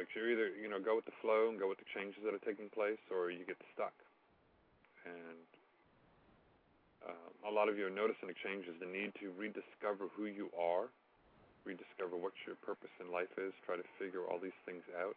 [0.00, 2.32] like you either you know go with the flow and go with the changes that
[2.32, 3.92] are taking place, or you get stuck
[5.04, 5.48] and
[7.06, 10.52] um, a lot of you are noticing the changes, the need to rediscover who you
[10.52, 10.92] are,
[11.64, 15.16] rediscover what your purpose in life is, try to figure all these things out.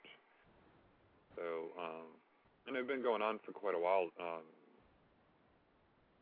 [1.35, 2.07] So, um,
[2.67, 4.45] and it's been going on for quite a while, um,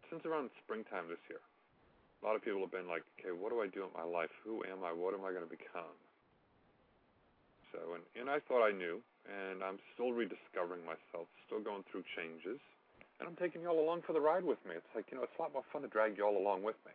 [0.10, 1.42] since around springtime this year.
[1.42, 4.34] A lot of people have been like, okay, what do I do in my life?
[4.46, 4.94] Who am I?
[4.94, 5.98] What am I going to become?
[7.72, 12.04] So, and and I thought I knew, and I'm still rediscovering myself, still going through
[12.16, 12.60] changes,
[13.20, 14.76] and I'm taking y'all along for the ride with me.
[14.76, 16.92] It's like you know, it's a lot more fun to drag y'all along with me.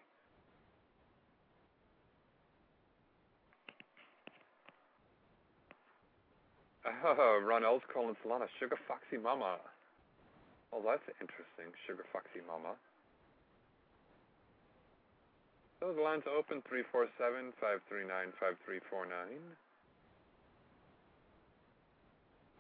[6.87, 9.59] Uh, Ronell's calling Solana Sugar Foxy Mama.
[10.73, 12.75] Oh, that's interesting, Sugar Foxy Mama.
[15.81, 19.66] The lines open 347 539 5349.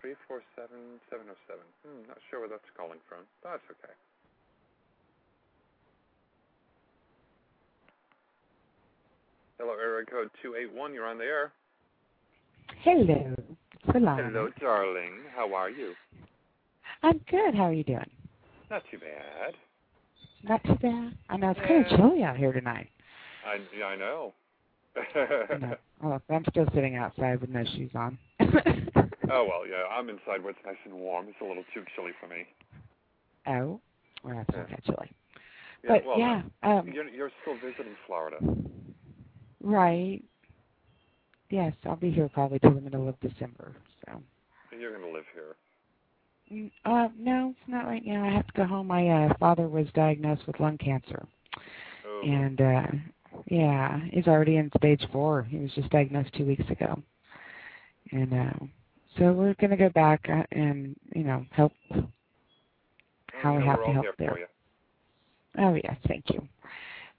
[0.06, 1.66] 347 707.
[1.82, 3.94] Hmm, not sure where that's calling from, but that's okay.
[9.58, 10.94] Hello, area code 281.
[10.94, 11.50] You're on the air.
[12.82, 13.34] Hello,
[13.88, 14.30] Solana.
[14.30, 15.26] Hello, darling.
[15.34, 15.94] How are you?
[17.02, 17.54] I'm good.
[17.54, 18.10] How are you doing?
[18.70, 19.54] Not too bad.
[20.44, 21.18] Not too bad.
[21.28, 22.90] I know it's kind of chilly out here tonight.
[23.44, 24.34] I, yeah, I know.
[24.96, 25.76] I know.
[26.04, 28.18] Oh, I'm still sitting outside with no shoes on.
[29.30, 29.84] oh well, yeah.
[29.90, 31.26] I'm inside where it's nice and warm.
[31.28, 32.46] It's a little too chilly for me.
[33.46, 33.80] oh,
[34.22, 35.10] well, that's not that chilly.
[35.84, 38.38] Yeah, But well, yeah, um, you're you're still visiting Florida.
[39.62, 40.22] right.
[41.50, 43.72] Yes, I'll be here probably till the middle of December.
[44.06, 44.20] So,
[44.78, 45.56] You're gonna live here.
[46.52, 48.24] Mm, uh, no, it's not right now.
[48.24, 48.86] I have to go home.
[48.88, 51.26] My uh, father was diagnosed with lung cancer,
[52.06, 52.86] Oh, and uh,
[53.46, 55.42] yeah, he's already in stage four.
[55.44, 57.00] He was just diagnosed two weeks ago,
[58.12, 58.66] and uh,
[59.18, 61.72] so we're gonna go back uh, and you know help
[63.42, 64.38] how we have to help here there.
[65.58, 66.46] Oh yes, thank you.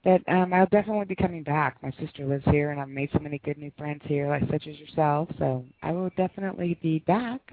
[0.04, 1.82] But um, I'll definitely be coming back.
[1.82, 4.66] My sister lives here, and I've made so many good new friends here, like such
[4.66, 5.28] as yourself.
[5.38, 7.40] So I will definitely be back.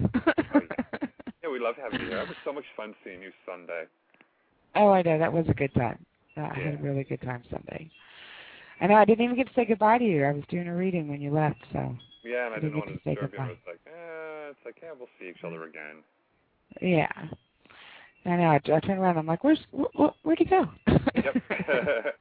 [1.42, 2.20] Yeah, we love having you here.
[2.20, 3.84] It was so much fun seeing you Sunday.
[4.74, 6.04] oh, I know that was a good time.
[6.36, 7.90] Uh, I had a really good time Sunday.
[8.80, 10.24] I know I didn't even get to say goodbye to you.
[10.24, 12.76] I was doing a reading when you left, so Yeah, and I I didn't didn't
[12.76, 13.38] want to to disturb you.
[13.40, 16.02] I was like, eh, it's like, yeah, we'll see each other again.
[16.80, 17.08] yeah.
[18.24, 18.50] I know.
[18.50, 19.18] I, I turned around.
[19.18, 20.68] I'm like, "Where's wh- wh- where'd he go?"
[21.14, 21.36] Yep.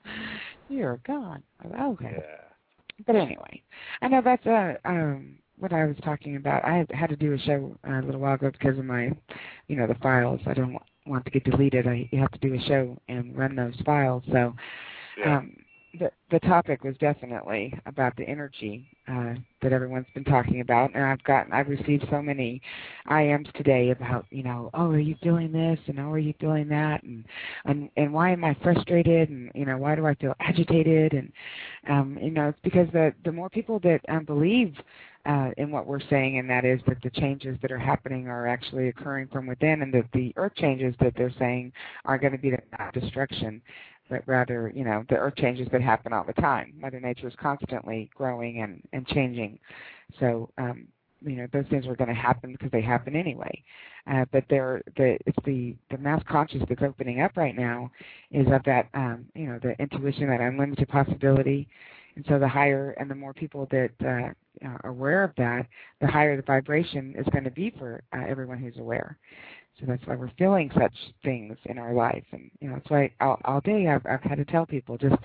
[0.67, 1.41] You're gone.
[1.79, 2.11] Okay.
[2.17, 3.03] yeah.
[3.05, 3.61] But anyway,
[4.01, 6.63] I know that's uh, um, what I was talking about.
[6.63, 9.11] I had, to do a show uh, a little while ago because of my,
[9.67, 10.39] you know, the files.
[10.45, 11.87] I don't want, want to get deleted.
[11.87, 14.23] I you have to do a show and run those files.
[14.31, 14.53] So
[15.17, 15.37] Yeah.
[15.37, 15.55] um,
[15.99, 21.03] the the topic was definitely about the energy uh, that everyone's been talking about, and
[21.03, 22.61] I've gotten I've received so many
[23.09, 25.79] IMs today about you know oh are you feeling this?
[25.87, 27.03] And oh are you feeling that?
[27.03, 27.25] And
[27.65, 29.29] and and why am I frustrated?
[29.29, 31.13] And you know why do I feel agitated?
[31.13, 31.31] And
[31.89, 34.75] um, you know it's because the the more people that um, believe
[35.25, 38.47] uh, in what we're saying, and that is that the changes that are happening are
[38.47, 41.71] actually occurring from within, and that the earth changes that they're saying
[42.05, 42.59] are going to be the
[42.99, 43.61] destruction,
[44.09, 46.73] but rather, you know, the earth changes that happen all the time.
[46.79, 49.59] Mother Nature is constantly growing and, and changing.
[50.19, 50.87] So, um,
[51.21, 53.63] you know, those things are going to happen because they happen anyway.
[54.11, 57.89] Uh, but they're, the, it's the, the mass conscious that's opening up right now
[58.31, 61.67] is of that, um, you know, the intuition, that unlimited possibility.
[62.15, 65.65] And so the higher and the more people that uh, are aware of that,
[65.99, 69.17] the higher the vibration is going to be for uh, everyone who's aware.
[69.79, 73.11] So that's why we're feeling such things in our life, and you know that's why
[73.19, 75.15] all, all day I've, I've had to tell people just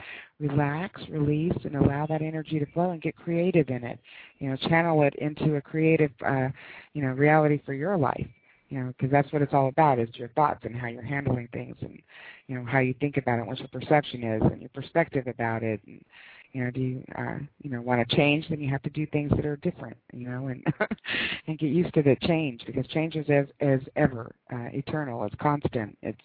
[0.40, 4.01] relax, release, and allow that energy to flow and get creative in it.
[4.40, 6.48] You know, channel it into a creative, uh,
[6.94, 8.27] you know, reality for your life.
[8.70, 11.48] You know, because that's what it's all about is your thoughts and how you're handling
[11.52, 12.02] things, and
[12.48, 15.62] you know how you think about it, what your perception is, and your perspective about
[15.62, 15.81] it.
[15.86, 16.05] And,
[16.52, 18.47] you know, do you uh, you know want to change?
[18.48, 19.97] Then you have to do things that are different.
[20.12, 20.64] You know, and
[21.47, 25.24] and get used to the change because change is as, as ever uh, eternal.
[25.24, 25.97] It's constant.
[26.02, 26.20] It's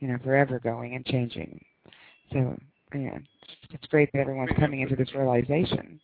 [0.00, 1.62] you know forever going and changing.
[2.32, 2.56] So
[2.94, 3.18] yeah,
[3.70, 6.00] it's great that everyone's coming into this realization.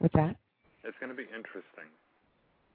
[0.00, 0.36] With that.
[0.84, 1.90] It's going to be interesting.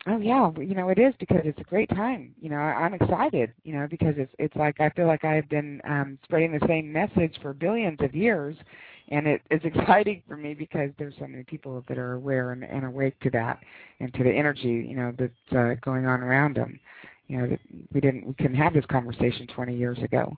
[0.06, 2.36] Oh yeah, you know it is because it's a great time.
[2.42, 3.54] You know I'm excited.
[3.64, 6.92] You know because it's it's like I feel like I've been um, spreading the same
[6.92, 8.58] message for billions of years,
[9.10, 12.86] and it's exciting for me because there's so many people that are aware and, and
[12.86, 13.60] awake to that
[14.00, 16.80] and to the energy you know that's uh, going on around them.
[17.28, 17.60] You know that
[17.94, 20.38] we didn't we couldn't have this conversation 20 years ago.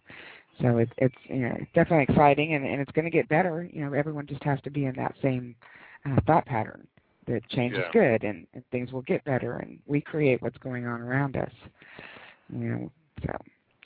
[0.61, 3.69] So it, it's you know it's definitely exciting and, and it's going to get better.
[3.71, 5.55] You know everyone just has to be in that same
[6.05, 6.87] uh, thought pattern
[7.27, 10.85] that change is good and, and things will get better and we create what's going
[10.85, 11.51] on around us.
[12.53, 12.91] You know,
[13.23, 13.31] so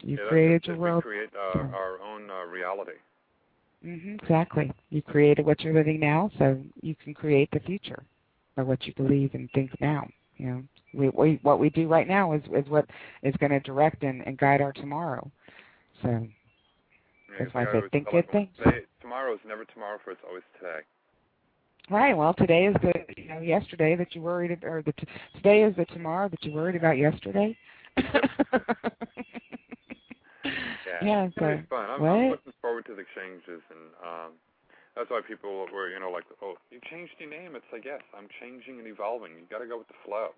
[0.02, 0.68] you yeah, created it.
[0.68, 2.94] your We create uh, our own uh, reality.
[3.84, 4.72] Hmm exactly.
[4.90, 8.04] You created what you're living now, so you can create the future
[8.56, 10.08] by what you believe and think now.
[10.38, 12.86] You know, we, we what we do right now is is what
[13.24, 15.30] is going to direct and, and guide our tomorrow.
[16.02, 16.28] So
[17.30, 18.50] Yeah, That's why I like said think good things.
[19.02, 20.82] Tomorrow is never tomorrow, for it's always today.
[21.90, 22.16] Right.
[22.16, 25.64] Well, today is the you know yesterday that you worried ab- or the t- today
[25.64, 27.58] is the tomorrow that you worried about yesterday.
[30.90, 31.90] Yeah, Yeah, it's be fun.
[31.90, 32.04] I'm?
[32.10, 34.32] I'm looking forward to the changes, and um,
[34.96, 37.56] that's why people were, you know, like, oh, you changed your name.
[37.56, 39.34] It's like, yes, I'm changing and evolving.
[39.38, 40.30] You got to go with the flow.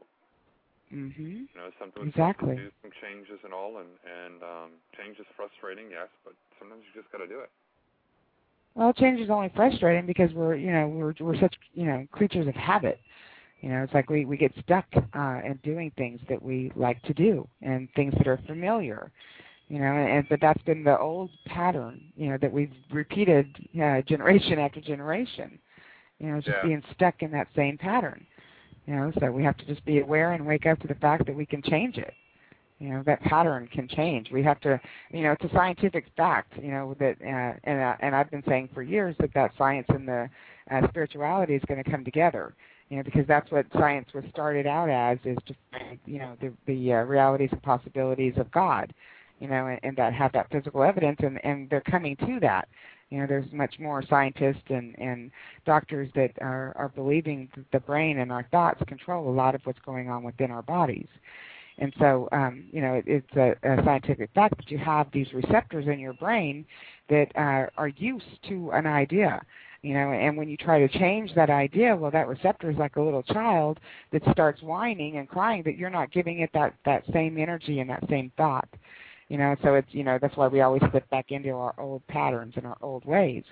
[0.92, 1.48] mhm.
[1.54, 2.58] You know, sometimes Exactly.
[2.58, 6.94] do some changes and all, and and um, change is frustrating, yes, but sometimes you
[7.02, 7.52] just got to do it.
[8.76, 12.48] Well, change is only frustrating because we're, you know, we're we're such, you know, creatures
[12.48, 13.00] of habit.
[13.62, 17.02] You know, it's like we we get stuck uh, in doing things that we like
[17.04, 19.12] to do and things that are familiar.
[19.72, 22.02] You know, and but that's been the old pattern.
[22.18, 23.48] You know, that we've repeated
[23.82, 25.58] uh, generation after generation.
[26.20, 26.68] You know, just Yeah.
[26.68, 28.28] being stuck in that same pattern.
[28.86, 31.26] You know, so we have to just be aware and wake up to the fact
[31.26, 32.14] that we can change it.
[32.80, 34.30] You know, that pattern can change.
[34.30, 34.78] We have to,
[35.10, 36.52] you know, it's a scientific fact.
[36.62, 39.88] You know that, uh, and uh, and I've been saying for years that that science
[39.88, 40.30] and the
[40.70, 42.56] uh, spirituality is going to come together.
[42.90, 46.36] You know, because that's what science was started out as is to, find, you know,
[46.42, 48.94] the the uh, realities and possibilities of God.
[49.42, 52.70] You know, and, and that have that physical evidence, and and they're coming to that.
[53.10, 55.32] You know, there's much more scientists and and
[55.66, 59.62] doctors that are are believing that the brain and our thoughts control a lot of
[59.66, 61.10] what's going on within our bodies.
[61.78, 65.34] And so, um, you know, it, it's a, a scientific fact that you have these
[65.34, 66.66] receptors in your brain
[67.10, 69.42] that uh, are used to an idea.
[69.82, 72.98] You know, and when you try to change that idea, well, that receptor is like
[72.98, 73.80] a little child
[74.12, 77.90] that starts whining and crying that you're not giving it that that same energy and
[77.90, 78.70] that same thought.
[79.32, 82.06] You know, so it's you know that's why we always slip back into our old
[82.08, 83.46] patterns and our old ways.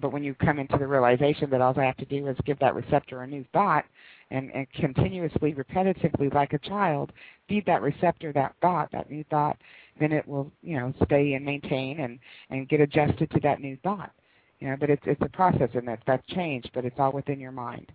[0.00, 2.58] But when you come into the realization that all I have to do is give
[2.58, 3.84] that receptor a new thought,
[4.32, 7.12] and, and continuously, repetitively, like a child,
[7.48, 9.56] feed that receptor that thought, that new thought,
[10.00, 12.18] then it will, you know, stay and maintain and
[12.50, 14.10] and get adjusted to that new thought.
[14.58, 17.38] You know, but it's it's a process, and that that's change, but it's all within
[17.38, 17.92] your mind.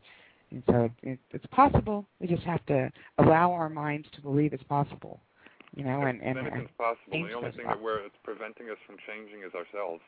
[0.51, 2.05] And so it, it, it's possible.
[2.21, 5.19] We just have to allow our minds to believe it's possible.
[5.75, 7.27] You know, and and, and Anything's possible.
[7.27, 10.01] The only thing that we're it's preventing us from changing is ourselves.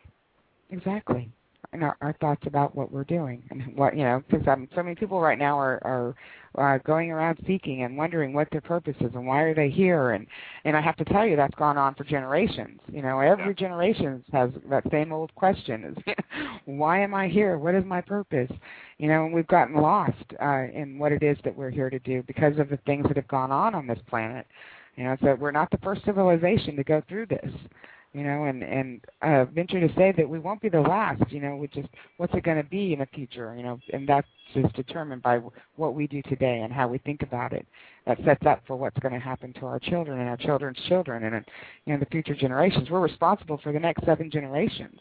[0.69, 1.29] Exactly.
[1.73, 4.81] And our, our thoughts about what we're doing and what you know, because um, so
[4.81, 6.15] many people right now are are
[6.75, 10.11] uh, going around seeking and wondering what their purpose is and why are they here
[10.11, 10.25] and
[10.63, 12.79] and I have to tell you that's gone on for generations.
[12.87, 16.15] You know, every generation has that same old question: is
[16.65, 17.57] why am I here?
[17.57, 18.51] What is my purpose?
[18.97, 21.99] You know, and we've gotten lost uh, in what it is that we're here to
[21.99, 24.47] do because of the things that have gone on on this planet.
[24.97, 27.51] You know, so we're not the first civilization to go through this
[28.13, 31.21] you know, and and uh, venture to say that we won't be the last.
[31.29, 33.53] You know, we just what's it going to be in the future?
[33.55, 35.39] You know, and that's just determined by
[35.75, 37.67] what we do today and how we think about it.
[38.05, 41.25] That sets up for what's going to happen to our children and our children's children
[41.25, 41.45] and
[41.85, 42.89] you know the future generations.
[42.89, 44.99] We're responsible for the next seven generations.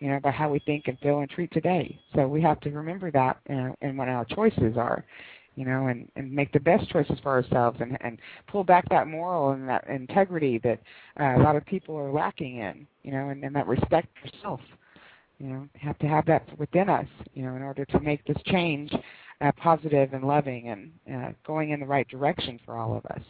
[0.00, 1.96] You know, by how we think and feel and treat today.
[2.16, 5.04] So we have to remember that and, and what our choices are
[5.54, 9.06] you know, and, and make the best choices for ourselves and, and pull back that
[9.06, 10.80] moral and that integrity that
[11.20, 14.30] uh, a lot of people are lacking in, you know, and, and that respect for
[14.42, 14.60] self.
[15.38, 18.36] You know, have to have that within us, you know, in order to make this
[18.46, 18.92] change
[19.40, 23.22] uh, positive and loving and uh, going in the right direction for all of us.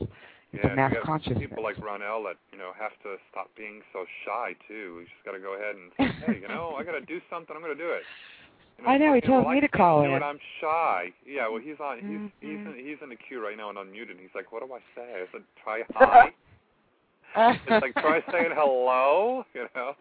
[0.53, 1.49] It's yeah, a mass consciousness.
[1.49, 4.97] people like Ronell that you know have to stop being so shy too.
[4.99, 7.21] We just got to go ahead and say, hey, you know, I got to do
[7.31, 7.57] something.
[7.57, 8.03] I'm going to do it.
[8.83, 10.15] You I know, he you tells well, me to call do in.
[10.15, 10.23] It.
[10.23, 11.13] I'm shy.
[11.27, 11.99] Yeah, well, he's on.
[11.99, 12.79] He's he's Mhm.
[12.79, 14.11] in, he's in the queue right now and unmuted.
[14.13, 15.23] And He's like, what do I say?
[15.23, 16.33] I said, try hi.
[17.67, 19.45] it's like try saying hello.
[19.55, 19.95] You know.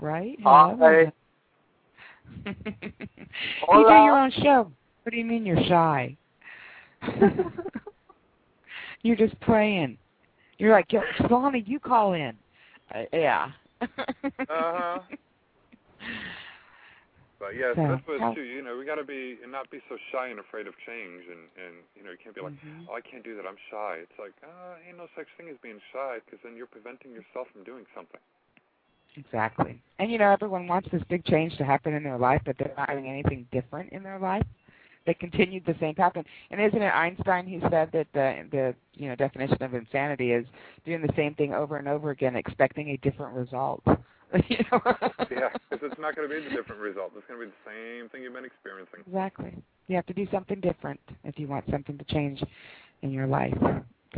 [0.00, 0.36] right?
[0.42, 0.70] Hi.
[0.70, 1.12] Hello.
[2.46, 2.54] you
[3.88, 4.70] do your own show.
[5.02, 6.16] What do you mean you're shy?
[9.02, 9.98] you're just playing.
[10.58, 12.36] You're like, "Yo, Solana, you call in.
[12.94, 13.50] Uh, yeah.
[13.82, 14.98] Uh-huh.
[17.38, 18.42] But yes, So, that's what it's too.
[18.46, 21.24] You know, we got to be and not be so shy and afraid of change,
[21.26, 22.86] and and you know, you can't be like, Mhm.
[22.88, 23.46] oh, I can't do that.
[23.46, 23.98] I'm shy.
[24.02, 27.48] It's like, uh, ain't no such thing as being shy, because then you're preventing yourself
[27.50, 28.20] from doing something.
[29.16, 29.80] Exactly.
[29.98, 32.74] And you know, everyone wants this big change to happen in their life, but they're
[32.76, 34.46] not doing anything different in their life.
[35.06, 36.24] They continued the same pattern.
[36.50, 40.46] And isn't it Einstein who said that the the you know definition of insanity is
[40.84, 43.82] doing the same thing over and over again, expecting a different result.
[44.48, 44.80] you know?
[45.30, 47.12] yeah, because it's not going to be the different result.
[47.16, 49.00] It's going to be the same thing you've been experiencing.
[49.06, 49.54] Exactly.
[49.86, 52.42] You have to do something different if you want something to change
[53.02, 53.56] in your life.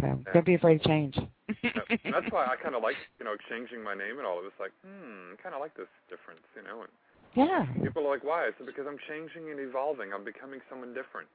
[0.00, 0.32] So Yeah.
[0.32, 1.18] don't be afraid to change.
[1.62, 4.38] Yeah, and that's why I kind of like, you know, changing my name and all.
[4.38, 6.82] It was like, hmm, I kind of like this difference, you know.
[6.82, 6.92] And
[7.34, 7.66] yeah.
[7.82, 8.46] people are like, why?
[8.46, 10.12] I said, because I'm changing and evolving.
[10.12, 11.28] I'm becoming someone different.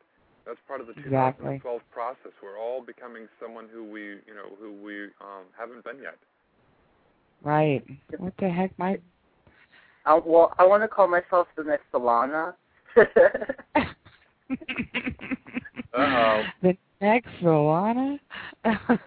[0.46, 1.62] That's part of the Exactly.
[1.62, 2.34] 2012 process.
[2.42, 6.18] We're all becoming someone who we, you know, who we um, haven't been yet.
[7.44, 7.84] Right.
[8.18, 9.00] What the heck, my
[10.06, 12.54] Uh, well, I want to call myself the next Solana.
[15.94, 16.44] Uh-oh.
[16.62, 18.18] The next Solana.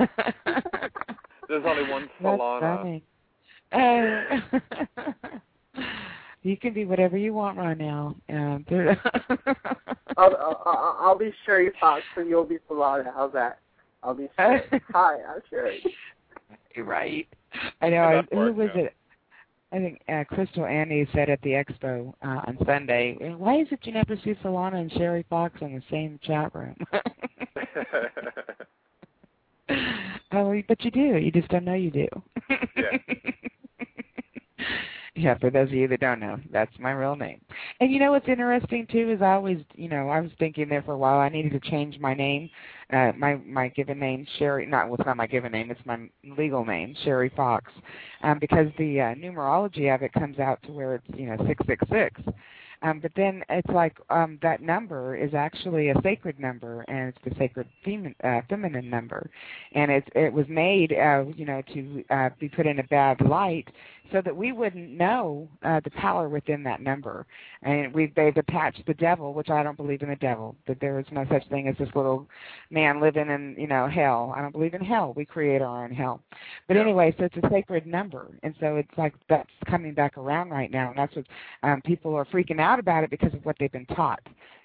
[1.48, 2.61] There's only one Solana.
[2.61, 2.78] That's Solana.
[2.78, 3.02] funny.
[3.73, 4.23] Uh,
[6.43, 8.15] you can be whatever you want right now.
[8.28, 9.01] Um, there-
[10.16, 13.12] I'll, I'll, I'll, I'll be Sherry Fox and you'll be Solana.
[13.15, 13.59] How's that?
[14.02, 14.62] I'll be Sherry.
[14.93, 15.82] Hi, I'm Sherry.
[16.76, 17.28] Right.
[17.81, 18.02] I know.
[18.02, 18.82] I, who was yeah.
[18.82, 18.94] it?
[19.72, 23.81] I think uh, Crystal Andy said at the expo uh, on Sunday, "Why is it
[23.82, 26.76] you never see Solana and Sherry Fox in the same chat room?"
[30.32, 31.18] oh, but you do.
[31.18, 32.06] You just don't know you do.
[32.76, 32.98] Yeah.
[35.16, 37.41] yeah, for those of you that don't know, that's my real name.
[37.81, 40.82] And you know what's interesting too is I always, you know, I was thinking there
[40.82, 42.51] for a while I needed to change my name.
[42.93, 45.99] Uh my my given name Sherry not well, it's not my given name, it's my
[46.36, 47.73] legal name, Sherry Fox.
[48.24, 52.20] Um because the uh, numerology of it comes out to where it's, you know, 666.
[52.83, 57.19] Um, but then it's like um, that number is actually a sacred number, and it's
[57.25, 57.67] the sacred
[58.23, 59.31] uh, feminine number,
[59.73, 63.21] and it's it was made, uh, you know, to uh, be put in a bad
[63.21, 63.69] light,
[64.13, 67.27] so that we wouldn't know uh, the power within that number.
[67.63, 70.57] And we they've attached the devil, which I don't believe in the devil.
[70.67, 72.27] That there is no such thing as this little
[72.71, 74.33] man living in you know hell.
[74.37, 75.15] I don't believe in hell.
[75.17, 76.21] We create our own hell.
[76.69, 80.51] But anyway, so it's a sacred number, and so it's like that's coming back around
[80.51, 81.27] right now, and that's what
[81.63, 84.21] um, people are freaking out about it because of what they've been taught.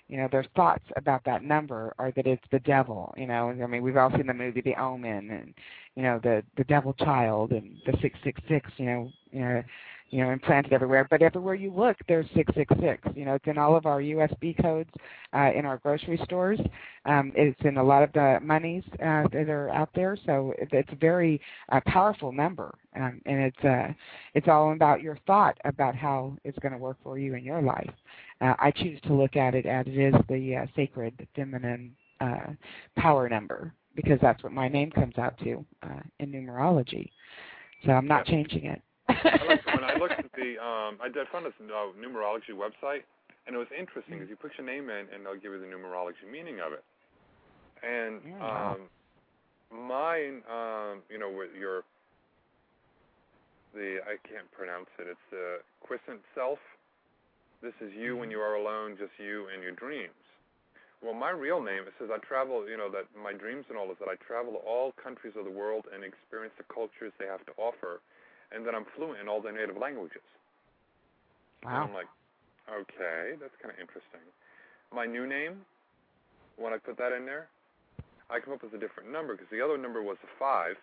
[0.09, 3.13] You know, their thoughts about that number are that it's the devil.
[3.17, 5.53] You know, I mean, we've all seen the movie The Omen, and
[5.95, 8.69] you know, the the devil child and the six six six.
[8.77, 9.63] You know, you know,
[10.09, 11.07] you know, implanted everywhere.
[11.09, 13.07] But everywhere you look, there's six six six.
[13.15, 14.89] You know, it's in all of our USB codes
[15.33, 16.59] uh, in our grocery stores.
[17.05, 20.17] Um, it's in a lot of the monies uh, that are out there.
[20.25, 21.39] So it- it's a very
[21.71, 23.93] uh, powerful number, um, and it's uh,
[24.33, 27.61] it's all about your thought about how it's going to work for you in your
[27.61, 27.91] life.
[28.41, 32.53] Uh, I choose to look at it as it is the uh, sacred feminine uh,
[32.97, 37.11] power number because that's what my name comes out to uh, in numerology.
[37.85, 38.31] So I'm not Yeah.
[38.31, 38.81] changing it.
[39.39, 43.03] I like when I looked at the um I did found this uh, numerology website
[43.47, 45.67] and it was interesting because you put your name in and they'll give you the
[45.67, 46.83] numerology meaning of it.
[47.83, 48.77] And Yeah, wow.
[48.77, 48.89] um
[49.71, 51.83] mine um you know with your
[53.73, 55.07] the I can't pronounce it.
[55.09, 56.59] It's the quiescent self.
[57.61, 58.39] This is you when mm-hmm.
[58.39, 60.15] you are alone, just you and your dreams.
[61.03, 62.67] Well, my real name it says I travel.
[62.67, 65.45] You know that my dreams and all is that I travel to all countries of
[65.45, 68.03] the world and experience the cultures they have to offer,
[68.51, 70.23] and that I'm fluent in all their native languages.
[71.63, 71.83] And Wow.
[71.87, 72.07] I'm like,
[72.67, 74.23] okay, that's kind of interesting.
[74.91, 75.63] My new name,
[76.57, 77.47] when I put that in there,
[78.29, 80.75] I come up with a different number because the other number was a five.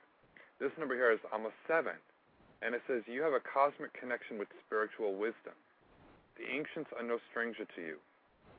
[0.58, 1.96] This number here is I'm a seven,
[2.62, 5.54] and it says you have a cosmic connection with spiritual wisdom.
[6.38, 7.96] The ancients are no stranger to you.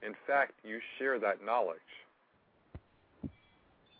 [0.03, 1.91] In fact, you share that knowledge.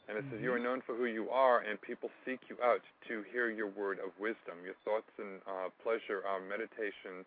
[0.10, 2.82] And it says you are known for who you are, and people seek you out
[3.08, 4.64] to hear your word of wisdom.
[4.66, 7.26] Your thoughts and uh, pleasure are meditation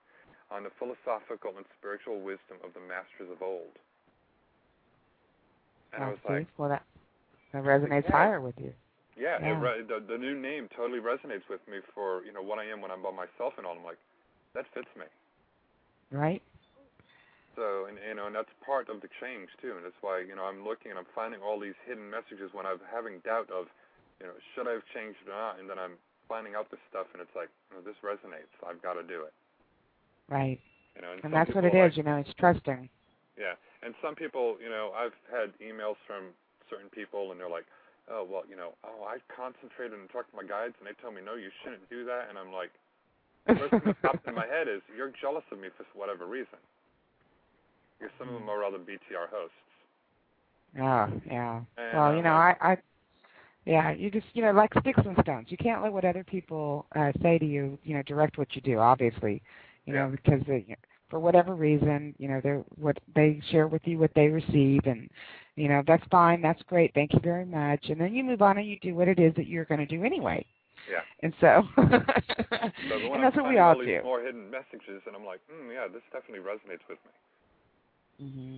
[0.51, 3.77] on the philosophical and spiritual wisdom of the masters of old.
[5.95, 6.35] And I Oh, was see?
[6.35, 6.85] like, well, that
[7.53, 8.11] that resonates Yeah.
[8.11, 8.73] higher with you,
[9.17, 9.53] yeah, Yeah.
[9.53, 12.67] It re- the the new name totally resonates with me for you know what I
[12.67, 13.77] am when I'm by myself and all.
[13.77, 13.99] I'm like,
[14.55, 15.07] that fits me.
[16.11, 16.43] Right?
[17.57, 20.35] So and you know and that's part of the change too, and that's why you
[20.35, 23.67] know I'm looking and I'm finding all these hidden messages when I'm having doubt of,
[24.21, 25.99] you know, should I have changed or not, and then I'm
[26.31, 28.55] finding out this stuff and it's like, you know, this resonates.
[28.63, 29.35] I've got to do it.
[30.31, 30.63] Right.
[30.95, 31.97] You know, and, And that's what it people is.
[31.99, 32.89] You know, it's trusting.
[33.35, 36.31] Yeah, and some people, you know, I've had emails from
[36.69, 37.67] certain people, and they're like,
[38.07, 41.11] "Oh, well, you know, oh, I concentrated and talked to my guides, and they tell
[41.11, 42.71] me no, you shouldn't do that." And I'm like,
[43.47, 46.27] the first thing that popped in my head is, "You're jealous of me for whatever
[46.27, 46.59] reason."
[48.01, 49.55] You're some of them are other BTR hosts.
[50.79, 51.61] Oh, yeah.
[51.77, 52.77] And well, you know, I, I,
[53.67, 55.49] yeah, you just, you know, like sticks and stones.
[55.51, 58.63] You can't let what other people uh, say to you, you know, direct what you
[58.63, 58.79] do.
[58.79, 59.43] Obviously,
[59.85, 60.65] you know, because they,
[61.11, 65.11] for whatever reason, you know, they're what they share with you what they receive, and
[65.57, 66.41] you know, that's fine.
[66.41, 66.95] That's great.
[66.95, 67.87] Thank you very much.
[67.91, 69.87] And then you move on and you do what it is that you're going to
[69.87, 70.47] do anyway.
[70.89, 71.05] Yeah.
[71.23, 74.07] And so, So but when and that's I'm what we finding all these do.
[74.07, 77.13] more hidden messages, and I'm like, mm, yeah, this definitely resonates with me.
[78.21, 78.57] hmm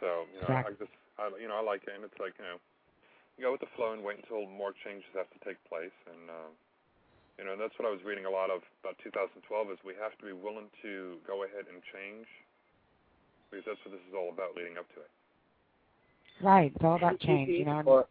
[0.00, 0.72] So you know, Exactly.
[0.72, 2.58] I just, I, you know, I like it, and it's like, you know,
[3.36, 6.30] you go with the flow and wait until more changes have to take place, and
[6.30, 6.50] uh,
[7.40, 9.40] you know, that's what I was reading a lot of about 2012
[9.72, 12.28] is we have to be willing to go ahead and change,
[13.50, 15.12] because that's what this is all about leading up to it.
[16.42, 16.72] Right.
[16.74, 17.48] It's all about change.
[17.50, 17.82] You know.
[17.86, 18.06] Or-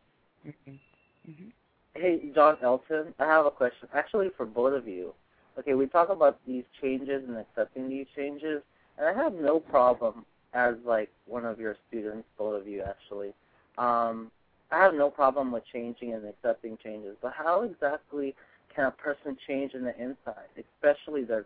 [1.27, 1.51] Mhm.
[1.93, 3.89] Hey, Jon Elton, I have a question.
[3.93, 5.13] Actually, for both of you.
[5.59, 8.61] Okay, we talk about these changes and accepting these changes,
[8.97, 13.33] and I have no problem as like one of your students, both of you actually.
[13.77, 14.31] Um,
[14.71, 18.35] I have no problem with changing and accepting changes, but how exactly
[18.73, 21.45] can a person change in the inside, especially their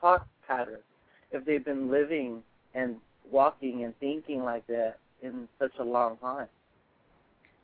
[0.00, 0.82] talk patterns,
[1.30, 2.42] if they've been living
[2.74, 2.96] and
[3.30, 6.48] walking and thinking like that in such a long time?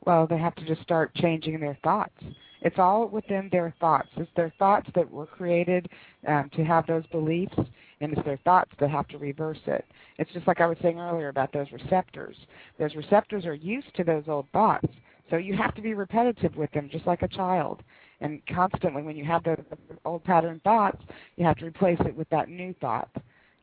[0.05, 2.15] Well, they have to just start changing their thoughts.
[2.61, 4.09] It's all within their thoughts.
[4.17, 5.89] It's their thoughts that were created
[6.27, 9.85] um, to have those beliefs, and it's their thoughts that have to reverse it.
[10.17, 12.35] It's just like I was saying earlier about those receptors.
[12.77, 14.87] Those receptors are used to those old thoughts,
[15.29, 17.81] so you have to be repetitive with them, just like a child.
[18.19, 19.63] And constantly, when you have those
[20.05, 21.01] old pattern thoughts,
[21.37, 23.09] you have to replace it with that new thought.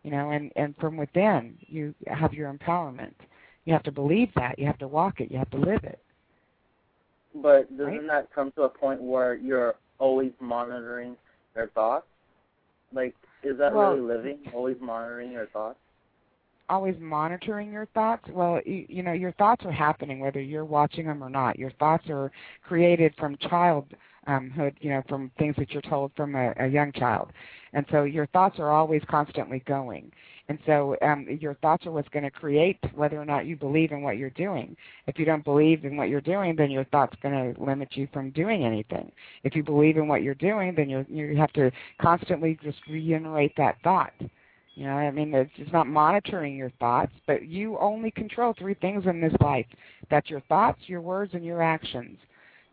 [0.03, 3.15] You know, and and from within, you have your empowerment.
[3.65, 4.59] You have to believe that.
[4.59, 5.31] You have to walk it.
[5.31, 6.01] You have to live it.
[7.43, 8.07] But doesn't Right.
[8.07, 11.17] that come to a point where you're always monitoring
[11.55, 12.07] your thoughts?
[12.93, 14.39] Like, is that Well- really living?
[14.53, 15.79] Always monitoring your thoughts?
[16.71, 21.07] always monitoring your thoughts well you, you know your thoughts are happening whether you're watching
[21.07, 22.31] them or not your thoughts are
[22.63, 27.33] created from childhood you know from things that you're told from a, a young child
[27.73, 30.13] and so your thoughts are always constantly going
[30.49, 33.93] and so um, your thoughts are what's going to create whether or not you believe
[33.93, 34.77] in what you're doing
[35.07, 38.09] if you don't believe in what you're doing then your thoughts going to limit you
[38.13, 39.11] from doing anything
[39.45, 41.71] if you believe in what you're doing then you you have to
[42.01, 44.13] constantly just reiterate that thought
[44.79, 48.75] you know, I mean, it's just not monitoring your thoughts, but you only control three
[48.75, 49.67] things in this life.
[50.09, 52.17] That's your thoughts, your words, and your actions.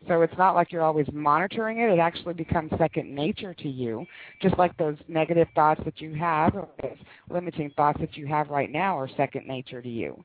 [0.08, 1.90] So it's not like you're always monitoring it.
[1.90, 4.06] It actually becomes second nature to you,
[4.40, 6.98] just like those negative thoughts that you have or those
[7.28, 10.24] limiting thoughts that you have right now are second nature to you.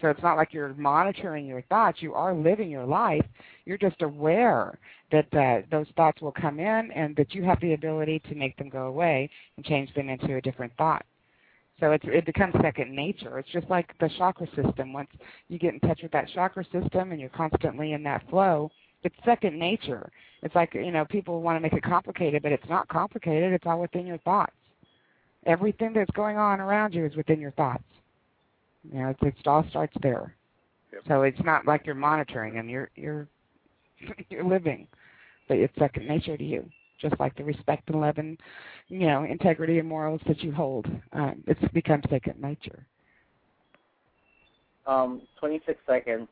[0.00, 2.02] So it's not like you're monitoring your thoughts.
[2.02, 3.24] You are living your life.
[3.64, 4.78] You're just aware
[5.10, 8.56] that uh, those thoughts will come in and that you have the ability to make
[8.58, 11.04] them go away and change them into a different thought.
[11.80, 13.38] So it's, it becomes second nature.
[13.38, 14.92] It's just like the chakra system.
[14.92, 15.10] Once
[15.48, 18.70] you get in touch with that chakra system and you're constantly in that flow,
[19.06, 20.10] it's second nature.
[20.42, 23.52] It's like, you know, people want to make it complicated, but it's not complicated.
[23.52, 24.52] It's all within your thoughts.
[25.46, 27.84] Everything that's going on around you is within your thoughts.
[28.92, 30.34] You know, it's, it all starts there.
[30.92, 31.02] Yep.
[31.08, 32.68] So it's not like you're monitoring them.
[32.68, 33.28] You're you're
[34.30, 34.86] you're living,
[35.48, 36.68] but it's second nature to you.
[37.00, 38.38] Just like the respect and love and
[38.88, 42.84] you know integrity and morals that you hold, um, it's become second nature.
[44.86, 46.28] Um, 26 seconds.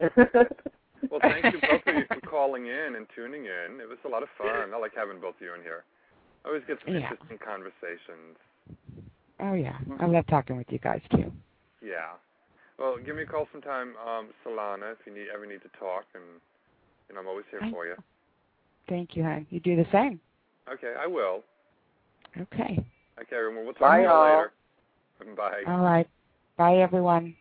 [1.10, 3.80] Well, thank you both of you for calling in and tuning in.
[3.80, 4.72] It was a lot of fun.
[4.74, 5.84] I like having both of you in here.
[6.44, 7.02] I always get some Yeah.
[7.10, 8.36] interesting conversations.
[9.40, 11.32] Oh yeah, I love talking with you guys too.
[11.82, 12.12] Yeah.
[12.78, 16.04] Well, give me a call sometime, um, Solana, if you need ever need to talk,
[16.14, 16.22] and
[17.08, 17.96] and I'm always here I- for you.
[18.88, 19.46] Thank you, hon.
[19.50, 20.20] You do the same.
[20.72, 21.44] Okay, I will.
[22.40, 22.84] Okay.
[23.20, 23.64] Okay, everyone.
[23.64, 24.22] We'll talk Bye, to you y'all.
[24.24, 24.52] later.
[25.36, 25.62] Bye.
[25.66, 26.08] All right.
[26.56, 27.36] Bye, everyone.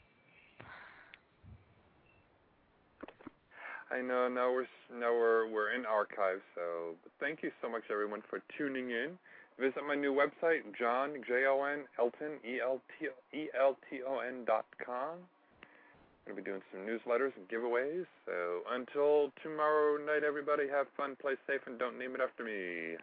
[3.91, 8.21] I know now we're now we're we're in archives, so thank you so much everyone
[8.29, 9.19] for tuning in.
[9.59, 13.07] Visit my new website, Jon J O N Elton E L T
[13.37, 15.19] E L T O N dot com.
[16.25, 18.05] Gonna be doing some newsletters and giveaways.
[18.25, 22.95] So until tomorrow night, everybody have fun, play safe, and don't name it after me.